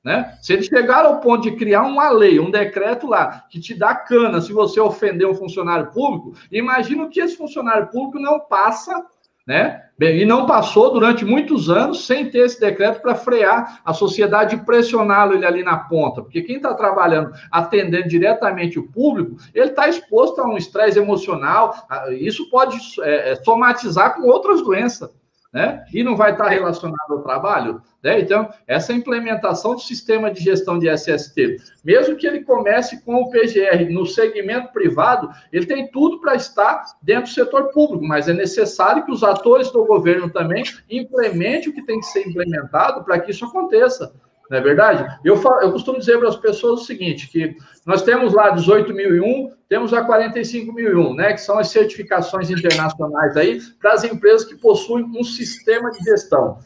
Né? 0.03 0.37
Se 0.41 0.51
eles 0.51 0.65
chegaram 0.65 1.11
ao 1.11 1.19
ponto 1.21 1.43
de 1.43 1.55
criar 1.55 1.83
uma 1.83 2.09
lei, 2.09 2.37
um 2.37 2.51
decreto 2.51 3.07
lá, 3.07 3.45
que 3.49 3.61
te 3.61 3.73
dá 3.73 3.95
cana 3.95 4.41
se 4.41 4.51
você 4.51 4.81
ofender 4.81 5.25
um 5.25 5.35
funcionário 5.35 5.89
público, 5.91 6.33
imagina 6.51 7.07
que 7.07 7.21
esse 7.21 7.37
funcionário 7.37 7.87
público 7.87 8.19
não 8.19 8.41
passa 8.41 9.05
né? 9.45 9.81
Bem, 9.97 10.19
e 10.19 10.25
não 10.25 10.47
passou 10.47 10.91
durante 10.91 11.23
muitos 11.23 11.69
anos 11.69 12.07
sem 12.07 12.29
ter 12.29 12.39
esse 12.39 12.59
decreto 12.59 12.99
para 12.99 13.13
frear 13.13 13.79
a 13.85 13.93
sociedade 13.93 14.55
e 14.55 14.65
pressioná-lo 14.65 15.33
ele 15.33 15.45
ali 15.45 15.63
na 15.63 15.77
ponta, 15.77 16.21
porque 16.21 16.41
quem 16.41 16.55
está 16.55 16.73
trabalhando, 16.73 17.31
atendendo 17.51 18.07
diretamente 18.07 18.79
o 18.79 18.87
público, 18.91 19.35
ele 19.53 19.69
está 19.69 19.87
exposto 19.87 20.41
a 20.41 20.47
um 20.47 20.57
estresse 20.57 20.97
emocional, 20.97 21.75
isso 22.11 22.49
pode 22.49 22.77
é, 23.01 23.31
é, 23.31 23.35
somatizar 23.35 24.15
com 24.15 24.23
outras 24.23 24.63
doenças 24.63 25.11
né? 25.53 25.85
E 25.93 26.03
não 26.03 26.17
vai 26.17 26.31
estar 26.31 26.47
relacionado 26.47 27.11
ao 27.11 27.21
trabalho, 27.21 27.79
né? 28.01 28.19
Então, 28.19 28.49
essa 28.65 28.91
implementação 28.91 29.75
do 29.75 29.81
sistema 29.81 30.31
de 30.31 30.41
gestão 30.41 30.79
de 30.79 30.89
SST, 30.89 31.57
mesmo 31.85 32.15
que 32.15 32.25
ele 32.25 32.43
comece 32.43 33.03
com 33.05 33.21
o 33.21 33.29
PGR 33.29 33.87
no 33.91 34.05
segmento 34.05 34.73
privado, 34.73 35.29
ele 35.51 35.67
tem 35.67 35.87
tudo 35.91 36.19
para 36.19 36.33
estar 36.33 36.83
dentro 37.01 37.25
do 37.25 37.29
setor 37.29 37.71
público, 37.71 38.03
mas 38.03 38.27
é 38.27 38.33
necessário 38.33 39.05
que 39.05 39.11
os 39.11 39.23
atores 39.23 39.69
do 39.71 39.85
governo 39.85 40.29
também 40.29 40.63
implementem 40.89 41.69
o 41.69 41.73
que 41.73 41.85
tem 41.85 41.99
que 41.99 42.07
ser 42.07 42.27
implementado 42.27 43.03
para 43.03 43.19
que 43.19 43.29
isso 43.29 43.45
aconteça. 43.45 44.11
Não 44.49 44.57
é 44.57 44.61
verdade? 44.61 45.19
Eu, 45.23 45.37
falo, 45.37 45.61
eu 45.61 45.71
costumo 45.71 45.99
dizer 45.99 46.19
para 46.19 46.29
as 46.29 46.35
pessoas 46.35 46.81
o 46.81 46.85
seguinte, 46.85 47.29
que 47.29 47.55
nós 47.85 48.01
temos 48.01 48.33
lá 48.33 48.55
18.001, 48.55 49.51
temos 49.69 49.93
a 49.93 50.05
45.001, 50.05 51.15
né, 51.15 51.33
que 51.33 51.41
são 51.41 51.57
as 51.57 51.69
certificações 51.69 52.49
internacionais 52.49 53.35
aí 53.37 53.59
para 53.81 53.93
as 53.93 54.03
empresas 54.03 54.45
que 54.45 54.55
possuem 54.55 55.05
um 55.05 55.23
sistema 55.23 55.89
de 55.91 55.99
gestão. 55.99 56.59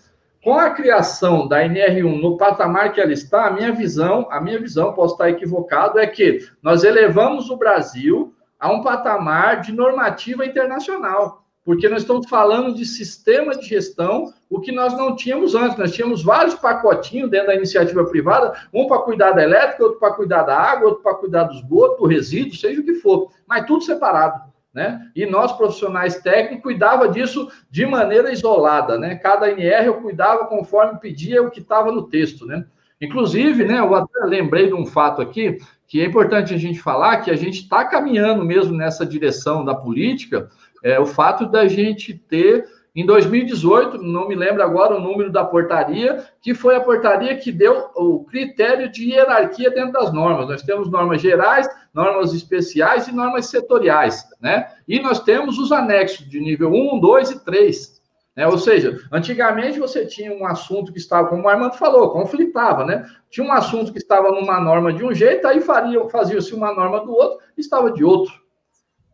Com 0.43 0.57
a 0.57 0.69
criação 0.69 1.47
da 1.47 1.63
NR1 1.63 2.21
no 2.21 2.37
patamar 2.37 2.93
que 2.93 3.01
ela 3.01 3.13
está, 3.13 3.47
a 3.47 3.51
minha 3.51 3.71
visão, 3.71 4.27
a 4.31 4.39
minha 4.39 4.59
visão, 4.59 4.93
posso 4.93 5.13
estar 5.13 5.29
equivocado, 5.29 5.99
é 5.99 6.07
que 6.07 6.39
nós 6.61 6.83
elevamos 6.83 7.49
o 7.49 7.57
Brasil 7.57 8.33
a 8.59 8.71
um 8.71 8.81
patamar 8.81 9.61
de 9.61 9.71
normativa 9.71 10.45
internacional 10.45 11.46
porque 11.67 11.89
nós 11.89 12.03
estamos 12.03 12.29
falando 12.29 12.73
de 12.73 12.85
sistema 12.85 13.53
de 13.53 13.67
gestão, 13.67 14.33
o 14.49 14.61
que 14.61 14.71
nós 14.71 14.93
não 14.93 15.17
tínhamos 15.17 15.53
antes. 15.53 15.77
Nós 15.77 15.91
tínhamos 15.91 16.23
vários 16.23 16.55
pacotinhos 16.55 17.29
dentro 17.29 17.47
da 17.47 17.55
iniciativa 17.55 18.05
privada, 18.05 18.53
um 18.73 18.87
para 18.87 18.99
cuidar 18.99 19.33
da 19.33 19.43
elétrica, 19.43 19.83
outro 19.83 19.99
para 19.99 20.13
cuidar 20.13 20.43
da 20.43 20.57
água, 20.57 20.87
outro 20.87 21.03
para 21.03 21.15
cuidar 21.15 21.43
do 21.43 21.55
esgoto, 21.55 22.03
do 22.03 22.07
resíduo, 22.07 22.55
seja 22.55 22.79
o 22.79 22.85
que 22.85 22.93
for, 22.93 23.33
mas 23.45 23.65
tudo 23.65 23.83
separado. 23.83 24.49
Né? 24.73 25.11
E 25.13 25.25
nós, 25.25 25.51
profissionais 25.51 26.15
técnicos, 26.21 26.63
cuidava 26.63 27.09
disso 27.09 27.51
de 27.69 27.85
maneira 27.85 28.31
isolada, 28.31 28.97
né? 28.97 29.15
Cada 29.15 29.51
NR 29.51 29.87
eu 29.87 29.95
cuidava 29.95 30.45
conforme 30.45 31.01
pedia 31.01 31.43
o 31.43 31.51
que 31.51 31.59
estava 31.59 31.91
no 31.91 32.03
texto, 32.03 32.45
né? 32.45 32.63
Inclusive, 33.01 33.65
né, 33.65 33.77
eu 33.77 33.93
até 33.93 34.19
lembrei 34.23 34.67
de 34.67 34.73
um 34.73 34.85
fato 34.85 35.21
aqui, 35.21 35.59
que 35.87 36.01
é 36.01 36.05
importante 36.05 36.53
a 36.53 36.57
gente 36.57 36.79
falar, 36.79 37.17
que 37.17 37.29
a 37.29 37.35
gente 37.35 37.61
está 37.61 37.85
caminhando 37.85 38.43
mesmo 38.43 38.75
nessa 38.75 39.05
direção 39.05 39.63
da 39.63 39.75
política, 39.75 40.49
é, 40.83 40.99
o 40.99 41.05
fato 41.05 41.45
da 41.45 41.67
gente 41.67 42.13
ter, 42.13 42.65
em 42.95 43.05
2018, 43.05 43.99
não 43.99 44.27
me 44.27 44.35
lembro 44.35 44.63
agora 44.63 44.95
o 44.95 44.99
número 44.99 45.31
da 45.31 45.45
portaria, 45.45 46.25
que 46.41 46.55
foi 46.55 46.75
a 46.75 46.81
portaria 46.81 47.37
que 47.37 47.51
deu 47.51 47.89
o 47.95 48.25
critério 48.25 48.91
de 48.91 49.11
hierarquia 49.11 49.69
dentro 49.69 49.91
das 49.91 50.11
normas. 50.11 50.47
Nós 50.47 50.63
temos 50.63 50.89
normas 50.89 51.21
gerais, 51.21 51.69
normas 51.93 52.33
especiais 52.33 53.07
e 53.07 53.13
normas 53.13 53.47
setoriais, 53.47 54.23
né? 54.41 54.67
E 54.87 54.99
nós 54.99 55.19
temos 55.19 55.59
os 55.59 55.71
anexos 55.71 56.27
de 56.27 56.39
nível 56.39 56.71
1, 56.71 56.99
2 56.99 57.31
e 57.31 57.45
3. 57.45 57.97
Né? 58.37 58.47
Ou 58.47 58.57
seja, 58.57 58.99
antigamente 59.11 59.79
você 59.79 60.05
tinha 60.05 60.31
um 60.31 60.45
assunto 60.45 60.91
que 60.91 60.99
estava, 60.99 61.27
como 61.27 61.43
o 61.43 61.49
Armando 61.49 61.73
falou, 61.73 62.11
conflitava, 62.11 62.85
né? 62.85 63.03
Tinha 63.31 63.45
um 63.45 63.51
assunto 63.51 63.91
que 63.91 63.97
estava 63.97 64.31
numa 64.31 64.61
norma 64.61 64.93
de 64.93 65.03
um 65.03 65.11
jeito, 65.11 65.47
aí 65.47 65.59
fazia-se 65.59 66.53
uma 66.53 66.71
norma 66.73 67.03
do 67.03 67.11
outro, 67.11 67.39
estava 67.57 67.91
de 67.91 68.03
outro. 68.03 68.33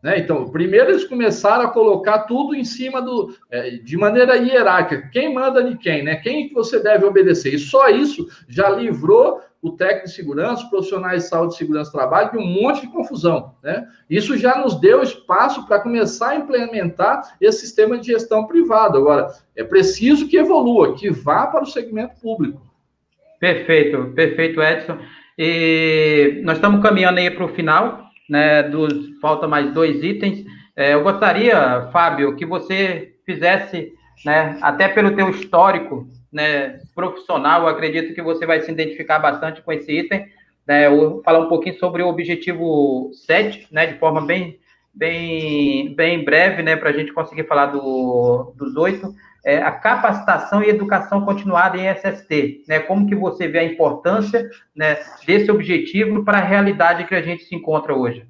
Né? 0.04 0.18
Então, 0.18 0.50
primeiro 0.50 0.90
eles 0.90 1.04
começaram 1.04 1.64
a 1.64 1.70
colocar 1.70 2.18
tudo 2.24 2.54
em 2.54 2.62
cima 2.62 3.00
do, 3.00 3.34
é, 3.50 3.70
de 3.70 3.96
maneira 3.96 4.36
hierárquica. 4.36 5.08
Quem 5.10 5.32
manda 5.32 5.64
de 5.64 5.78
quem, 5.78 6.04
né? 6.04 6.16
Quem 6.16 6.46
que 6.46 6.52
você 6.52 6.78
deve 6.78 7.06
obedecer? 7.06 7.54
E 7.54 7.58
só 7.58 7.88
isso 7.88 8.28
já 8.46 8.68
livrou 8.68 9.40
o 9.62 9.70
técnico 9.70 10.08
de 10.08 10.12
segurança, 10.12 10.64
os 10.64 10.68
profissionais 10.68 11.22
de 11.22 11.28
saúde 11.30 11.54
e 11.54 11.56
segurança 11.56 11.90
do 11.90 11.96
trabalho 11.96 12.32
de 12.32 12.36
um 12.36 12.46
monte 12.46 12.82
de 12.82 12.92
confusão, 12.92 13.54
né? 13.62 13.88
Isso 14.10 14.36
já 14.36 14.58
nos 14.58 14.78
deu 14.78 15.02
espaço 15.02 15.66
para 15.66 15.80
começar 15.80 16.32
a 16.32 16.36
implementar 16.36 17.36
esse 17.40 17.60
sistema 17.60 17.96
de 17.96 18.08
gestão 18.08 18.46
privado. 18.46 18.98
Agora, 18.98 19.28
é 19.56 19.64
preciso 19.64 20.28
que 20.28 20.36
evolua, 20.36 20.94
que 20.94 21.08
vá 21.08 21.46
para 21.46 21.62
o 21.62 21.66
segmento 21.66 22.20
público. 22.20 22.60
Perfeito, 23.40 24.12
perfeito, 24.14 24.60
Edson. 24.60 24.98
E 25.38 26.42
nós 26.44 26.58
estamos 26.58 26.82
caminhando 26.82 27.20
aí 27.20 27.30
para 27.30 27.46
o 27.46 27.48
final 27.48 28.03
né, 28.28 28.62
dos, 28.62 29.18
falta 29.20 29.46
mais 29.46 29.72
dois 29.72 30.02
itens. 30.02 30.44
É, 30.76 30.94
eu 30.94 31.02
gostaria, 31.02 31.88
Fábio, 31.92 32.36
que 32.36 32.44
você 32.44 33.14
fizesse, 33.24 33.92
né, 34.24 34.58
até 34.60 34.88
pelo 34.88 35.14
teu 35.14 35.30
histórico 35.30 36.08
né, 36.32 36.80
profissional, 36.94 37.66
acredito 37.66 38.14
que 38.14 38.22
você 38.22 38.44
vai 38.44 38.60
se 38.60 38.70
identificar 38.70 39.18
bastante 39.18 39.62
com 39.62 39.72
esse 39.72 39.92
item. 39.92 40.26
Né, 40.66 40.86
falar 41.22 41.40
um 41.40 41.48
pouquinho 41.48 41.78
sobre 41.78 42.02
o 42.02 42.08
objetivo 42.08 43.10
7, 43.26 43.68
né, 43.70 43.86
de 43.86 43.98
forma 43.98 44.24
bem, 44.24 44.58
bem, 44.94 45.94
bem 45.94 46.24
breve, 46.24 46.62
né, 46.62 46.74
para 46.74 46.88
a 46.88 46.92
gente 46.92 47.12
conseguir 47.12 47.44
falar 47.44 47.66
do, 47.66 48.54
dos 48.56 48.74
oito 48.76 49.14
é, 49.44 49.58
a 49.58 49.70
capacitação 49.70 50.62
e 50.62 50.70
educação 50.70 51.22
continuada 51.22 51.76
em 51.76 51.86
SST, 51.86 52.64
né? 52.66 52.80
Como 52.80 53.06
que 53.06 53.14
você 53.14 53.46
vê 53.46 53.58
a 53.58 53.64
importância 53.64 54.50
né, 54.74 54.94
desse 55.26 55.50
objetivo 55.50 56.24
para 56.24 56.38
a 56.38 56.44
realidade 56.44 57.06
que 57.06 57.14
a 57.14 57.20
gente 57.20 57.44
se 57.44 57.54
encontra 57.54 57.94
hoje? 57.94 58.26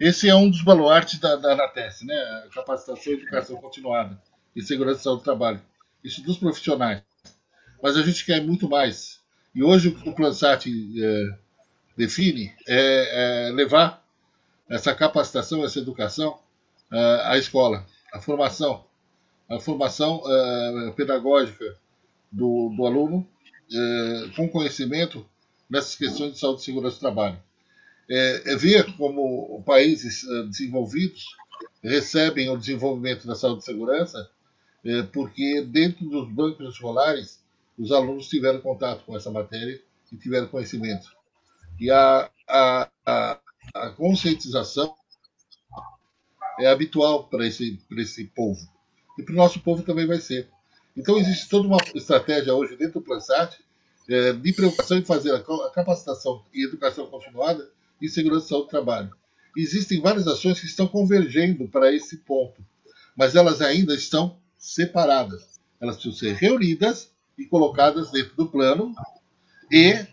Esse 0.00 0.28
é 0.28 0.34
um 0.34 0.50
dos 0.50 0.62
baluartes 0.62 1.20
da, 1.20 1.36
da 1.36 1.52
ANATES, 1.52 2.02
né? 2.02 2.48
Capacitação 2.52 3.12
e 3.12 3.16
educação 3.16 3.56
continuada 3.56 4.20
em 4.54 4.60
segurança 4.60 5.08
do 5.08 5.18
trabalho. 5.18 5.62
Isso 6.02 6.22
dos 6.22 6.36
profissionais. 6.36 7.02
Mas 7.80 7.96
a 7.96 8.02
gente 8.02 8.26
quer 8.26 8.42
muito 8.42 8.68
mais. 8.68 9.20
E 9.54 9.62
hoje 9.62 9.88
o 9.88 9.94
que 9.94 10.08
o 10.08 10.14
Plansat 10.14 10.66
é, 10.68 11.38
define 11.96 12.52
é, 12.66 13.48
é 13.48 13.52
levar 13.52 14.04
essa 14.68 14.94
capacitação, 14.94 15.64
essa 15.64 15.78
educação 15.78 16.38
a 16.90 17.36
escola, 17.36 17.84
a 18.12 18.20
formação, 18.20 18.84
a 19.48 19.58
formação 19.60 20.22
uh, 20.24 20.92
pedagógica 20.94 21.76
do, 22.30 22.72
do 22.76 22.86
aluno 22.86 23.18
uh, 23.18 24.36
com 24.36 24.48
conhecimento 24.48 25.26
nessas 25.68 25.94
questões 25.96 26.32
de 26.32 26.38
saúde 26.38 26.62
e 26.62 26.64
segurança 26.64 26.96
do 26.96 27.00
trabalho. 27.00 27.42
É, 28.08 28.52
é 28.52 28.56
ver 28.56 28.96
como 28.96 29.62
países 29.66 30.24
desenvolvidos 30.48 31.26
recebem 31.82 32.48
o 32.48 32.56
desenvolvimento 32.56 33.26
da 33.26 33.34
saúde 33.34 33.62
e 33.62 33.64
segurança, 33.64 34.30
é, 34.84 35.02
porque 35.02 35.62
dentro 35.62 36.08
dos 36.08 36.30
bancos 36.30 36.74
escolares 36.74 37.40
os 37.76 37.90
alunos 37.90 38.28
tiveram 38.28 38.60
contato 38.60 39.04
com 39.04 39.16
essa 39.16 39.30
matéria 39.30 39.80
e 40.12 40.16
tiveram 40.16 40.46
conhecimento. 40.46 41.08
E 41.80 41.90
a, 41.90 42.30
a, 42.48 42.88
a, 43.04 43.40
a 43.74 43.90
conscientização 43.90 44.94
é 46.58 46.66
habitual 46.66 47.24
para 47.24 47.46
esse, 47.46 47.78
esse 47.96 48.24
povo. 48.24 48.60
E 49.18 49.22
para 49.22 49.32
o 49.32 49.36
nosso 49.36 49.60
povo 49.60 49.82
também 49.82 50.06
vai 50.06 50.20
ser. 50.20 50.48
Então, 50.96 51.18
existe 51.18 51.48
toda 51.48 51.68
uma 51.68 51.78
estratégia 51.94 52.54
hoje 52.54 52.76
dentro 52.76 53.00
do 53.00 53.02
Plansat 53.02 53.58
é, 54.08 54.32
de 54.32 54.52
preocupação 54.52 54.96
em 54.96 55.04
fazer 55.04 55.34
a 55.34 55.70
capacitação 55.70 56.42
e 56.54 56.64
educação 56.64 57.06
continuada 57.06 57.68
em 58.00 58.08
segurança 58.08 58.54
do 58.54 58.66
trabalho. 58.66 59.10
Existem 59.56 60.00
várias 60.00 60.26
ações 60.26 60.60
que 60.60 60.66
estão 60.66 60.86
convergendo 60.86 61.66
para 61.68 61.92
esse 61.92 62.18
ponto, 62.18 62.62
mas 63.16 63.34
elas 63.34 63.60
ainda 63.60 63.94
estão 63.94 64.38
separadas. 64.58 65.58
Elas 65.80 65.96
precisam 65.96 66.18
ser 66.18 66.34
reunidas 66.34 67.10
e 67.38 67.44
colocadas 67.46 68.10
dentro 68.10 68.36
do 68.36 68.46
plano 68.46 68.94
e 69.70 70.06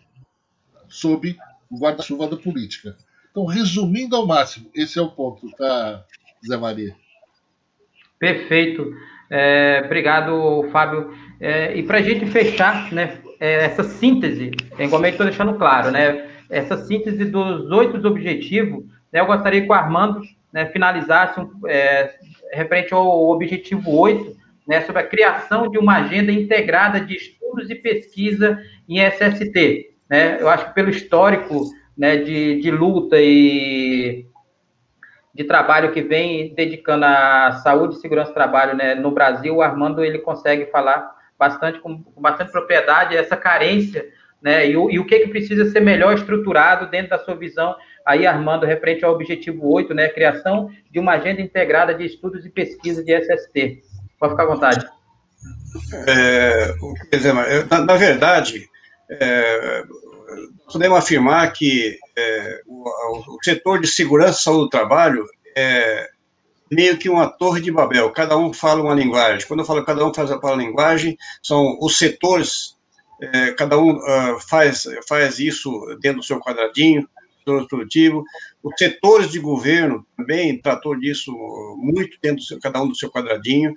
sob 0.89 1.37
o 1.69 1.77
guarda-chuva 1.77 2.27
da 2.27 2.37
política. 2.37 2.97
Então, 3.31 3.45
resumindo 3.45 4.15
ao 4.15 4.27
máximo, 4.27 4.69
esse 4.73 4.99
é 4.99 5.01
o 5.01 5.09
ponto, 5.09 5.49
tá, 5.51 6.05
Zé 6.47 6.57
Maria? 6.57 6.95
Perfeito. 8.19 8.93
É, 9.29 9.81
obrigado, 9.85 10.67
Fábio. 10.71 11.13
É, 11.39 11.75
e 11.75 11.83
para 11.83 11.97
a 11.97 12.01
gente 12.01 12.25
fechar, 12.25 12.91
né, 12.93 13.17
é, 13.39 13.65
essa 13.65 13.83
síntese, 13.83 14.51
como 14.89 15.05
eu 15.05 15.09
estou 15.09 15.25
deixando 15.25 15.55
claro, 15.55 15.91
né, 15.91 16.29
essa 16.49 16.77
síntese 16.77 17.25
dos 17.25 17.69
oito 17.71 18.05
objetivos, 18.07 18.85
né, 19.11 19.19
eu 19.19 19.25
gostaria 19.25 19.61
que 19.61 19.67
o 19.67 19.73
Armando 19.73 20.21
né, 20.53 20.67
finalizasse 20.67 21.41
é, 21.67 22.13
referente 22.53 22.93
ao 22.93 23.29
objetivo 23.29 23.91
8, 23.91 24.37
né, 24.67 24.81
sobre 24.81 25.01
a 25.01 25.07
criação 25.07 25.69
de 25.69 25.77
uma 25.77 25.97
agenda 25.97 26.31
integrada 26.31 26.99
de 27.01 27.15
estudos 27.15 27.69
e 27.69 27.75
pesquisa 27.75 28.61
em 28.87 28.99
SST. 28.99 29.89
Né? 30.09 30.37
Eu 30.39 30.47
acho 30.47 30.67
que 30.67 30.75
pelo 30.75 30.89
histórico 30.89 31.65
né, 31.97 32.17
de, 32.17 32.61
de 32.61 32.71
luta 32.71 33.17
e 33.19 34.25
de 35.33 35.43
trabalho 35.43 35.91
que 35.91 36.01
vem 36.01 36.53
dedicando 36.53 37.05
à 37.05 37.59
saúde 37.63 37.95
e 37.95 37.99
segurança 37.99 38.31
do 38.31 38.35
trabalho 38.35 38.75
né, 38.75 38.93
no 38.93 39.11
Brasil, 39.11 39.55
o 39.55 39.61
Armando 39.61 40.03
ele 40.03 40.19
consegue 40.19 40.67
falar 40.67 41.11
bastante 41.37 41.79
com, 41.79 42.03
com 42.03 42.21
bastante 42.21 42.51
propriedade 42.51 43.17
essa 43.17 43.35
carência 43.35 44.05
né, 44.41 44.67
e, 44.69 44.77
o, 44.77 44.91
e 44.91 44.99
o 44.99 45.05
que, 45.05 45.19
que 45.19 45.29
precisa 45.29 45.71
ser 45.71 45.79
melhor 45.79 46.13
estruturado 46.13 46.89
dentro 46.89 47.11
da 47.11 47.19
sua 47.19 47.33
visão, 47.33 47.75
aí 48.05 48.27
Armando, 48.27 48.65
referente 48.65 49.03
ao 49.03 49.13
objetivo 49.13 49.73
8, 49.73 49.93
né, 49.93 50.09
criação 50.09 50.69
de 50.91 50.99
uma 50.99 51.13
agenda 51.13 51.41
integrada 51.41 51.95
de 51.95 52.05
estudos 52.05 52.45
e 52.45 52.49
pesquisa 52.49 53.03
de 53.03 53.13
SST. 53.13 53.81
Pode 54.19 54.33
ficar 54.33 54.43
à 54.43 54.47
vontade. 54.47 54.85
É, 56.07 56.75
na, 57.71 57.85
na 57.85 57.95
verdade, 57.95 58.69
é, 59.09 59.83
podemos 60.71 60.97
afirmar 60.97 61.51
que 61.53 61.97
é, 62.17 62.61
o, 62.67 63.35
o, 63.35 63.37
setor 63.43 63.79
de 63.79 63.87
segurança 63.87 64.39
e 64.39 64.43
saúde 64.43 64.63
do 64.63 64.69
trabalho 64.69 65.25
é 65.55 66.09
meio 66.71 66.97
que 66.97 67.09
uma 67.09 67.27
torre 67.27 67.61
de 67.61 67.71
Babel, 67.71 68.11
cada 68.11 68.37
um 68.37 68.51
fala 68.51 68.81
uma 68.81 68.95
linguagem. 68.95 69.47
Quando 69.47 69.59
eu 69.59 69.65
falo 69.65 69.85
cada 69.85 70.05
um 70.05 70.13
faz 70.13 70.31
a 70.31 70.55
linguagem, 70.55 71.17
são 71.41 71.77
os 71.79 71.97
setores, 71.97 72.75
é, 73.21 73.51
cada 73.51 73.77
um 73.77 73.91
uh, 73.91 74.39
faz, 74.49 74.85
faz 75.07 75.39
isso 75.39 75.69
dentro 76.01 76.19
do 76.19 76.25
seu 76.25 76.39
quadradinho, 76.39 77.07
setor 77.43 77.67
produtivo. 77.67 78.23
Os 78.63 78.73
setores 78.77 79.29
de 79.29 79.39
governo 79.39 80.05
também 80.17 80.59
tratou 80.59 80.97
disso 80.97 81.31
muito 81.77 82.17
dentro 82.21 82.37
do 82.37 82.43
seu, 82.43 82.59
cada 82.59 82.81
um 82.81 82.87
do 82.87 82.95
seu 82.95 83.11
quadradinho. 83.11 83.73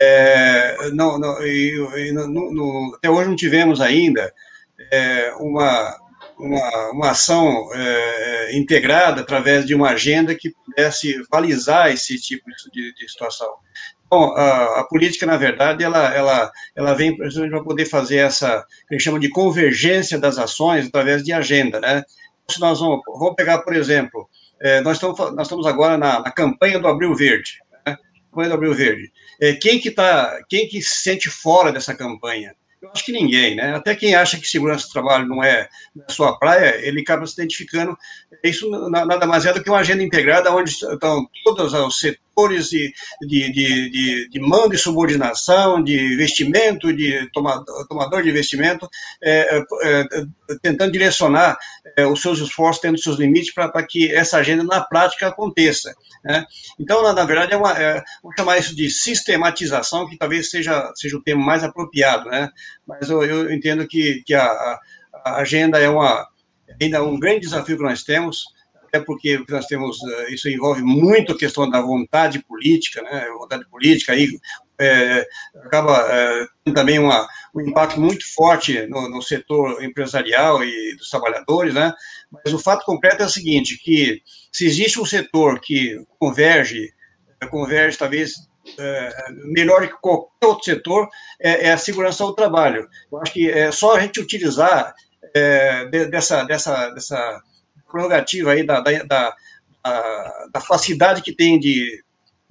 É, 0.00 0.90
não, 0.92 1.18
não, 1.18 1.42
e, 1.42 1.74
e, 1.96 2.14
até 2.94 3.10
hoje 3.10 3.28
não 3.28 3.36
tivemos 3.36 3.80
ainda 3.80 4.32
é, 4.90 5.32
uma, 5.38 5.96
uma, 6.38 6.90
uma 6.92 7.10
ação 7.10 7.68
é, 7.74 8.56
integrada 8.56 9.20
através 9.20 9.66
de 9.66 9.74
uma 9.74 9.90
agenda 9.90 10.34
que 10.34 10.50
pudesse 10.50 11.20
balizar 11.30 11.90
esse 11.90 12.18
tipo 12.18 12.44
de, 12.72 12.94
de 12.94 13.08
situação. 13.08 13.48
Bom, 14.10 14.32
a, 14.34 14.80
a, 14.80 14.84
política, 14.84 15.26
na 15.26 15.36
verdade, 15.36 15.84
ela, 15.84 16.14
ela, 16.14 16.50
ela 16.74 16.94
vem 16.94 17.14
para 17.16 17.62
poder 17.62 17.84
fazer 17.84 18.16
essa, 18.16 18.64
que 18.88 18.94
a 18.94 18.98
gente 18.98 19.04
chama 19.04 19.20
de 19.20 19.28
convergência 19.28 20.18
das 20.18 20.38
ações 20.38 20.86
através 20.86 21.22
de 21.22 21.32
agenda, 21.32 21.78
né? 21.78 22.02
Se 22.50 22.58
nós 22.58 22.80
vamos, 22.80 23.00
vamos 23.06 23.34
pegar, 23.34 23.58
por 23.58 23.76
exemplo, 23.76 24.26
é, 24.60 24.80
nós, 24.80 24.96
estamos, 24.96 25.18
nós 25.34 25.46
estamos 25.46 25.66
agora 25.66 25.98
na, 25.98 26.20
na 26.20 26.30
campanha 26.30 26.78
do 26.78 26.88
Abril 26.88 27.14
Verde, 27.14 27.58
né? 27.86 27.98
campanha 28.30 28.48
do 28.48 28.54
Abril 28.54 28.72
Verde. 28.72 29.12
É, 29.40 29.52
quem 29.52 29.78
que 29.78 29.90
tá, 29.90 30.42
quem 30.48 30.66
que 30.66 30.80
se 30.80 31.02
sente 31.02 31.28
fora 31.28 31.70
dessa 31.70 31.94
campanha? 31.94 32.54
Eu 32.80 32.90
acho 32.92 33.04
que 33.04 33.12
ninguém, 33.12 33.56
né? 33.56 33.74
Até 33.74 33.94
quem 33.94 34.14
acha 34.14 34.38
que 34.38 34.46
segurança 34.46 34.86
do 34.86 34.92
trabalho 34.92 35.26
não 35.26 35.42
é 35.42 35.68
a 36.08 36.12
sua 36.12 36.38
praia, 36.38 36.76
ele 36.86 37.00
acaba 37.00 37.26
se 37.26 37.34
identificando. 37.34 37.96
Isso 38.42 38.68
nada 38.88 39.26
mais 39.26 39.46
é 39.46 39.52
do 39.52 39.62
que 39.62 39.68
uma 39.68 39.80
agenda 39.80 40.02
integrada 40.02 40.52
onde 40.52 40.70
estão 40.70 41.28
todos 41.44 41.72
os 41.72 41.98
setores 41.98 42.27
de, 42.46 42.92
de, 43.22 43.52
de, 43.52 43.90
de, 43.90 44.28
de 44.28 44.40
mando 44.40 44.74
e 44.74 44.78
subordinação, 44.78 45.82
de 45.82 46.14
investimento, 46.14 46.92
de 46.92 47.28
tomador, 47.32 47.86
tomador 47.88 48.22
de 48.22 48.30
investimento, 48.30 48.88
é, 49.22 49.58
é, 49.82 50.00
é 50.00 50.24
tentando 50.62 50.92
direcionar 50.92 51.58
é, 51.96 52.06
os 52.06 52.22
seus 52.22 52.38
esforços, 52.38 52.80
tendo 52.80 52.98
seus 52.98 53.18
limites 53.18 53.52
para 53.52 53.82
que 53.82 54.14
essa 54.14 54.38
agenda 54.38 54.62
na 54.62 54.80
prática 54.80 55.26
aconteça. 55.26 55.94
Né? 56.24 56.44
Então, 56.78 57.02
na, 57.02 57.12
na, 57.12 57.24
verdade, 57.24 57.54
é 57.54 57.56
uma, 57.56 57.72
é, 57.72 58.02
vamos 58.22 58.36
chamar 58.36 58.58
isso 58.58 58.76
de 58.76 58.88
sistematização, 58.88 60.08
que 60.08 60.16
talvez 60.16 60.50
seja, 60.50 60.92
seja 60.94 61.16
o 61.16 61.22
termo 61.22 61.44
mais 61.44 61.64
apropriado, 61.64 62.28
né? 62.30 62.48
mas 62.86 63.10
eu, 63.10 63.22
eu 63.24 63.52
entendo 63.52 63.86
que, 63.86 64.22
que 64.24 64.34
a, 64.34 64.44
a, 65.24 65.40
agenda 65.40 65.78
é 65.78 65.88
uma, 65.88 66.26
ainda 66.80 67.02
um 67.02 67.18
grande 67.18 67.40
desafio 67.40 67.76
que 67.76 67.82
nós 67.82 68.02
temos, 68.02 68.44
até 68.88 69.00
porque 69.00 69.42
nós 69.48 69.66
temos, 69.66 69.98
eh, 70.02 70.34
isso 70.34 70.48
envolve 70.48 70.82
muito 70.82 71.32
a 71.32 71.38
questão 71.38 71.68
da 71.68 71.80
vontade 71.80 72.42
política, 72.44 73.02
né, 73.02 73.26
vontade 73.38 73.68
política, 73.68 74.12
aí 74.12 74.26
é, 74.80 75.26
acaba 75.64 76.06
é, 76.08 76.46
também 76.72 76.98
uma, 76.98 77.26
um 77.54 77.60
impacto 77.60 78.00
muito 78.00 78.24
forte 78.34 78.86
no, 78.86 79.08
no, 79.08 79.20
setor 79.20 79.82
empresarial 79.82 80.62
e 80.62 80.96
dos 80.96 81.10
trabalhadores, 81.10 81.74
né, 81.74 81.92
mas 82.30 82.54
o 82.54 82.58
fato 82.58 82.84
concreto 82.84 83.22
é 83.22 83.26
o 83.26 83.30
seguinte, 83.30 83.78
que 83.78 84.22
se 84.52 84.66
existe 84.66 85.00
um 85.00 85.04
setor 85.04 85.60
que 85.60 86.00
converge, 86.18 86.92
converge 87.50 87.98
talvez 87.98 88.34
é, 88.78 89.12
melhor 89.46 89.86
que 89.86 89.94
qualquer 90.00 90.46
outro 90.46 90.64
setor, 90.64 91.08
é, 91.40 91.68
é, 91.68 91.72
a 91.72 91.78
segurança 91.78 92.24
do 92.24 92.34
trabalho. 92.34 92.88
Eu 93.10 93.20
acho 93.20 93.32
que 93.32 93.50
é 93.50 93.72
só 93.72 93.96
a 93.96 94.00
gente 94.00 94.20
utilizar 94.20 94.94
é, 95.34 95.86
dessa, 96.08 96.44
dessa, 96.44 96.90
dessa 96.90 97.42
prerrogativa 97.90 98.52
aí 98.52 98.64
da, 98.64 98.80
da, 98.80 99.02
da, 99.02 99.36
da 100.52 100.60
facilidade 100.60 101.22
que 101.22 101.32
tem 101.32 101.58
de 101.58 102.02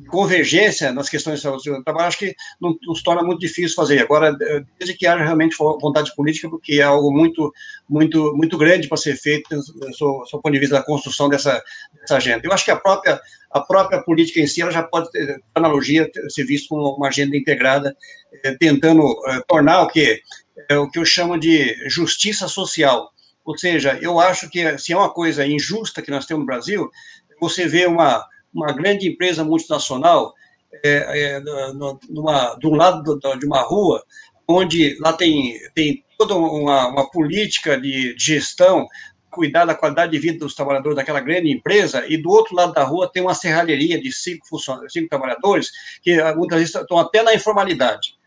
convergência 0.05 0.91
nas 0.91 1.09
questões 1.09 1.37
de 1.37 1.41
saúde 1.41 1.71
do 1.71 1.83
trabalho, 1.83 2.07
acho 2.07 2.19
que 2.19 2.35
não, 2.61 2.77
nos 2.83 3.01
torna 3.01 3.23
muito 3.23 3.39
difícil 3.39 3.75
fazer. 3.75 3.99
Agora, 3.99 4.31
desde 4.77 4.95
que 4.95 5.07
haja 5.07 5.23
realmente 5.23 5.57
vontade 5.57 6.13
política, 6.15 6.49
porque 6.49 6.73
é 6.73 6.83
algo 6.83 7.11
muito, 7.11 7.51
muito, 7.89 8.35
muito 8.35 8.57
grande 8.57 8.87
para 8.87 8.97
ser 8.97 9.15
feito, 9.15 9.49
do 9.49 9.93
seu, 9.95 10.23
ponto 10.33 10.51
de 10.51 10.59
vista 10.59 10.75
da 10.75 10.83
construção 10.83 11.27
dessa, 11.27 11.63
dessa 11.99 12.17
agenda. 12.17 12.41
Eu 12.43 12.53
acho 12.53 12.63
que 12.63 12.71
a 12.71 12.75
própria, 12.75 13.19
a 13.49 13.59
própria 13.59 14.03
política 14.03 14.39
em 14.39 14.45
si, 14.45 14.61
ela 14.61 14.71
já 14.71 14.83
pode 14.83 15.11
ter, 15.11 15.41
analogia, 15.55 16.07
ser 16.29 16.43
vista 16.45 16.67
como 16.69 16.95
uma 16.95 17.07
agenda 17.07 17.35
integrada, 17.35 17.95
eh, 18.43 18.55
tentando 18.59 19.03
eh, 19.27 19.41
tornar 19.47 19.81
o 19.81 19.87
que, 19.87 20.21
o 20.73 20.91
que 20.91 20.99
eu 20.99 21.05
chamo 21.05 21.39
de 21.39 21.75
justiça 21.89 22.47
social. 22.47 23.11
Ou 23.47 23.57
seja, 23.57 23.97
eu 24.01 24.19
acho 24.19 24.49
que 24.49 24.77
se 24.77 24.91
é 24.91 24.97
uma 24.97 25.09
coisa 25.09 25.47
injusta 25.47 26.01
que 26.01 26.11
nós 26.11 26.25
temos 26.25 26.41
no 26.41 26.45
Brasil, 26.45 26.91
você 27.39 27.65
vê 27.65 27.85
uma, 27.85 28.27
uma 28.53 28.73
grande 28.73 29.07
empresa 29.07 29.41
multinacional 29.41 30.33
é, 30.83 31.37
é, 31.37 31.39
numa, 32.09 32.55
de 32.59 32.67
um 32.67 32.75
lado 32.75 33.17
de 33.39 33.45
uma 33.45 33.61
rua, 33.61 34.03
onde 34.45 34.97
lá 34.99 35.13
tem, 35.13 35.57
tem 35.73 36.03
toda 36.17 36.35
uma, 36.35 36.89
uma 36.89 37.09
política 37.09 37.79
de 37.79 38.13
gestão, 38.19 38.85
cuidar 39.31 39.63
da 39.63 39.75
qualidade 39.75 40.11
de 40.11 40.19
vida 40.19 40.39
dos 40.39 40.53
trabalhadores 40.53 40.97
daquela 40.97 41.21
grande 41.21 41.49
empresa, 41.49 42.03
e 42.05 42.21
do 42.21 42.29
outro 42.29 42.53
lado 42.53 42.73
da 42.73 42.83
rua 42.83 43.09
tem 43.09 43.23
uma 43.23 43.33
serralheria 43.33 43.97
de 43.97 44.11
cinco, 44.11 44.45
funcionários, 44.45 44.91
cinco 44.91 45.07
trabalhadores, 45.07 45.71
que 46.01 46.21
muitas 46.33 46.59
vezes 46.59 46.75
estão 46.75 46.97
até 46.97 47.23
na 47.23 47.33
informalidade, 47.33 48.17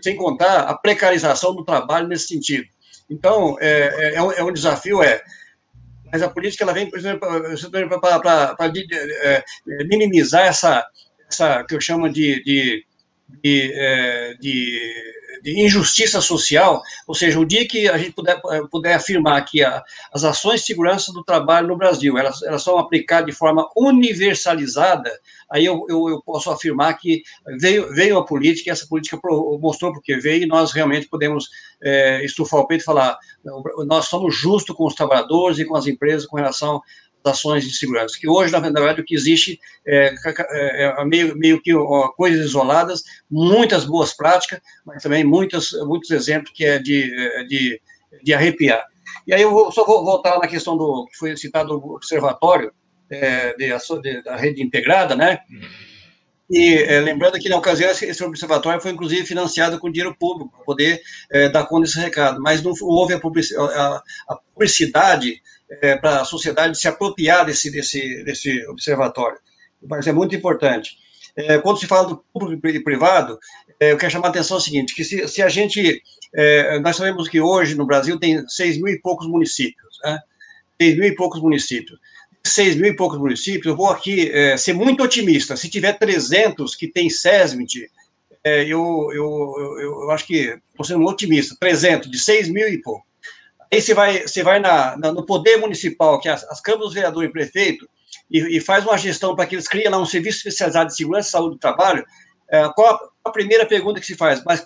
sem 0.00 0.14
contar 0.14 0.60
a 0.60 0.78
precarização 0.78 1.52
do 1.52 1.64
trabalho 1.64 2.06
nesse 2.06 2.28
sentido. 2.28 2.75
Então, 3.08 3.56
é, 3.60 3.68
é, 3.68 4.14
é, 4.14 4.22
um, 4.22 4.32
é 4.32 4.42
um 4.42 4.52
desafio, 4.52 5.02
é, 5.02 5.22
mas 6.12 6.22
a 6.22 6.30
política 6.30 6.64
ela 6.64 6.72
vem, 6.72 6.88
para 6.90 7.00
é, 9.22 9.44
minimizar 9.84 10.46
essa, 10.46 10.84
essa 11.28 11.64
que 11.64 11.74
eu 11.74 11.80
chamo 11.80 12.08
de, 12.08 12.42
de, 12.42 12.84
de, 13.42 13.72
é, 13.74 14.34
de 14.34 15.15
de 15.42 15.60
injustiça 15.60 16.20
social, 16.20 16.82
ou 17.06 17.14
seja, 17.14 17.38
o 17.38 17.44
dia 17.44 17.66
que 17.66 17.88
a 17.88 17.96
gente 17.96 18.12
puder, 18.12 18.40
puder 18.70 18.94
afirmar 18.94 19.44
que 19.44 19.62
a, 19.62 19.82
as 20.12 20.24
ações 20.24 20.60
de 20.60 20.66
segurança 20.66 21.12
do 21.12 21.24
trabalho 21.24 21.68
no 21.68 21.76
Brasil, 21.76 22.18
elas, 22.18 22.42
elas 22.42 22.62
são 22.62 22.78
aplicadas 22.78 23.26
de 23.26 23.32
forma 23.32 23.68
universalizada, 23.76 25.10
aí 25.50 25.64
eu, 25.64 25.84
eu, 25.88 26.08
eu, 26.08 26.22
posso 26.22 26.50
afirmar 26.50 26.98
que 26.98 27.22
veio, 27.58 27.92
veio 27.94 28.18
a 28.18 28.24
política, 28.24 28.70
e 28.70 28.72
essa 28.72 28.86
política 28.86 29.18
mostrou 29.60 29.92
porque 29.92 30.16
veio, 30.16 30.44
e 30.44 30.46
nós 30.46 30.72
realmente 30.72 31.08
podemos 31.08 31.48
é, 31.82 32.24
estufar 32.24 32.60
o 32.60 32.66
peito 32.66 32.82
e 32.82 32.84
falar, 32.84 33.18
nós 33.86 34.06
somos 34.06 34.34
justos 34.34 34.74
com 34.74 34.86
os 34.86 34.94
trabalhadores 34.94 35.58
e 35.58 35.64
com 35.64 35.76
as 35.76 35.86
empresas 35.86 36.26
com 36.26 36.36
relação 36.36 36.80
ações 37.26 37.64
de 37.64 37.74
segurança, 37.74 38.16
que 38.18 38.28
hoje, 38.28 38.52
na 38.52 38.60
verdade, 38.60 39.00
o 39.00 39.04
que 39.04 39.14
existe 39.14 39.58
é, 39.86 40.14
é, 40.50 40.94
é 40.98 41.04
meio, 41.04 41.36
meio 41.36 41.60
que 41.60 41.74
ó, 41.74 42.08
coisas 42.08 42.44
isoladas, 42.44 43.02
muitas 43.30 43.84
boas 43.84 44.14
práticas, 44.14 44.60
mas 44.84 45.02
também 45.02 45.24
muitas, 45.24 45.72
muitos 45.86 46.10
exemplos 46.10 46.52
que 46.54 46.64
é 46.64 46.78
de, 46.78 47.12
é, 47.14 47.44
de, 47.44 47.80
de 48.22 48.34
arrepiar. 48.34 48.84
E 49.26 49.34
aí 49.34 49.42
eu 49.42 49.50
vou, 49.50 49.72
só 49.72 49.84
vou 49.84 50.04
voltar 50.04 50.38
na 50.38 50.46
questão 50.46 50.76
do 50.76 51.06
que 51.06 51.16
foi 51.16 51.36
citado 51.36 51.78
do 51.78 51.94
observatório 51.94 52.72
é, 53.10 53.54
de, 53.54 53.68
de, 54.02 54.22
da 54.22 54.36
rede 54.36 54.62
integrada, 54.62 55.16
né? 55.16 55.40
E 56.48 56.74
é, 56.74 57.00
lembrando 57.00 57.38
que, 57.38 57.48
na 57.48 57.56
ocasião, 57.56 57.90
esse, 57.90 58.06
esse, 58.06 58.22
observatório 58.22 58.80
foi, 58.80 58.92
inclusive, 58.92 59.26
financiado 59.26 59.80
com 59.80 59.90
dinheiro 59.90 60.16
público, 60.16 60.52
para 60.52 60.64
poder 60.64 61.00
é, 61.30 61.48
dar 61.48 61.66
conta 61.66 61.86
desse 61.86 61.98
recado. 61.98 62.40
Mas 62.40 62.62
não 62.62 62.72
houve 62.82 63.14
a 63.14 63.16
a, 63.16 64.02
a 64.28 64.36
publicidade 64.36 65.42
é, 65.70 65.96
para 65.96 66.20
a 66.20 66.24
sociedade 66.24 66.78
se 66.78 66.88
apropriar 66.88 67.44
desse, 67.44 67.70
desse, 67.70 68.24
desse 68.24 68.66
observatório. 68.68 69.38
Mas 69.82 70.06
é 70.06 70.12
muito 70.12 70.34
importante. 70.34 70.96
É, 71.36 71.58
quando 71.58 71.78
se 71.78 71.86
fala 71.86 72.08
do 72.08 72.24
público 72.32 72.66
e 72.66 72.82
privado, 72.82 73.38
é, 73.78 73.92
eu 73.92 73.98
quero 73.98 74.12
chamar 74.12 74.28
a 74.28 74.30
atenção 74.30 74.56
o 74.56 74.60
seguinte, 74.60 74.94
que 74.94 75.04
se, 75.04 75.28
se 75.28 75.42
a 75.42 75.48
gente, 75.48 76.02
é, 76.34 76.78
nós 76.80 76.96
sabemos 76.96 77.28
que 77.28 77.40
hoje 77.40 77.74
no 77.74 77.86
Brasil 77.86 78.18
tem 78.18 78.46
seis 78.48 78.78
mil 78.78 78.88
e 78.88 79.00
poucos 79.00 79.28
municípios, 79.28 79.98
né? 80.02 80.18
seis 80.80 80.96
mil 80.96 81.08
e 81.08 81.14
poucos 81.14 81.42
municípios 81.42 81.98
seis 82.46 82.76
mil 82.76 82.90
e 82.90 82.96
poucos 82.96 83.18
municípios, 83.18 83.66
eu 83.66 83.76
vou 83.76 83.90
aqui 83.90 84.30
é, 84.30 84.56
ser 84.56 84.72
muito 84.72 85.02
otimista. 85.02 85.56
Se 85.56 85.68
tiver 85.68 85.92
300 85.98 86.74
que 86.74 86.86
tem 86.86 87.10
SESMIT, 87.10 87.90
é, 88.44 88.62
eu, 88.62 89.10
eu, 89.12 89.54
eu, 89.58 90.02
eu, 90.02 90.10
acho 90.10 90.26
que 90.26 90.56
estou 90.70 90.84
sendo 90.84 91.04
otimista. 91.04 91.56
300, 91.58 92.10
de 92.10 92.18
6 92.18 92.48
mil 92.48 92.68
e 92.68 92.80
pouco. 92.80 93.04
Aí 93.72 93.80
você 93.80 93.94
vai, 93.94 94.22
você 94.22 94.42
vai 94.42 94.60
na, 94.60 94.96
na 94.96 95.12
no 95.12 95.24
poder 95.24 95.56
municipal, 95.56 96.20
que 96.20 96.28
é 96.28 96.32
as, 96.32 96.44
as 96.44 96.60
câmaras 96.60 96.86
dos 96.86 96.94
vereadores 96.94 97.28
e 97.28 97.32
prefeito, 97.32 97.88
e, 98.30 98.56
e, 98.56 98.60
faz 98.60 98.84
uma 98.84 98.96
gestão 98.96 99.34
para 99.34 99.46
que 99.46 99.54
eles 99.54 99.68
criem 99.68 99.88
lá 99.88 99.98
um 99.98 100.06
serviço 100.06 100.38
especializado 100.38 100.88
de 100.88 100.96
segurança 100.96 101.28
e 101.28 101.32
saúde 101.32 101.56
do 101.56 101.60
trabalho. 101.60 102.04
É, 102.50 102.68
qual 102.74 102.94
a, 102.94 103.28
a, 103.28 103.30
primeira 103.30 103.66
pergunta 103.66 104.00
que 104.00 104.06
se 104.06 104.16
faz? 104.16 104.42
Mas 104.44 104.64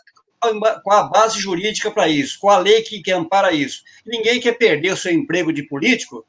qual 0.82 0.98
a 0.98 1.02
base 1.08 1.38
jurídica 1.38 1.90
para 1.90 2.08
isso? 2.08 2.38
Qual 2.40 2.56
a 2.56 2.60
lei 2.60 2.82
que, 2.82 3.02
que 3.02 3.12
ampara 3.12 3.52
isso? 3.52 3.82
Ninguém 4.06 4.40
quer 4.40 4.52
perder 4.52 4.92
o 4.92 4.96
seu 4.96 5.12
emprego 5.12 5.52
de 5.52 5.62
político 5.64 6.24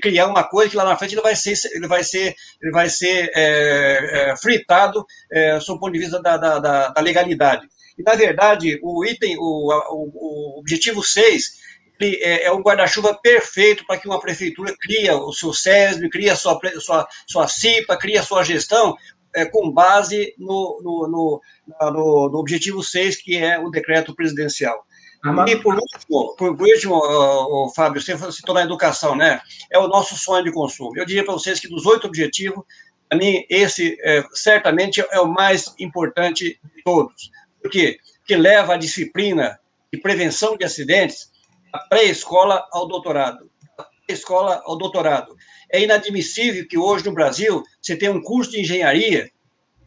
criar 0.00 0.26
uma 0.26 0.44
coisa 0.44 0.70
que 0.70 0.76
lá 0.76 0.84
na 0.84 0.96
frente 0.96 1.14
ele 1.14 1.22
vai 1.22 1.34
ser, 1.34 1.54
ele 1.72 1.86
vai 1.86 2.04
ser, 2.04 2.34
ele 2.62 2.70
vai 2.70 2.88
ser 2.88 3.30
é, 3.34 4.30
é, 4.30 4.36
fritado 4.36 5.04
é, 5.30 5.58
sob 5.60 5.76
o 5.76 5.80
ponto 5.80 5.92
de 5.92 5.98
vista 5.98 6.20
da, 6.20 6.36
da, 6.36 6.58
da, 6.88 7.00
legalidade. 7.00 7.66
E, 7.98 8.02
na 8.02 8.14
verdade, 8.14 8.78
o 8.82 9.04
item, 9.04 9.36
o, 9.38 9.42
o, 9.42 10.56
o 10.56 10.60
objetivo 10.60 11.02
6, 11.02 11.66
é, 12.00 12.44
é 12.44 12.52
um 12.52 12.60
guarda-chuva 12.60 13.14
perfeito 13.14 13.84
para 13.86 13.98
que 13.98 14.08
uma 14.08 14.20
prefeitura 14.20 14.74
crie 14.80 15.10
o 15.10 15.32
seu 15.32 15.52
SESB, 15.52 16.08
crie 16.10 16.30
a 16.30 16.36
sua, 16.36 16.58
sua, 16.80 17.08
sua 17.26 17.48
CIPA, 17.48 17.96
crie 17.96 18.18
a 18.18 18.22
sua 18.22 18.42
gestão, 18.42 18.96
é, 19.34 19.44
com 19.44 19.70
base 19.70 20.34
no, 20.38 20.80
no, 20.82 21.08
no, 21.08 22.30
no, 22.30 22.38
objetivo 22.38 22.82
6, 22.82 23.22
que 23.22 23.36
é 23.36 23.58
o 23.58 23.70
decreto 23.70 24.14
presidencial. 24.14 24.84
E 25.48 25.56
por 25.56 25.74
último, 25.74 26.36
por 26.36 26.62
último 26.62 26.98
uh, 26.98 27.74
Fábio, 27.74 28.00
você 28.00 28.16
citou 28.30 28.54
na 28.54 28.62
educação, 28.62 29.16
né? 29.16 29.40
É 29.70 29.78
o 29.78 29.88
nosso 29.88 30.16
sonho 30.16 30.44
de 30.44 30.52
consumo. 30.52 30.96
Eu 30.96 31.04
diria 31.04 31.24
para 31.24 31.34
vocês 31.34 31.58
que 31.58 31.68
dos 31.68 31.84
oito 31.84 32.06
objetivos, 32.06 32.64
para 33.08 33.18
mim, 33.18 33.44
esse 33.50 33.98
é, 34.02 34.24
certamente 34.32 35.04
é 35.10 35.20
o 35.20 35.26
mais 35.26 35.74
importante 35.78 36.60
de 36.62 36.82
todos. 36.84 37.30
Por 37.60 37.70
quê? 37.70 37.98
Porque 38.18 38.36
leva 38.36 38.74
a 38.74 38.78
disciplina 38.78 39.58
de 39.92 40.00
prevenção 40.00 40.56
de 40.56 40.64
acidentes 40.64 41.30
pré-escola 41.88 42.66
ao 42.72 42.86
doutorado. 42.86 43.50
pré-escola 44.06 44.62
ao 44.64 44.76
doutorado. 44.76 45.36
É 45.70 45.82
inadmissível 45.82 46.66
que 46.68 46.78
hoje 46.78 47.04
no 47.04 47.12
Brasil 47.12 47.62
você 47.80 47.96
tenha 47.96 48.12
um 48.12 48.22
curso 48.22 48.52
de 48.52 48.60
engenharia, 48.60 49.30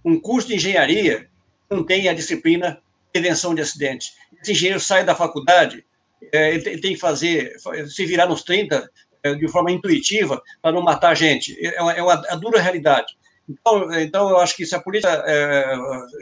um 0.04 0.20
curso 0.20 0.48
de 0.48 0.56
engenharia 0.56 1.30
não 1.70 1.84
tenha 1.84 2.12
a 2.12 2.16
disciplina 2.16 2.82
prevenção 3.12 3.54
de 3.54 3.62
acidentes. 3.62 4.14
Esse 4.42 4.52
engenheiro 4.52 4.80
sai 4.80 5.04
da 5.04 5.16
faculdade, 5.16 5.86
é, 6.34 6.54
ele 6.56 6.80
tem 6.80 6.94
que 6.94 7.00
fazer, 7.00 7.54
se 7.88 8.06
virar 8.06 8.28
nos 8.28 8.44
30 8.44 8.90
é, 9.24 9.34
de 9.36 9.48
forma 9.48 9.72
intuitiva 9.72 10.42
para 10.62 10.72
não 10.72 10.82
matar 10.82 11.16
gente. 11.16 11.58
É 11.62 11.82
uma, 11.82 11.94
é 11.94 12.02
uma 12.02 12.16
dura 12.38 12.62
realidade. 12.62 13.18
Então, 13.50 13.92
então, 14.00 14.30
eu 14.30 14.38
acho 14.38 14.56
que 14.56 14.66
se 14.66 14.76
a 14.76 14.82
polícia 14.82 15.10
é, 15.26 15.76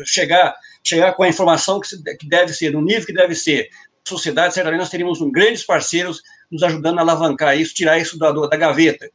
chegar, 0.05 0.55
chegar 0.81 1.13
com 1.13 1.23
a 1.23 1.27
informação 1.27 1.79
que, 1.79 2.15
que 2.15 2.27
deve 2.27 2.53
ser, 2.53 2.71
no 2.71 2.81
nível 2.81 3.05
que 3.05 3.13
deve 3.13 3.35
ser, 3.35 3.69
sociedade, 4.07 4.53
certamente 4.53 4.79
nós 4.79 4.89
teríamos 4.89 5.21
um 5.21 5.31
grandes 5.31 5.63
parceiros 5.63 6.21
nos 6.51 6.63
ajudando 6.63 6.99
a 6.99 7.01
alavancar 7.01 7.57
isso, 7.57 7.73
tirar 7.73 7.97
isso 7.97 8.17
da, 8.17 8.31
da 8.31 8.57
gaveta. 8.57 9.09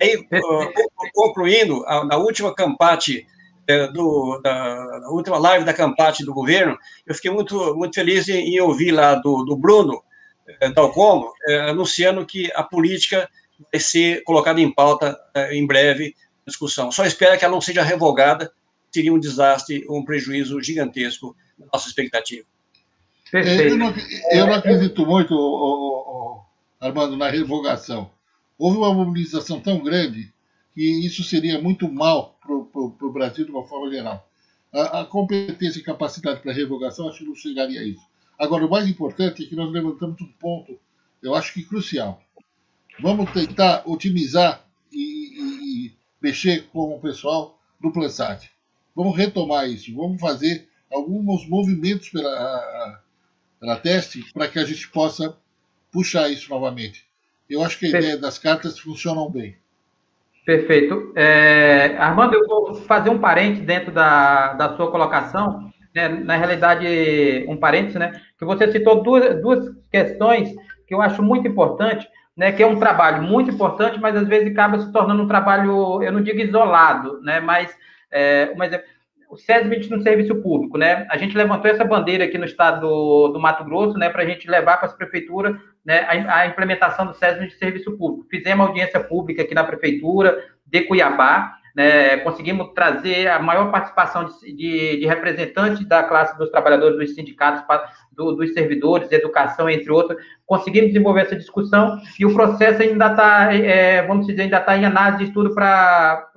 Aí, 0.00 0.16
uh, 0.16 1.10
concluindo, 1.12 1.84
a, 1.86 2.04
na 2.04 2.16
última 2.16 2.54
campate 2.54 3.26
é, 3.68 3.86
do, 3.88 4.40
da, 4.42 4.98
da, 5.00 5.10
última 5.10 5.38
live 5.38 5.64
da 5.64 5.74
Campate 5.74 6.24
do 6.24 6.32
governo, 6.32 6.78
eu 7.06 7.14
fiquei 7.14 7.30
muito, 7.30 7.74
muito 7.76 7.94
feliz 7.94 8.26
em, 8.26 8.54
em 8.54 8.60
ouvir 8.60 8.92
lá 8.92 9.14
do, 9.14 9.44
do 9.44 9.54
Bruno 9.54 10.02
é, 10.60 10.70
Dalcomo 10.70 11.30
é, 11.46 11.70
anunciando 11.70 12.24
que 12.24 12.50
a 12.54 12.62
política 12.62 13.28
vai 13.70 13.80
ser 13.80 14.22
colocada 14.24 14.58
em 14.58 14.72
pauta 14.72 15.18
é, 15.34 15.54
em 15.54 15.66
breve 15.66 16.16
discussão. 16.46 16.90
Só 16.90 17.04
espero 17.04 17.38
que 17.38 17.44
ela 17.44 17.52
não 17.52 17.60
seja 17.60 17.82
revogada, 17.82 18.50
seria 18.90 19.12
um 19.12 19.20
desastre, 19.20 19.84
um 19.90 20.02
prejuízo 20.02 20.62
gigantesco 20.62 21.36
na 21.58 21.66
nossa 21.70 21.88
expectativa. 21.88 22.46
Eu 23.32 23.76
não, 23.76 23.94
eu 24.30 24.46
não 24.46 24.54
acredito 24.54 25.04
muito, 25.04 26.42
Armando, 26.80 27.16
na 27.16 27.28
revogação. 27.28 28.10
Houve 28.58 28.78
uma 28.78 28.94
mobilização 28.94 29.60
tão 29.60 29.82
grande 29.82 30.32
que 30.74 31.06
isso 31.06 31.22
seria 31.22 31.60
muito 31.60 31.90
mal 31.90 32.38
para 32.40 32.54
o 32.54 33.12
Brasil 33.12 33.44
de 33.44 33.50
uma 33.50 33.64
forma 33.64 33.90
geral. 33.90 34.28
A, 34.72 35.00
a 35.00 35.04
competência 35.04 35.78
e 35.78 35.82
capacidade 35.82 36.40
para 36.40 36.52
revogação, 36.52 37.08
acho 37.08 37.18
que 37.18 37.24
não 37.24 37.34
chegaria 37.34 37.80
a 37.80 37.84
isso. 37.84 38.02
Agora, 38.38 38.64
o 38.64 38.70
mais 38.70 38.88
importante 38.88 39.42
é 39.42 39.46
que 39.46 39.56
nós 39.56 39.70
levantamos 39.70 40.20
um 40.20 40.32
ponto, 40.38 40.78
eu 41.22 41.34
acho 41.34 41.52
que 41.52 41.64
crucial. 41.64 42.22
Vamos 43.00 43.30
tentar 43.32 43.82
otimizar 43.86 44.64
e, 44.92 44.98
e, 44.98 45.86
e 45.86 45.96
mexer 46.20 46.68
com 46.68 46.94
o 46.94 47.00
pessoal 47.00 47.58
do 47.80 47.92
Plansat. 47.92 48.50
Vamos 48.94 49.16
retomar 49.16 49.68
isso, 49.68 49.94
vamos 49.94 50.20
fazer 50.20 50.68
alguns 50.90 51.48
movimentos 51.48 52.08
pela, 52.08 53.02
pela 53.60 53.76
teste 53.76 54.24
para 54.32 54.48
que 54.48 54.58
a 54.58 54.64
gente 54.64 54.88
possa 54.88 55.36
puxar 55.92 56.28
isso 56.28 56.50
novamente. 56.50 57.06
Eu 57.48 57.62
acho 57.62 57.78
que 57.78 57.86
a 57.86 57.88
ideia 57.88 58.16
das 58.16 58.38
cartas 58.38 58.78
funcionam 58.78 59.30
bem. 59.30 59.56
Perfeito. 60.44 61.12
É, 61.14 61.96
Armando, 61.98 62.34
eu 62.34 62.46
vou 62.46 62.74
fazer 62.74 63.10
um 63.10 63.18
parente 63.18 63.60
dentro 63.60 63.92
da, 63.92 64.54
da 64.54 64.76
sua 64.76 64.90
colocação. 64.90 65.70
Né? 65.94 66.08
Na 66.08 66.36
realidade, 66.36 66.86
um 67.48 67.56
parênteses, 67.56 67.96
né? 67.96 68.20
Que 68.38 68.44
você 68.44 68.70
citou 68.70 69.02
duas, 69.02 69.40
duas 69.42 69.74
questões 69.90 70.54
que 70.86 70.94
eu 70.94 71.02
acho 71.02 71.22
muito 71.22 71.46
importante, 71.46 72.08
né? 72.36 72.52
Que 72.52 72.62
é 72.62 72.66
um 72.66 72.78
trabalho 72.78 73.22
muito 73.22 73.50
importante, 73.50 74.00
mas 74.00 74.16
às 74.16 74.26
vezes 74.26 74.50
acaba 74.50 74.78
se 74.80 74.92
tornando 74.92 75.22
um 75.22 75.28
trabalho, 75.28 76.02
eu 76.02 76.12
não 76.12 76.22
digo 76.22 76.40
isolado, 76.40 77.20
né? 77.22 77.40
Mas, 77.40 77.74
é, 78.10 78.52
um 78.56 78.62
exemplo, 78.62 78.86
o 79.28 79.36
SESMIT 79.36 79.90
no 79.90 80.02
serviço 80.02 80.34
público, 80.36 80.78
né? 80.78 81.06
A 81.10 81.18
gente 81.18 81.36
levantou 81.36 81.70
essa 81.70 81.84
bandeira 81.84 82.24
aqui 82.24 82.38
no 82.38 82.46
estado 82.46 82.80
do, 82.80 83.28
do 83.28 83.38
Mato 83.38 83.62
Grosso, 83.64 83.98
né, 83.98 84.08
para 84.08 84.22
a 84.22 84.26
gente 84.26 84.48
levar 84.48 84.78
para 84.78 84.86
as 84.86 84.94
prefeituras 84.94 85.54
né, 85.84 86.00
a, 86.00 86.40
a, 86.40 86.46
implementação 86.46 87.06
do 87.06 87.14
SESMIT 87.14 87.52
de 87.52 87.58
serviço 87.58 87.96
público. 87.96 88.26
Fizemos 88.30 88.66
audiência 88.66 89.00
pública 89.00 89.42
aqui 89.42 89.54
na 89.54 89.64
prefeitura 89.64 90.42
de 90.66 90.82
Cuiabá, 90.82 91.54
né, 91.76 92.16
conseguimos 92.18 92.72
trazer 92.74 93.28
a 93.28 93.38
maior 93.38 93.70
participação 93.70 94.24
de, 94.24 94.56
de, 94.56 95.00
de, 95.00 95.06
representantes 95.06 95.86
da 95.86 96.02
classe 96.02 96.36
dos 96.38 96.50
trabalhadores 96.50 96.98
dos 96.98 97.14
sindicatos, 97.14 97.62
do, 98.10 98.32
dos 98.32 98.52
servidores, 98.54 99.12
educação, 99.12 99.68
entre 99.68 99.92
outros. 99.92 100.20
Conseguimos 100.46 100.88
desenvolver 100.90 101.20
essa 101.20 101.36
discussão 101.36 102.00
e 102.18 102.24
o 102.24 102.34
processo 102.34 102.82
ainda 102.82 103.10
está, 103.10 103.54
é, 103.54 104.02
vamos 104.06 104.26
dizer, 104.26 104.42
ainda 104.42 104.58
está 104.58 104.76
em 104.76 104.86
análise 104.86 105.18
de 105.18 105.24
estudo 105.24 105.54
para 105.54 106.32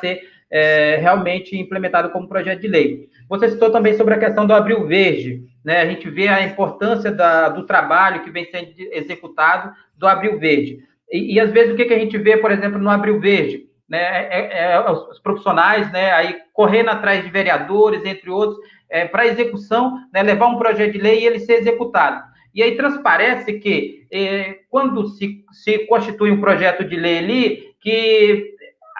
ser 0.00 0.35
é, 0.56 0.96
realmente 0.96 1.54
implementado 1.54 2.08
como 2.10 2.28
projeto 2.28 2.62
de 2.62 2.68
lei. 2.68 3.10
Você 3.28 3.50
citou 3.50 3.70
também 3.70 3.94
sobre 3.94 4.14
a 4.14 4.18
questão 4.18 4.46
do 4.46 4.54
abril 4.54 4.86
verde, 4.86 5.42
né? 5.62 5.82
A 5.82 5.86
gente 5.86 6.08
vê 6.08 6.28
a 6.28 6.42
importância 6.42 7.12
da, 7.12 7.50
do 7.50 7.66
trabalho 7.66 8.22
que 8.22 8.30
vem 8.30 8.46
sendo 8.46 8.72
executado 8.92 9.70
do 9.96 10.06
abril 10.06 10.38
verde. 10.38 10.78
E, 11.12 11.34
e 11.34 11.40
às 11.40 11.50
vezes 11.50 11.74
o 11.74 11.76
que, 11.76 11.84
que 11.84 11.92
a 11.92 11.98
gente 11.98 12.16
vê, 12.16 12.38
por 12.38 12.50
exemplo, 12.50 12.78
no 12.78 12.88
abril 12.88 13.20
verde, 13.20 13.66
né? 13.86 13.98
É, 13.98 14.48
é, 14.52 14.72
é 14.72 14.90
os 14.90 15.18
profissionais, 15.18 15.92
né? 15.92 16.12
Aí 16.12 16.36
correndo 16.54 16.88
atrás 16.88 17.22
de 17.22 17.30
vereadores, 17.30 18.02
entre 18.06 18.30
outros, 18.30 18.58
é, 18.88 19.04
para 19.04 19.26
execução, 19.26 19.98
né? 20.10 20.22
levar 20.22 20.46
um 20.46 20.58
projeto 20.58 20.92
de 20.92 20.98
lei 20.98 21.20
e 21.20 21.26
ele 21.26 21.40
ser 21.40 21.54
executado. 21.54 22.22
E 22.54 22.62
aí 22.62 22.76
transparece 22.76 23.58
que 23.58 24.06
é, 24.10 24.60
quando 24.70 25.06
se, 25.08 25.44
se 25.52 25.80
constitui 25.80 26.30
um 26.30 26.40
projeto 26.40 26.82
de 26.82 26.96
lei 26.96 27.18
ali, 27.18 27.66
que 27.78 28.55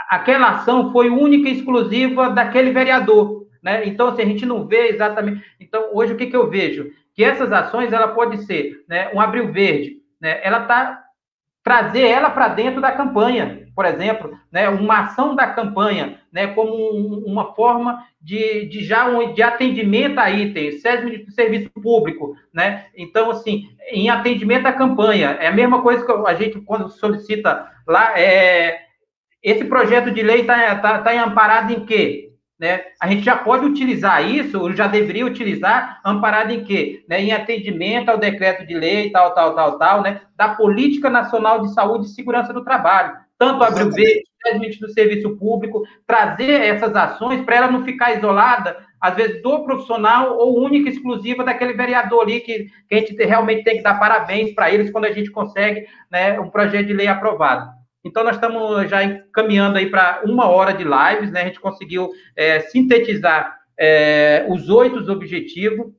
aquela 0.08 0.50
ação 0.50 0.92
foi 0.92 1.08
única 1.08 1.48
e 1.48 1.52
exclusiva 1.52 2.30
daquele 2.30 2.70
vereador, 2.70 3.46
né? 3.62 3.86
Então, 3.86 4.08
assim, 4.08 4.22
a 4.22 4.26
gente 4.26 4.46
não 4.46 4.66
vê 4.66 4.88
exatamente. 4.88 5.42
Então, 5.60 5.90
hoje 5.92 6.12
o 6.12 6.16
que, 6.16 6.26
que 6.26 6.36
eu 6.36 6.48
vejo? 6.48 6.90
Que 7.14 7.24
essas 7.24 7.52
ações, 7.52 7.92
ela 7.92 8.08
pode 8.08 8.44
ser, 8.44 8.84
né, 8.88 9.10
um 9.12 9.20
abril 9.20 9.52
verde, 9.52 9.96
né? 10.20 10.40
Ela 10.42 10.62
está 10.62 11.02
trazer 11.66 12.06
ela 12.06 12.30
para 12.30 12.46
dentro 12.46 12.80
da 12.80 12.92
campanha, 12.92 13.66
por 13.74 13.84
exemplo, 13.84 14.38
né, 14.52 14.68
uma 14.68 15.00
ação 15.00 15.34
da 15.34 15.48
campanha, 15.48 16.20
né, 16.32 16.46
como 16.46 16.72
um, 16.72 17.24
uma 17.26 17.54
forma 17.54 18.04
de, 18.22 18.66
de 18.66 18.84
já 18.84 19.08
um, 19.08 19.34
de 19.34 19.42
atendimento 19.42 20.20
a 20.20 20.30
itens, 20.30 20.80
serviço 20.80 21.68
público, 21.82 22.36
né? 22.54 22.86
Então, 22.96 23.32
assim, 23.32 23.64
em 23.90 24.08
atendimento 24.08 24.66
à 24.66 24.72
campanha, 24.72 25.38
é 25.40 25.48
a 25.48 25.52
mesma 25.52 25.82
coisa 25.82 26.06
que 26.06 26.12
a 26.12 26.34
gente, 26.34 26.60
quando 26.60 26.88
solicita 26.88 27.68
lá, 27.84 28.16
é, 28.16 28.85
esse 29.46 29.64
projeto 29.64 30.10
de 30.10 30.22
lei 30.22 30.40
está 30.40 30.74
tá, 30.74 30.98
tá 30.98 31.24
amparado 31.24 31.72
em 31.72 31.86
quê? 31.86 32.32
Né? 32.58 32.80
A 33.00 33.06
gente 33.06 33.22
já 33.22 33.36
pode 33.36 33.64
utilizar 33.64 34.28
isso, 34.28 34.58
ou 34.58 34.74
já 34.74 34.88
deveria 34.88 35.24
utilizar, 35.24 36.00
amparado 36.04 36.52
em 36.52 36.64
quê? 36.64 37.04
Né? 37.08 37.22
Em 37.22 37.32
atendimento 37.32 38.08
ao 38.08 38.18
decreto 38.18 38.66
de 38.66 38.74
lei, 38.74 39.10
tal, 39.10 39.32
tal, 39.34 39.54
tal, 39.54 39.78
tal, 39.78 40.02
né? 40.02 40.22
Da 40.34 40.48
Política 40.48 41.08
Nacional 41.08 41.62
de 41.62 41.72
Saúde 41.72 42.06
e 42.06 42.08
Segurança 42.08 42.52
do 42.52 42.64
Trabalho. 42.64 43.14
Tanto 43.38 43.62
Abril 43.62 43.90
Verde, 43.92 44.80
do 44.80 44.90
Serviço 44.90 45.36
Público, 45.36 45.84
trazer 46.06 46.62
essas 46.62 46.96
ações 46.96 47.44
para 47.44 47.56
ela 47.56 47.70
não 47.70 47.84
ficar 47.84 48.16
isolada, 48.16 48.78
às 49.00 49.14
vezes, 49.14 49.42
do 49.42 49.62
profissional 49.64 50.36
ou 50.38 50.60
única, 50.64 50.88
exclusiva 50.88 51.44
daquele 51.44 51.74
vereador 51.74 52.22
ali, 52.22 52.40
que, 52.40 52.66
que 52.88 52.94
a 52.94 52.98
gente 52.98 53.14
realmente 53.24 53.62
tem 53.62 53.76
que 53.76 53.82
dar 53.82 53.98
parabéns 54.00 54.52
para 54.54 54.72
eles 54.72 54.90
quando 54.90 55.04
a 55.04 55.12
gente 55.12 55.30
consegue 55.30 55.86
né, 56.10 56.40
um 56.40 56.48
projeto 56.50 56.86
de 56.86 56.94
lei 56.94 57.06
aprovado. 57.06 57.76
Então, 58.06 58.22
nós 58.22 58.36
estamos 58.36 58.88
já 58.88 58.98
caminhando 59.32 59.78
aí 59.78 59.90
para 59.90 60.22
uma 60.24 60.48
hora 60.48 60.72
de 60.72 60.84
lives, 60.84 61.32
né? 61.32 61.42
A 61.42 61.44
gente 61.46 61.58
conseguiu 61.58 62.10
é, 62.36 62.60
sintetizar 62.60 63.58
é, 63.76 64.46
os 64.48 64.70
oito 64.70 65.10
objetivos, 65.10 65.92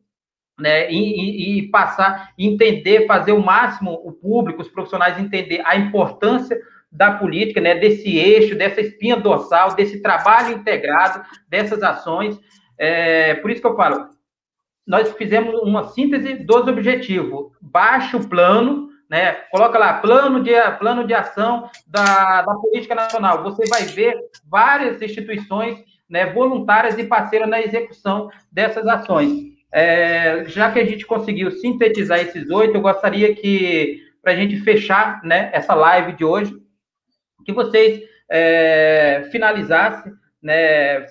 né? 0.58 0.90
E, 0.90 0.96
e, 0.96 1.60
e, 1.60 1.70
passar, 1.70 2.32
entender, 2.38 3.06
fazer 3.06 3.34
o 3.34 3.44
máximo 3.44 3.92
o 4.06 4.14
público, 4.14 4.62
os 4.62 4.70
profissionais 4.70 5.20
entender 5.20 5.62
a 5.66 5.76
importância 5.76 6.58
da 6.90 7.12
política, 7.12 7.60
né? 7.60 7.76
Desse 7.76 8.18
eixo, 8.18 8.56
dessa 8.56 8.80
espinha 8.80 9.18
dorsal, 9.18 9.76
desse 9.76 10.02
trabalho 10.02 10.56
integrado, 10.56 11.26
dessas 11.50 11.84
ações. 11.84 12.40
É, 12.78 13.36
por 13.36 13.52
isso 13.52 13.60
que 13.60 13.68
eu 13.68 13.76
falo, 13.76 14.08
nós 14.88 15.12
fizemos 15.18 15.54
uma 15.62 15.90
síntese 15.90 16.36
dos 16.36 16.68
objetivos. 16.68 17.52
Baixa 17.62 18.16
o 18.16 18.30
plano, 18.30 18.88
né? 19.10 19.34
Coloca 19.52 19.78
lá, 19.78 19.94
plano 19.96 20.44
de, 20.44 20.52
plano 20.80 21.06
de 21.06 21.14
ação 21.14 21.70
da, 21.86 22.42
da 22.42 22.56
política 22.56 22.96
nacional. 22.96 23.44
Você 23.44 23.64
vai 23.68 23.84
ver 23.84 24.18
várias 24.50 25.02
instituições 25.02 25.84
né, 26.10 26.32
voluntárias 26.32 26.98
e 26.98 27.04
parceiras 27.04 27.50
na 27.50 27.62
execução 27.62 28.30
dessas 28.52 28.86
ações. 28.88 29.48
É, 29.72 30.46
já 30.48 30.72
que 30.72 30.80
a 30.80 30.86
gente 30.86 31.06
conseguiu 31.06 31.52
sintetizar 31.52 32.20
esses 32.20 32.50
oito, 32.50 32.76
eu 32.76 32.82
gostaria 32.82 33.34
que, 33.36 34.02
para 34.22 34.32
a 34.32 34.36
gente 34.36 34.60
fechar 34.62 35.22
né, 35.24 35.50
essa 35.54 35.74
live 35.74 36.14
de 36.14 36.24
hoje, 36.24 36.56
que 37.46 37.54
vocês 37.54 38.02
é, 38.30 39.28
finalizassem, 39.32 40.12
né, 40.42 41.06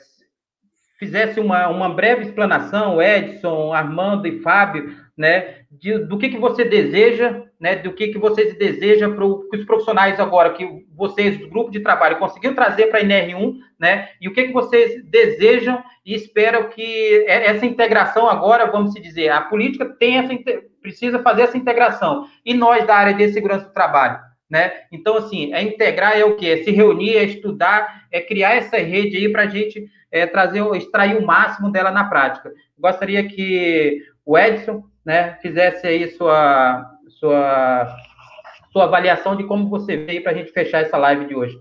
fizesse 0.99 1.39
uma, 1.41 1.69
uma 1.69 1.91
breve 1.91 2.23
explanação, 2.25 3.01
Edson, 3.01 3.73
Armando 3.73 4.27
e 4.27 4.41
Fábio, 4.41 5.06
né, 5.17 5.61
de, 5.71 5.99
do 5.99 6.19
que, 6.19 6.29
que 6.29 6.37
você 6.37 6.65
deseja, 6.65 7.43
né, 7.59 7.77
do 7.77 7.93
que, 7.93 8.09
que 8.09 8.19
vocês 8.19 8.57
desejam 8.59 9.15
para 9.15 9.25
os 9.25 9.65
profissionais 9.65 10.21
agora, 10.21 10.53
que 10.53 10.85
vocês, 10.95 11.39
do 11.39 11.49
grupo 11.49 11.71
de 11.71 11.81
trabalho, 11.81 12.19
conseguiram 12.19 12.55
trazer 12.55 12.89
para 12.89 12.99
a 12.99 13.03
NR1, 13.03 13.55
né, 13.81 14.09
e 14.21 14.29
o 14.29 14.33
que, 14.35 14.45
que 14.45 14.53
vocês 14.53 15.03
desejam 15.05 15.83
e 16.05 16.15
esperam 16.15 16.69
que 16.69 17.25
essa 17.27 17.65
integração 17.65 18.29
agora, 18.29 18.71
vamos 18.71 18.93
dizer, 18.95 19.31
a 19.31 19.41
política 19.41 19.87
tem 19.87 20.19
essa, 20.19 20.35
precisa 20.83 21.19
fazer 21.21 21.43
essa 21.43 21.57
integração, 21.57 22.27
e 22.45 22.53
nós 22.53 22.87
da 22.87 22.95
área 22.95 23.15
de 23.15 23.33
segurança 23.33 23.65
do 23.65 23.73
trabalho, 23.73 24.19
né, 24.51 24.71
então, 24.93 25.17
assim, 25.17 25.53
é 25.55 25.63
integrar 25.63 26.17
é 26.17 26.25
o 26.25 26.37
quê? 26.37 26.49
É 26.49 26.57
se 26.63 26.71
reunir, 26.71 27.17
é 27.17 27.25
estudar, 27.25 28.05
é 28.13 28.21
criar 28.21 28.55
essa 28.55 28.77
rede 28.77 29.17
aí 29.17 29.33
para 29.33 29.43
a 29.43 29.49
gente 29.49 29.89
é, 30.11 30.27
trazer, 30.27 30.63
extrair 30.77 31.17
o 31.17 31.27
máximo 31.27 31.73
dela 31.73 31.91
na 31.91 32.05
prática. 32.05 32.53
Gostaria 32.79 33.27
que 33.27 34.03
o 34.25 34.39
Edson, 34.39 34.85
né, 35.07 35.39
fizesse 35.41 35.87
aí 35.87 36.11
sua, 36.11 36.85
sua, 37.21 37.97
sua 38.73 38.85
avaliação 38.85 39.37
de 39.37 39.45
como 39.45 39.71
você 39.71 39.97
veio 39.97 40.21
para 40.21 40.33
a 40.33 40.35
gente 40.35 40.51
fechar 40.51 40.83
essa 40.83 40.99
live 40.99 41.27
de 41.27 41.37
hoje. 41.37 41.57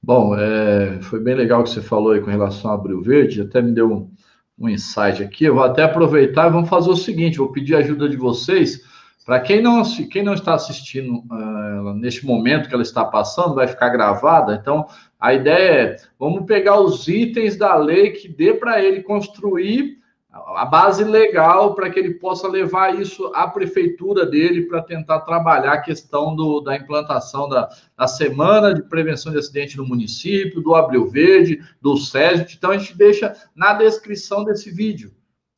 Bom, 0.00 0.36
é, 0.38 1.00
foi 1.02 1.18
bem 1.18 1.34
legal 1.34 1.60
o 1.60 1.64
que 1.64 1.70
você 1.70 1.82
falou 1.82 2.12
aí 2.12 2.20
com 2.20 2.30
relação 2.30 2.70
a 2.70 2.74
Abril 2.74 3.02
Verde, 3.02 3.40
até 3.40 3.60
me 3.60 3.72
deu 3.72 3.90
um, 3.90 4.10
um 4.56 4.68
insight 4.68 5.20
aqui. 5.20 5.46
Eu 5.46 5.56
vou 5.56 5.64
até 5.64 5.82
aproveitar 5.82 6.46
e 6.46 6.52
vamos 6.52 6.68
fazer 6.68 6.90
o 6.90 6.96
seguinte: 6.96 7.38
vou 7.38 7.50
pedir 7.50 7.74
a 7.74 7.78
ajuda 7.78 8.08
de 8.08 8.16
vocês. 8.16 8.82
Para 9.24 9.40
quem 9.40 9.62
não, 9.62 9.82
quem 10.10 10.22
não 10.22 10.34
está 10.34 10.54
assistindo 10.54 11.24
uh, 11.30 11.94
neste 11.94 12.26
momento 12.26 12.68
que 12.68 12.74
ela 12.74 12.82
está 12.82 13.02
passando, 13.02 13.54
vai 13.54 13.66
ficar 13.66 13.88
gravada. 13.88 14.54
Então, 14.54 14.86
a 15.18 15.32
ideia 15.32 15.72
é: 15.72 15.96
vamos 16.18 16.44
pegar 16.44 16.78
os 16.78 17.08
itens 17.08 17.56
da 17.56 17.74
lei 17.74 18.10
que 18.10 18.28
dê 18.28 18.52
para 18.52 18.84
ele 18.84 19.02
construir 19.02 20.03
a 20.34 20.64
base 20.64 21.04
legal 21.04 21.74
para 21.74 21.88
que 21.88 21.98
ele 21.98 22.14
possa 22.14 22.48
levar 22.48 23.00
isso 23.00 23.30
à 23.34 23.46
prefeitura 23.46 24.26
dele 24.26 24.66
para 24.66 24.82
tentar 24.82 25.20
trabalhar 25.20 25.74
a 25.74 25.80
questão 25.80 26.34
do, 26.34 26.60
da 26.60 26.74
implantação 26.74 27.48
da, 27.48 27.68
da 27.96 28.08
Semana 28.08 28.74
de 28.74 28.82
Prevenção 28.82 29.30
de 29.30 29.38
Acidente 29.38 29.76
no 29.76 29.86
município, 29.86 30.60
do 30.60 30.74
Abril 30.74 31.06
Verde, 31.06 31.62
do 31.80 31.96
SESIT. 31.96 32.56
Então, 32.56 32.72
a 32.72 32.78
gente 32.78 32.96
deixa 32.96 33.34
na 33.54 33.74
descrição 33.74 34.44
desse 34.44 34.72
vídeo, 34.72 35.12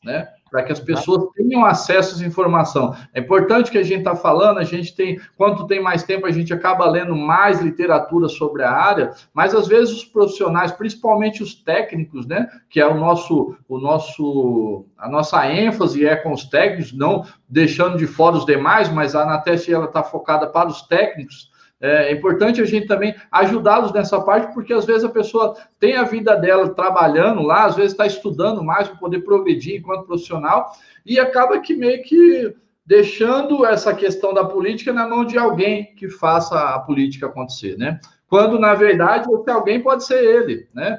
né? 0.05 0.29
para 0.51 0.63
que 0.63 0.73
as 0.73 0.81
pessoas 0.81 1.29
tenham 1.35 1.65
acesso 1.65 2.15
essa 2.15 2.25
informação. 2.25 2.95
É 3.13 3.21
importante 3.21 3.71
que 3.71 3.79
a 3.79 3.83
gente 3.83 3.99
está 3.99 4.15
falando, 4.15 4.59
a 4.59 4.65
gente 4.65 4.95
tem, 4.95 5.21
quanto 5.37 5.67
tem 5.67 5.83
mais 5.83 6.03
tempo, 6.05 6.27
a 6.27 6.31
gente 6.31 6.55
acaba 6.55 6.89
lendo 6.89 7.15
mais 7.17 7.61
literatura 7.61 8.29
sobre 8.29 8.63
a 8.63 8.71
área, 8.71 9.13
mas 9.35 9.55
às 9.55 9.67
vezes 9.67 9.95
os 9.95 10.05
profissionais, 10.05 10.73
principalmente 10.73 11.43
os 11.43 11.55
técnicos, 11.55 12.27
né, 12.27 12.49
que 12.71 12.81
é 12.81 12.87
o 12.87 12.95
nosso, 12.95 13.57
o 13.69 13.79
nosso, 13.79 14.87
a 14.97 15.09
nossa 15.09 15.47
ênfase 15.51 16.07
é 16.07 16.17
com 16.17 16.33
os 16.33 16.45
técnicos, 16.45 16.93
não 16.93 17.25
deixando 17.49 17.99
de 17.99 18.07
fora 18.07 18.37
os 18.37 18.47
demais, 18.47 18.89
mas 18.89 19.15
a 19.15 19.23
Anateste 19.23 19.73
ela 19.73 19.87
está 19.87 20.03
focada 20.03 20.47
para 20.47 20.69
os 20.69 20.83
técnicos, 20.83 21.51
é 21.81 22.13
importante 22.13 22.61
a 22.61 22.65
gente 22.65 22.87
também 22.87 23.15
ajudá-los 23.31 23.93
nessa 23.93 24.21
parte, 24.21 24.53
porque 24.55 24.73
às 24.73 24.85
vezes 24.85 25.05
a 25.05 25.09
pessoa 25.09 25.55
tem 25.79 25.97
a 25.97 26.05
vida 26.05 26.35
dela 26.35 26.69
trabalhando 26.71 27.43
lá, 27.43 27.65
às 27.65 27.77
vezes 27.77 27.93
está 27.93 28.07
estudando 28.07 28.65
mais 28.65 28.89
para 28.89 28.99
poder 28.99 29.21
progredir 29.21 29.81
enquanto 29.81 30.07
profissional, 30.07 30.73
e 31.05 31.19
acaba 31.19 31.61
que 31.61 31.75
meio 31.75 32.03
que 32.03 32.55
deixando 32.87 33.67
essa 33.67 33.93
questão 33.93 34.33
da 34.33 34.45
política 34.45 34.93
na 34.93 35.09
mão 35.09 35.25
de 35.25 35.37
alguém 35.37 35.93
que 35.97 36.09
faça 36.09 36.57
a 36.57 36.79
política 36.79 37.27
acontecer, 37.27 37.77
né? 37.77 38.01
Quando, 38.29 38.59
na 38.59 38.75
verdade, 38.75 39.29
esse 39.33 39.51
alguém 39.51 39.81
pode 39.81 40.05
ser 40.05 40.23
ele, 40.23 40.69
né? 40.75 40.99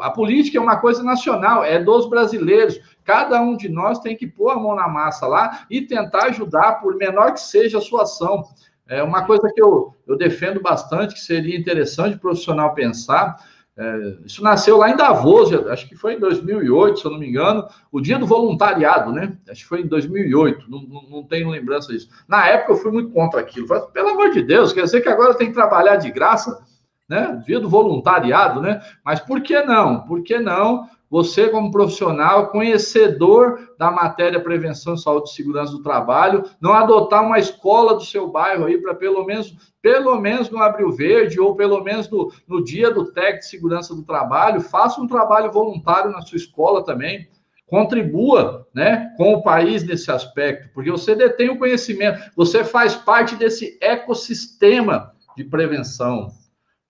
A 0.00 0.10
política 0.10 0.56
é 0.56 0.60
uma 0.60 0.78
coisa 0.78 1.02
nacional, 1.02 1.62
é 1.62 1.78
dos 1.78 2.08
brasileiros. 2.08 2.80
Cada 3.04 3.40
um 3.40 3.54
de 3.54 3.68
nós 3.68 3.98
tem 3.98 4.16
que 4.16 4.26
pôr 4.26 4.50
a 4.50 4.56
mão 4.56 4.74
na 4.74 4.88
massa 4.88 5.26
lá 5.26 5.66
e 5.70 5.82
tentar 5.82 6.26
ajudar, 6.26 6.80
por 6.80 6.96
menor 6.96 7.32
que 7.32 7.40
seja 7.40 7.78
a 7.78 7.82
sua 7.82 8.02
ação. 8.02 8.44
É 8.88 9.02
uma 9.02 9.24
coisa 9.24 9.50
que 9.52 9.60
eu, 9.60 9.94
eu 10.06 10.16
defendo 10.16 10.60
bastante, 10.60 11.14
que 11.14 11.20
seria 11.20 11.58
interessante 11.58 12.16
o 12.16 12.20
profissional 12.20 12.74
pensar. 12.74 13.36
É, 13.76 14.16
isso 14.24 14.42
nasceu 14.42 14.76
lá 14.76 14.90
em 14.90 14.96
Davos, 14.96 15.52
acho 15.68 15.88
que 15.88 15.96
foi 15.96 16.14
em 16.14 16.18
2008, 16.18 17.00
se 17.00 17.04
eu 17.04 17.10
não 17.10 17.18
me 17.18 17.28
engano, 17.28 17.66
o 17.90 18.00
dia 18.00 18.18
do 18.18 18.26
voluntariado, 18.26 19.10
né? 19.10 19.36
Acho 19.48 19.62
que 19.62 19.68
foi 19.68 19.80
em 19.80 19.86
2008, 19.86 20.70
não, 20.70 20.82
não, 20.82 21.02
não 21.10 21.22
tenho 21.24 21.48
lembrança 21.48 21.92
disso. 21.92 22.08
Na 22.28 22.46
época 22.46 22.72
eu 22.72 22.76
fui 22.76 22.92
muito 22.92 23.10
contra 23.10 23.40
aquilo. 23.40 23.66
Falei, 23.66 23.84
pelo 23.92 24.10
amor 24.10 24.30
de 24.30 24.42
Deus, 24.42 24.72
quer 24.72 24.84
dizer 24.84 25.00
que 25.00 25.08
agora 25.08 25.34
tem 25.34 25.48
que 25.48 25.54
trabalhar 25.54 25.96
de 25.96 26.10
graça, 26.12 26.62
né? 27.08 27.42
Dia 27.44 27.58
do 27.58 27.68
voluntariado, 27.68 28.60
né? 28.60 28.80
Mas 29.04 29.18
por 29.18 29.40
que 29.40 29.60
não? 29.62 30.02
Por 30.02 30.22
que 30.22 30.38
não 30.38 30.88
você, 31.14 31.48
como 31.48 31.70
profissional, 31.70 32.48
conhecedor 32.48 33.70
da 33.78 33.88
matéria 33.88 34.40
prevenção, 34.40 34.96
saúde 34.96 35.30
e 35.30 35.32
segurança 35.32 35.70
do 35.70 35.80
trabalho, 35.80 36.42
não 36.60 36.72
adotar 36.72 37.24
uma 37.24 37.38
escola 37.38 37.94
do 37.94 38.04
seu 38.04 38.26
bairro 38.26 38.64
aí 38.64 38.78
para 38.78 38.96
pelo 38.96 39.24
menos, 39.24 39.54
pelo 39.80 40.20
menos 40.20 40.50
no 40.50 40.60
Abril 40.60 40.90
Verde 40.90 41.38
ou 41.38 41.54
pelo 41.54 41.84
menos 41.84 42.10
no, 42.10 42.32
no 42.48 42.64
dia 42.64 42.90
do 42.90 43.12
TEC 43.12 43.38
de 43.38 43.46
segurança 43.46 43.94
do 43.94 44.02
trabalho, 44.02 44.60
faça 44.60 45.00
um 45.00 45.06
trabalho 45.06 45.52
voluntário 45.52 46.10
na 46.10 46.20
sua 46.20 46.36
escola 46.36 46.84
também 46.84 47.28
contribua 47.66 48.66
né, 48.74 49.14
com 49.16 49.34
o 49.34 49.42
país 49.42 49.84
nesse 49.84 50.10
aspecto, 50.10 50.68
porque 50.74 50.90
você 50.90 51.14
detém 51.14 51.48
o 51.48 51.58
conhecimento, 51.58 52.20
você 52.36 52.64
faz 52.64 52.96
parte 52.96 53.36
desse 53.36 53.78
ecossistema 53.80 55.12
de 55.36 55.44
prevenção. 55.44 56.28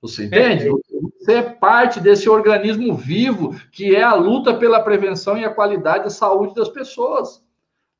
Você 0.04 0.26
entende? 0.26 0.68
Você 1.18 1.32
é 1.32 1.42
parte 1.42 1.98
desse 1.98 2.28
organismo 2.28 2.94
vivo 2.94 3.58
que 3.72 3.96
é 3.96 4.02
a 4.02 4.12
luta 4.12 4.52
pela 4.52 4.78
prevenção 4.80 5.38
e 5.38 5.46
a 5.46 5.50
qualidade 5.50 6.04
da 6.04 6.10
saúde 6.10 6.54
das 6.54 6.68
pessoas. 6.68 7.42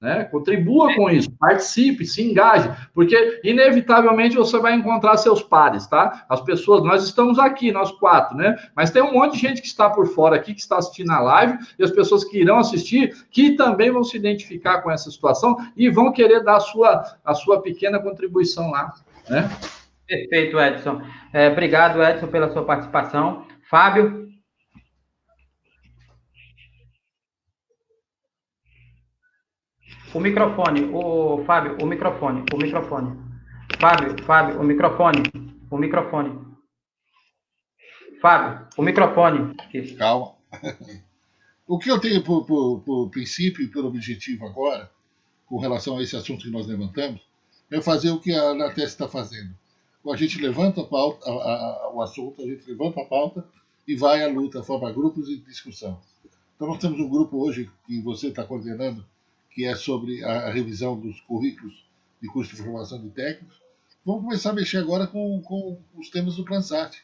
Né? 0.02 0.24
Contribua 0.24 0.94
com 0.94 1.08
isso, 1.08 1.30
participe, 1.40 2.04
se 2.04 2.22
engaje, 2.22 2.70
porque 2.92 3.40
inevitavelmente 3.42 4.36
você 4.36 4.58
vai 4.58 4.74
encontrar 4.74 5.16
seus 5.16 5.42
pares, 5.42 5.86
tá? 5.86 6.26
As 6.28 6.42
pessoas, 6.42 6.84
nós 6.84 7.02
estamos 7.04 7.38
aqui, 7.38 7.72
nós 7.72 7.90
quatro, 7.90 8.36
né? 8.36 8.54
Mas 8.76 8.90
tem 8.90 9.00
um 9.00 9.14
monte 9.14 9.32
de 9.32 9.38
gente 9.38 9.62
que 9.62 9.66
está 9.66 9.88
por 9.88 10.06
fora 10.06 10.36
aqui, 10.36 10.52
que 10.52 10.60
está 10.60 10.76
assistindo 10.76 11.10
a 11.10 11.20
live, 11.20 11.56
e 11.78 11.82
as 11.82 11.90
pessoas 11.90 12.22
que 12.22 12.38
irão 12.38 12.58
assistir, 12.58 13.16
que 13.30 13.52
também 13.52 13.90
vão 13.90 14.04
se 14.04 14.18
identificar 14.18 14.82
com 14.82 14.90
essa 14.90 15.10
situação 15.10 15.56
e 15.74 15.88
vão 15.88 16.12
querer 16.12 16.44
dar 16.44 16.56
a 16.56 16.60
sua, 16.60 17.02
a 17.24 17.32
sua 17.32 17.62
pequena 17.62 17.98
contribuição 17.98 18.70
lá, 18.72 18.92
né? 19.26 19.48
Perfeito, 20.06 20.60
Edson. 20.60 21.00
É, 21.32 21.48
obrigado, 21.48 22.02
Edson, 22.02 22.28
pela 22.28 22.52
sua 22.52 22.64
participação. 22.64 23.46
Fábio? 23.70 24.24
O 30.14 30.20
microfone, 30.20 30.90
o 30.92 31.44
Fábio, 31.44 31.76
o 31.82 31.86
microfone, 31.86 32.44
o 32.52 32.56
microfone. 32.56 33.18
Fábio, 33.80 34.24
Fábio, 34.24 34.60
o 34.60 34.64
microfone, 34.64 35.22
o 35.70 35.76
microfone. 35.76 36.54
Fábio, 38.20 38.68
o 38.76 38.82
microfone. 38.82 39.56
Calma. 39.98 40.34
O 41.66 41.78
que 41.78 41.90
eu 41.90 41.98
tenho 41.98 42.22
por, 42.22 42.44
por, 42.44 42.80
por 42.80 43.10
princípio 43.10 43.64
e 43.64 43.68
por 43.68 43.86
objetivo 43.86 44.46
agora, 44.46 44.90
com 45.46 45.58
relação 45.58 45.96
a 45.96 46.02
esse 46.02 46.14
assunto 46.14 46.44
que 46.44 46.50
nós 46.50 46.66
levantamos, 46.66 47.22
é 47.70 47.80
fazer 47.80 48.10
o 48.10 48.20
que 48.20 48.34
a 48.34 48.50
Anates 48.50 48.84
está 48.84 49.08
fazendo. 49.08 49.56
A 50.12 50.16
gente 50.16 50.40
levanta 50.40 50.82
a 50.82 50.84
pauta, 50.84 51.30
a, 51.30 51.32
a, 51.32 51.92
o 51.94 52.02
assunto, 52.02 52.42
a 52.42 52.46
gente 52.46 52.68
levanta 52.70 53.00
a 53.00 53.04
pauta 53.04 53.44
e 53.86 53.96
vai 53.96 54.22
à 54.22 54.28
luta, 54.28 54.62
forma 54.62 54.92
grupos 54.92 55.26
de 55.26 55.36
discussão. 55.38 55.98
Então 56.56 56.68
nós 56.68 56.78
temos 56.78 57.00
um 57.00 57.08
grupo 57.08 57.38
hoje 57.38 57.70
que 57.86 58.00
você 58.00 58.28
está 58.28 58.44
coordenando, 58.44 59.04
que 59.50 59.64
é 59.64 59.74
sobre 59.74 60.22
a, 60.22 60.48
a, 60.48 60.50
revisão 60.50 60.98
dos 60.98 61.20
currículos 61.20 61.84
de 62.20 62.28
curso 62.28 62.54
de 62.54 62.62
formação 62.62 63.00
de 63.00 63.10
técnicos. 63.10 63.56
Vamos 64.04 64.22
começar 64.22 64.50
a 64.50 64.54
mexer 64.54 64.78
agora 64.78 65.06
com, 65.06 65.40
com 65.42 65.78
os 65.96 66.10
temas 66.10 66.36
do 66.36 66.44
Plansat. 66.44 66.96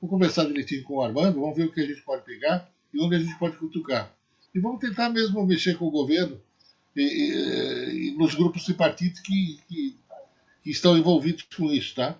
Vamos 0.00 0.10
conversar 0.10 0.44
direitinho 0.44 0.84
com 0.84 0.94
o 0.94 1.02
Armando, 1.02 1.40
vamos 1.40 1.56
ver 1.56 1.64
o 1.64 1.72
que 1.72 1.80
a 1.80 1.86
gente 1.86 2.02
pode 2.02 2.22
pegar 2.24 2.70
e 2.92 3.00
onde 3.00 3.16
a 3.16 3.18
gente 3.18 3.36
pode 3.38 3.56
cutucar. 3.56 4.12
E 4.54 4.60
vamos 4.60 4.80
tentar 4.80 5.10
mesmo 5.10 5.44
mexer 5.44 5.76
com 5.76 5.86
o 5.86 5.90
governo 5.90 6.40
e, 6.94 7.02
e, 7.02 8.08
e 8.08 8.10
nos 8.12 8.34
grupos 8.34 8.64
tripartites 8.64 9.20
que, 9.20 9.58
que, 9.68 9.96
que, 10.62 10.70
estão 10.70 10.96
envolvidos 10.96 11.42
com 11.54 11.70
isso, 11.70 11.94
tá? 11.94 12.16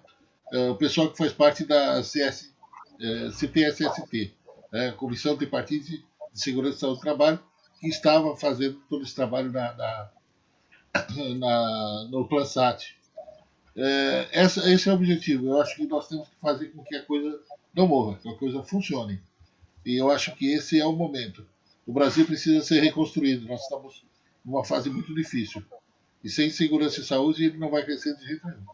É, 0.53 0.70
o 0.70 0.76
pessoal 0.76 1.11
que 1.11 1.18
faz 1.18 1.32
parte 1.32 1.64
da 1.64 2.03
CS, 2.03 2.53
é, 3.01 3.30
CPSST, 3.30 4.34
é, 4.72 4.90
Comissão 4.92 5.36
de 5.36 5.49
Segurança 6.32 6.76
e 6.76 6.80
Saúde 6.80 6.99
do 6.99 7.03
Trabalho, 7.03 7.40
que 7.80 7.88
estava 7.88 8.36
fazendo 8.36 8.80
todo 8.88 9.03
esse 9.03 9.14
trabalho 9.14 9.51
na, 9.51 9.74
na, 9.74 10.11
na 11.36 12.09
no 12.11 12.28
Plansat. 12.28 12.97
É, 13.76 14.28
essa, 14.32 14.70
esse 14.70 14.88
é 14.88 14.92
o 14.92 14.97
objetivo. 14.97 15.49
Eu 15.49 15.61
acho 15.61 15.76
que 15.76 15.86
nós 15.86 16.09
temos 16.09 16.28
que 16.28 16.36
fazer 16.40 16.68
com 16.68 16.82
que 16.82 16.97
a 16.97 17.03
coisa 17.03 17.40
não 17.74 17.86
morra, 17.86 18.18
que 18.18 18.28
a 18.28 18.34
coisa 18.34 18.62
funcione. 18.62 19.20
E 19.84 19.97
eu 19.97 20.11
acho 20.11 20.34
que 20.34 20.53
esse 20.53 20.80
é 20.80 20.86
o 20.86 20.92
momento. 20.92 21.47
O 21.86 21.92
Brasil 21.92 22.24
precisa 22.26 22.64
ser 22.64 22.80
reconstruído. 22.80 23.47
Nós 23.47 23.62
estamos 23.62 24.05
numa 24.44 24.64
fase 24.64 24.88
muito 24.88 25.14
difícil. 25.14 25.62
E 26.24 26.30
sem 26.30 26.51
segurança 26.51 27.01
e 27.01 27.05
saúde, 27.05 27.44
ele 27.44 27.59
não 27.59 27.70
vai 27.70 27.84
crescer 27.84 28.16
de 28.16 28.26
jeito 28.26 28.47
nenhum. 28.47 28.64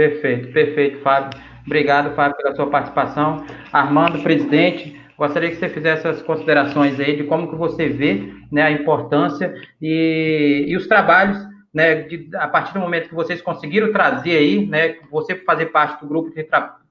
Perfeito, 0.00 0.50
perfeito, 0.50 0.98
Fábio. 1.02 1.38
Obrigado, 1.66 2.14
Fábio, 2.14 2.34
pela 2.38 2.54
sua 2.54 2.70
participação. 2.70 3.44
Armando, 3.70 4.22
presidente, 4.22 4.98
gostaria 5.14 5.50
que 5.50 5.56
você 5.56 5.68
fizesse 5.68 6.08
as 6.08 6.22
considerações 6.22 6.98
aí 6.98 7.16
de 7.16 7.24
como 7.24 7.50
que 7.50 7.54
você 7.54 7.86
vê 7.90 8.32
né, 8.50 8.62
a 8.62 8.70
importância 8.70 9.54
e, 9.78 10.64
e 10.66 10.74
os 10.74 10.86
trabalhos, 10.86 11.36
né, 11.74 11.96
de, 11.96 12.30
a 12.34 12.48
partir 12.48 12.72
do 12.72 12.80
momento 12.80 13.10
que 13.10 13.14
vocês 13.14 13.42
conseguiram 13.42 13.92
trazer 13.92 14.38
aí, 14.38 14.64
né, 14.64 14.96
você 15.10 15.34
fazer 15.34 15.66
parte 15.66 16.00
do 16.00 16.08
grupo 16.08 16.32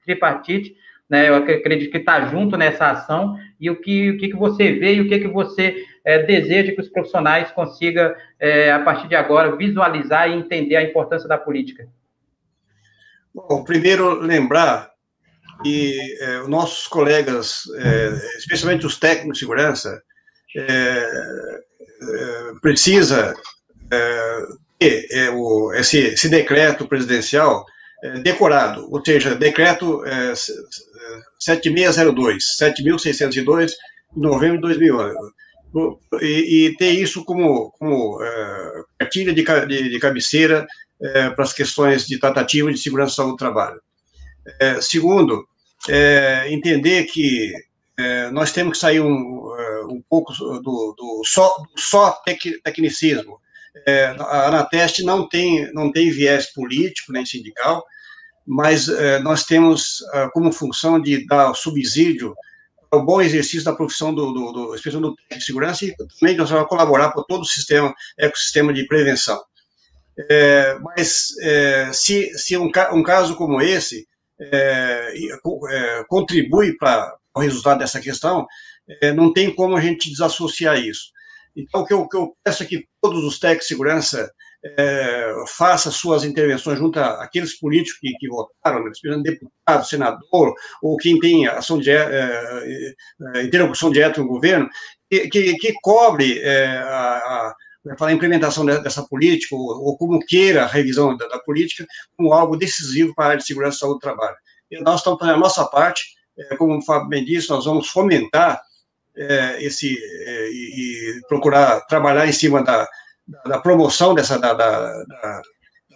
tripartite, 0.05 0.75
né? 1.09 1.29
Eu 1.29 1.37
acredito 1.37 1.89
que 1.89 1.97
está 1.97 2.27
junto 2.27 2.55
nessa 2.55 2.91
ação 2.91 3.35
e 3.59 3.71
o 3.71 3.81
que, 3.81 4.11
o 4.11 4.17
que, 4.19 4.27
que 4.27 4.35
você 4.35 4.73
vê 4.73 4.93
e 4.93 5.01
o 5.01 5.09
que, 5.09 5.17
que 5.17 5.27
você 5.27 5.83
é, 6.05 6.19
deseja 6.19 6.73
que 6.73 6.81
os 6.81 6.89
profissionais 6.89 7.51
consigam, 7.53 8.13
é, 8.39 8.71
a 8.71 8.77
partir 8.77 9.07
de 9.07 9.15
agora, 9.15 9.55
visualizar 9.55 10.29
e 10.29 10.35
entender 10.35 10.75
a 10.75 10.83
importância 10.83 11.27
da 11.27 11.39
política. 11.39 11.87
Bom, 13.47 13.63
primeiro 13.63 14.19
lembrar 14.19 14.89
que 15.63 16.17
é, 16.21 16.47
nossos 16.47 16.87
colegas, 16.87 17.63
é, 17.77 18.37
especialmente 18.37 18.85
os 18.85 18.97
técnicos 18.97 19.37
de 19.37 19.39
segurança, 19.39 20.01
é, 20.55 21.09
precisa 22.61 23.35
ter 24.79 25.29
o, 25.33 25.73
esse, 25.73 25.99
esse 25.99 26.29
decreto 26.29 26.87
presidencial 26.87 27.65
decorado, 28.23 28.87
ou 28.89 29.03
seja, 29.03 29.35
decreto 29.35 30.01
7602, 31.39 32.55
7602, 32.57 33.71
de 33.71 33.77
novembro 34.21 34.55
de 34.57 34.61
2011. 34.61 35.15
E, 36.21 36.67
e 36.67 36.77
ter 36.77 36.91
isso 36.91 37.25
como, 37.25 37.71
como 37.77 38.17
cartilha 38.97 39.33
de, 39.33 39.43
de, 39.43 39.89
de 39.89 39.99
cabeceira 39.99 40.65
é, 41.01 41.29
para 41.29 41.43
as 41.43 41.53
questões 41.53 42.05
de 42.05 42.19
tratativa 42.19 42.71
de 42.71 42.77
segurança 42.77 43.23
do 43.23 43.35
trabalho. 43.35 43.81
É, 44.59 44.81
segundo, 44.81 45.47
é, 45.87 46.47
entender 46.51 47.03
que 47.05 47.53
nós 48.31 48.53
temos 48.53 48.75
que 48.75 48.79
sair 48.79 49.01
um, 49.01 49.51
um 49.89 50.01
pouco 50.09 50.31
do, 50.33 50.95
do 50.97 51.21
só, 51.25 51.53
só 51.75 52.11
tec, 52.23 52.39
tecnicismo. 52.63 53.41
a 54.19 54.47
Anateste 54.47 55.03
não 55.03 55.27
tem, 55.27 55.69
não 55.73 55.91
tem 55.91 56.09
viés 56.09 56.45
político 56.53 57.11
nem 57.11 57.25
sindical, 57.25 57.83
mas 58.47 58.87
nós 59.21 59.43
temos 59.43 59.97
ah, 60.13 60.29
como 60.31 60.49
função 60.53 60.97
de 60.97 61.27
dar 61.27 61.53
subsídio 61.53 62.33
ao 62.91 63.05
bom 63.05 63.21
exercício 63.21 63.63
da 63.63 63.75
profissão 63.75 64.13
do, 64.13 64.31
do, 64.31 64.51
do 64.51 65.01
do 65.01 65.15
de 65.31 65.43
segurança 65.43 65.85
e 65.85 65.95
também 65.95 66.35
nós 66.35 66.49
vamos 66.49 66.67
colaborar 66.67 67.11
para 67.11 67.23
todo 67.23 67.41
o 67.41 67.45
sistema, 67.45 67.93
ecossistema 68.17 68.73
de 68.73 68.87
prevenção. 68.87 69.39
É, 70.29 70.77
mas 70.79 71.27
é, 71.41 71.91
se, 71.93 72.29
se 72.37 72.57
um, 72.57 72.69
um, 72.93 73.03
caso 73.03 73.35
como 73.35 73.61
esse 73.61 74.07
é, 74.39 75.13
contribui 76.07 76.75
para 76.77 77.15
o 77.35 77.39
resultado 77.39 77.79
dessa 77.79 78.01
questão, 78.01 78.45
não 79.15 79.31
tem 79.31 79.53
como 79.53 79.77
a 79.77 79.81
gente 79.81 80.09
desassociar 80.09 80.79
isso. 80.79 81.11
Então, 81.55 81.81
o 81.81 81.85
que 81.85 81.93
eu, 81.93 82.07
que 82.07 82.17
eu 82.17 82.35
peço 82.43 82.63
é 82.63 82.65
que 82.65 82.85
todos 83.01 83.23
os 83.23 83.39
técnicos 83.39 83.67
de 83.67 83.73
segurança 83.73 84.31
é, 84.63 85.33
suas 85.91 86.23
intervenções 86.23 86.77
junto 86.77 86.99
àqueles 86.99 87.57
políticos 87.57 87.99
que, 87.99 88.11
que 88.17 88.27
votaram, 88.27 88.83
né, 88.83 88.91
deputado, 89.23 89.85
senador, 89.85 90.53
ou 90.81 90.97
quem 90.97 91.19
tem 91.19 91.47
ação 91.47 91.79
de, 91.79 91.91
é, 91.91 92.93
é, 93.35 93.43
interlocução 93.43 93.91
direta 93.91 94.21
no 94.21 94.27
governo, 94.27 94.69
que, 95.09 95.29
que, 95.29 95.53
que 95.55 95.73
cobre 95.81 96.39
é, 96.39 96.67
a, 96.77 97.17
a, 97.17 97.55
a, 98.01 98.11
implementação 98.11 98.65
dessa 98.65 99.03
política, 99.03 99.55
ou, 99.55 99.97
como 99.97 100.19
queira 100.19 100.63
a 100.63 100.67
revisão 100.67 101.15
da, 101.15 101.39
política, 101.39 101.85
como 102.17 102.33
algo 102.33 102.57
decisivo 102.57 103.13
para 103.15 103.25
a 103.25 103.27
área 103.29 103.39
de 103.39 103.45
segurança 103.45 103.77
e 103.77 103.79
saúde 103.79 103.97
do 103.97 104.01
trabalho. 104.01 104.35
E 104.69 104.81
nós 104.81 104.99
estamos 104.99 105.19
fazendo 105.19 105.35
a 105.35 105.39
nossa 105.39 105.65
parte, 105.65 106.15
é, 106.37 106.55
como 106.55 106.77
o 106.77 106.81
Fábio 106.81 107.09
bem 107.09 107.25
disse, 107.25 107.49
nós 107.49 107.65
vamos 107.65 107.89
fomentar 107.89 108.61
é, 109.15 109.63
esse 109.63 109.87
e, 109.87 111.17
e 111.17 111.21
procurar 111.27 111.81
trabalhar 111.87 112.27
em 112.27 112.31
cima 112.31 112.63
da 112.63 112.87
da, 113.45 113.59
promoção 113.59 114.13
dessa 114.13 114.37
da, 114.37 114.53
da, 114.53 115.41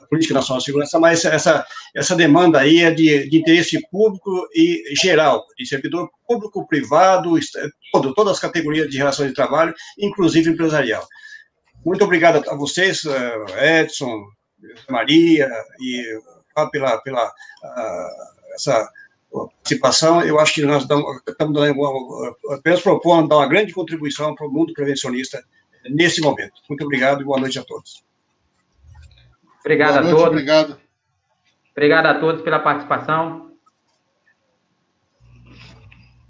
política 0.10 0.36
nacional 0.36 0.60
de 0.60 0.66
segurança, 0.66 1.00
mas 1.00 1.26
essa, 1.26 1.66
essa 1.96 2.16
demanda 2.16 2.60
aí 2.60 2.82
é 2.82 2.92
de, 2.92 3.28
de 3.28 3.38
interesse 3.38 3.82
público 3.90 4.48
e 4.54 4.84
geral, 4.96 5.44
de 5.58 5.66
servidor 5.66 6.08
público, 6.28 6.68
privado, 6.68 7.34
todo, 7.92 8.14
todas 8.14 8.34
as 8.34 8.40
categorias 8.40 8.88
de 8.90 8.98
relações 8.98 9.30
de 9.30 9.34
trabalho, 9.34 9.74
inclusive 9.98 10.52
empresarial. 10.52 11.04
Muito 11.86 12.04
obrigado 12.04 12.50
a 12.50 12.56
vocês, 12.56 13.02
eh, 13.06 13.82
Edson, 13.82 14.26
Maria 14.90 15.50
e 15.80 16.20
pela, 16.72 16.98
pela 17.02 17.28
uh, 17.28 18.54
essa 18.54 18.90
participação. 19.32 20.22
Eu 20.22 20.40
acho 20.40 20.54
que 20.54 20.62
nós 20.62 20.84
estamos 20.84 21.64
dando, 21.64 22.38
apenas 22.52 22.82
propondo 22.82 23.28
dar 23.28 23.38
uma 23.38 23.48
grande 23.48 23.74
contribuição 23.74 24.34
para 24.36 24.48
o 24.48 24.52
mundo 24.52 24.74
prevencionista 24.74 25.44
nesse 25.90 26.22
momento. 26.22 26.54
Muito 26.70 26.84
obrigado 26.84 27.22
e 27.22 27.26
boa 27.26 27.40
noite 27.40 27.60
a 27.60 27.64
todos. 27.64 28.04
Obrigado 29.60 29.96
noite, 29.96 30.08
a 30.08 30.12
todos. 30.12 30.28
Obrigado. 30.28 30.80
Obrigado 31.72 32.06
a 32.06 32.20
todos 32.20 32.42
pela 32.44 32.60
participação. 32.60 33.53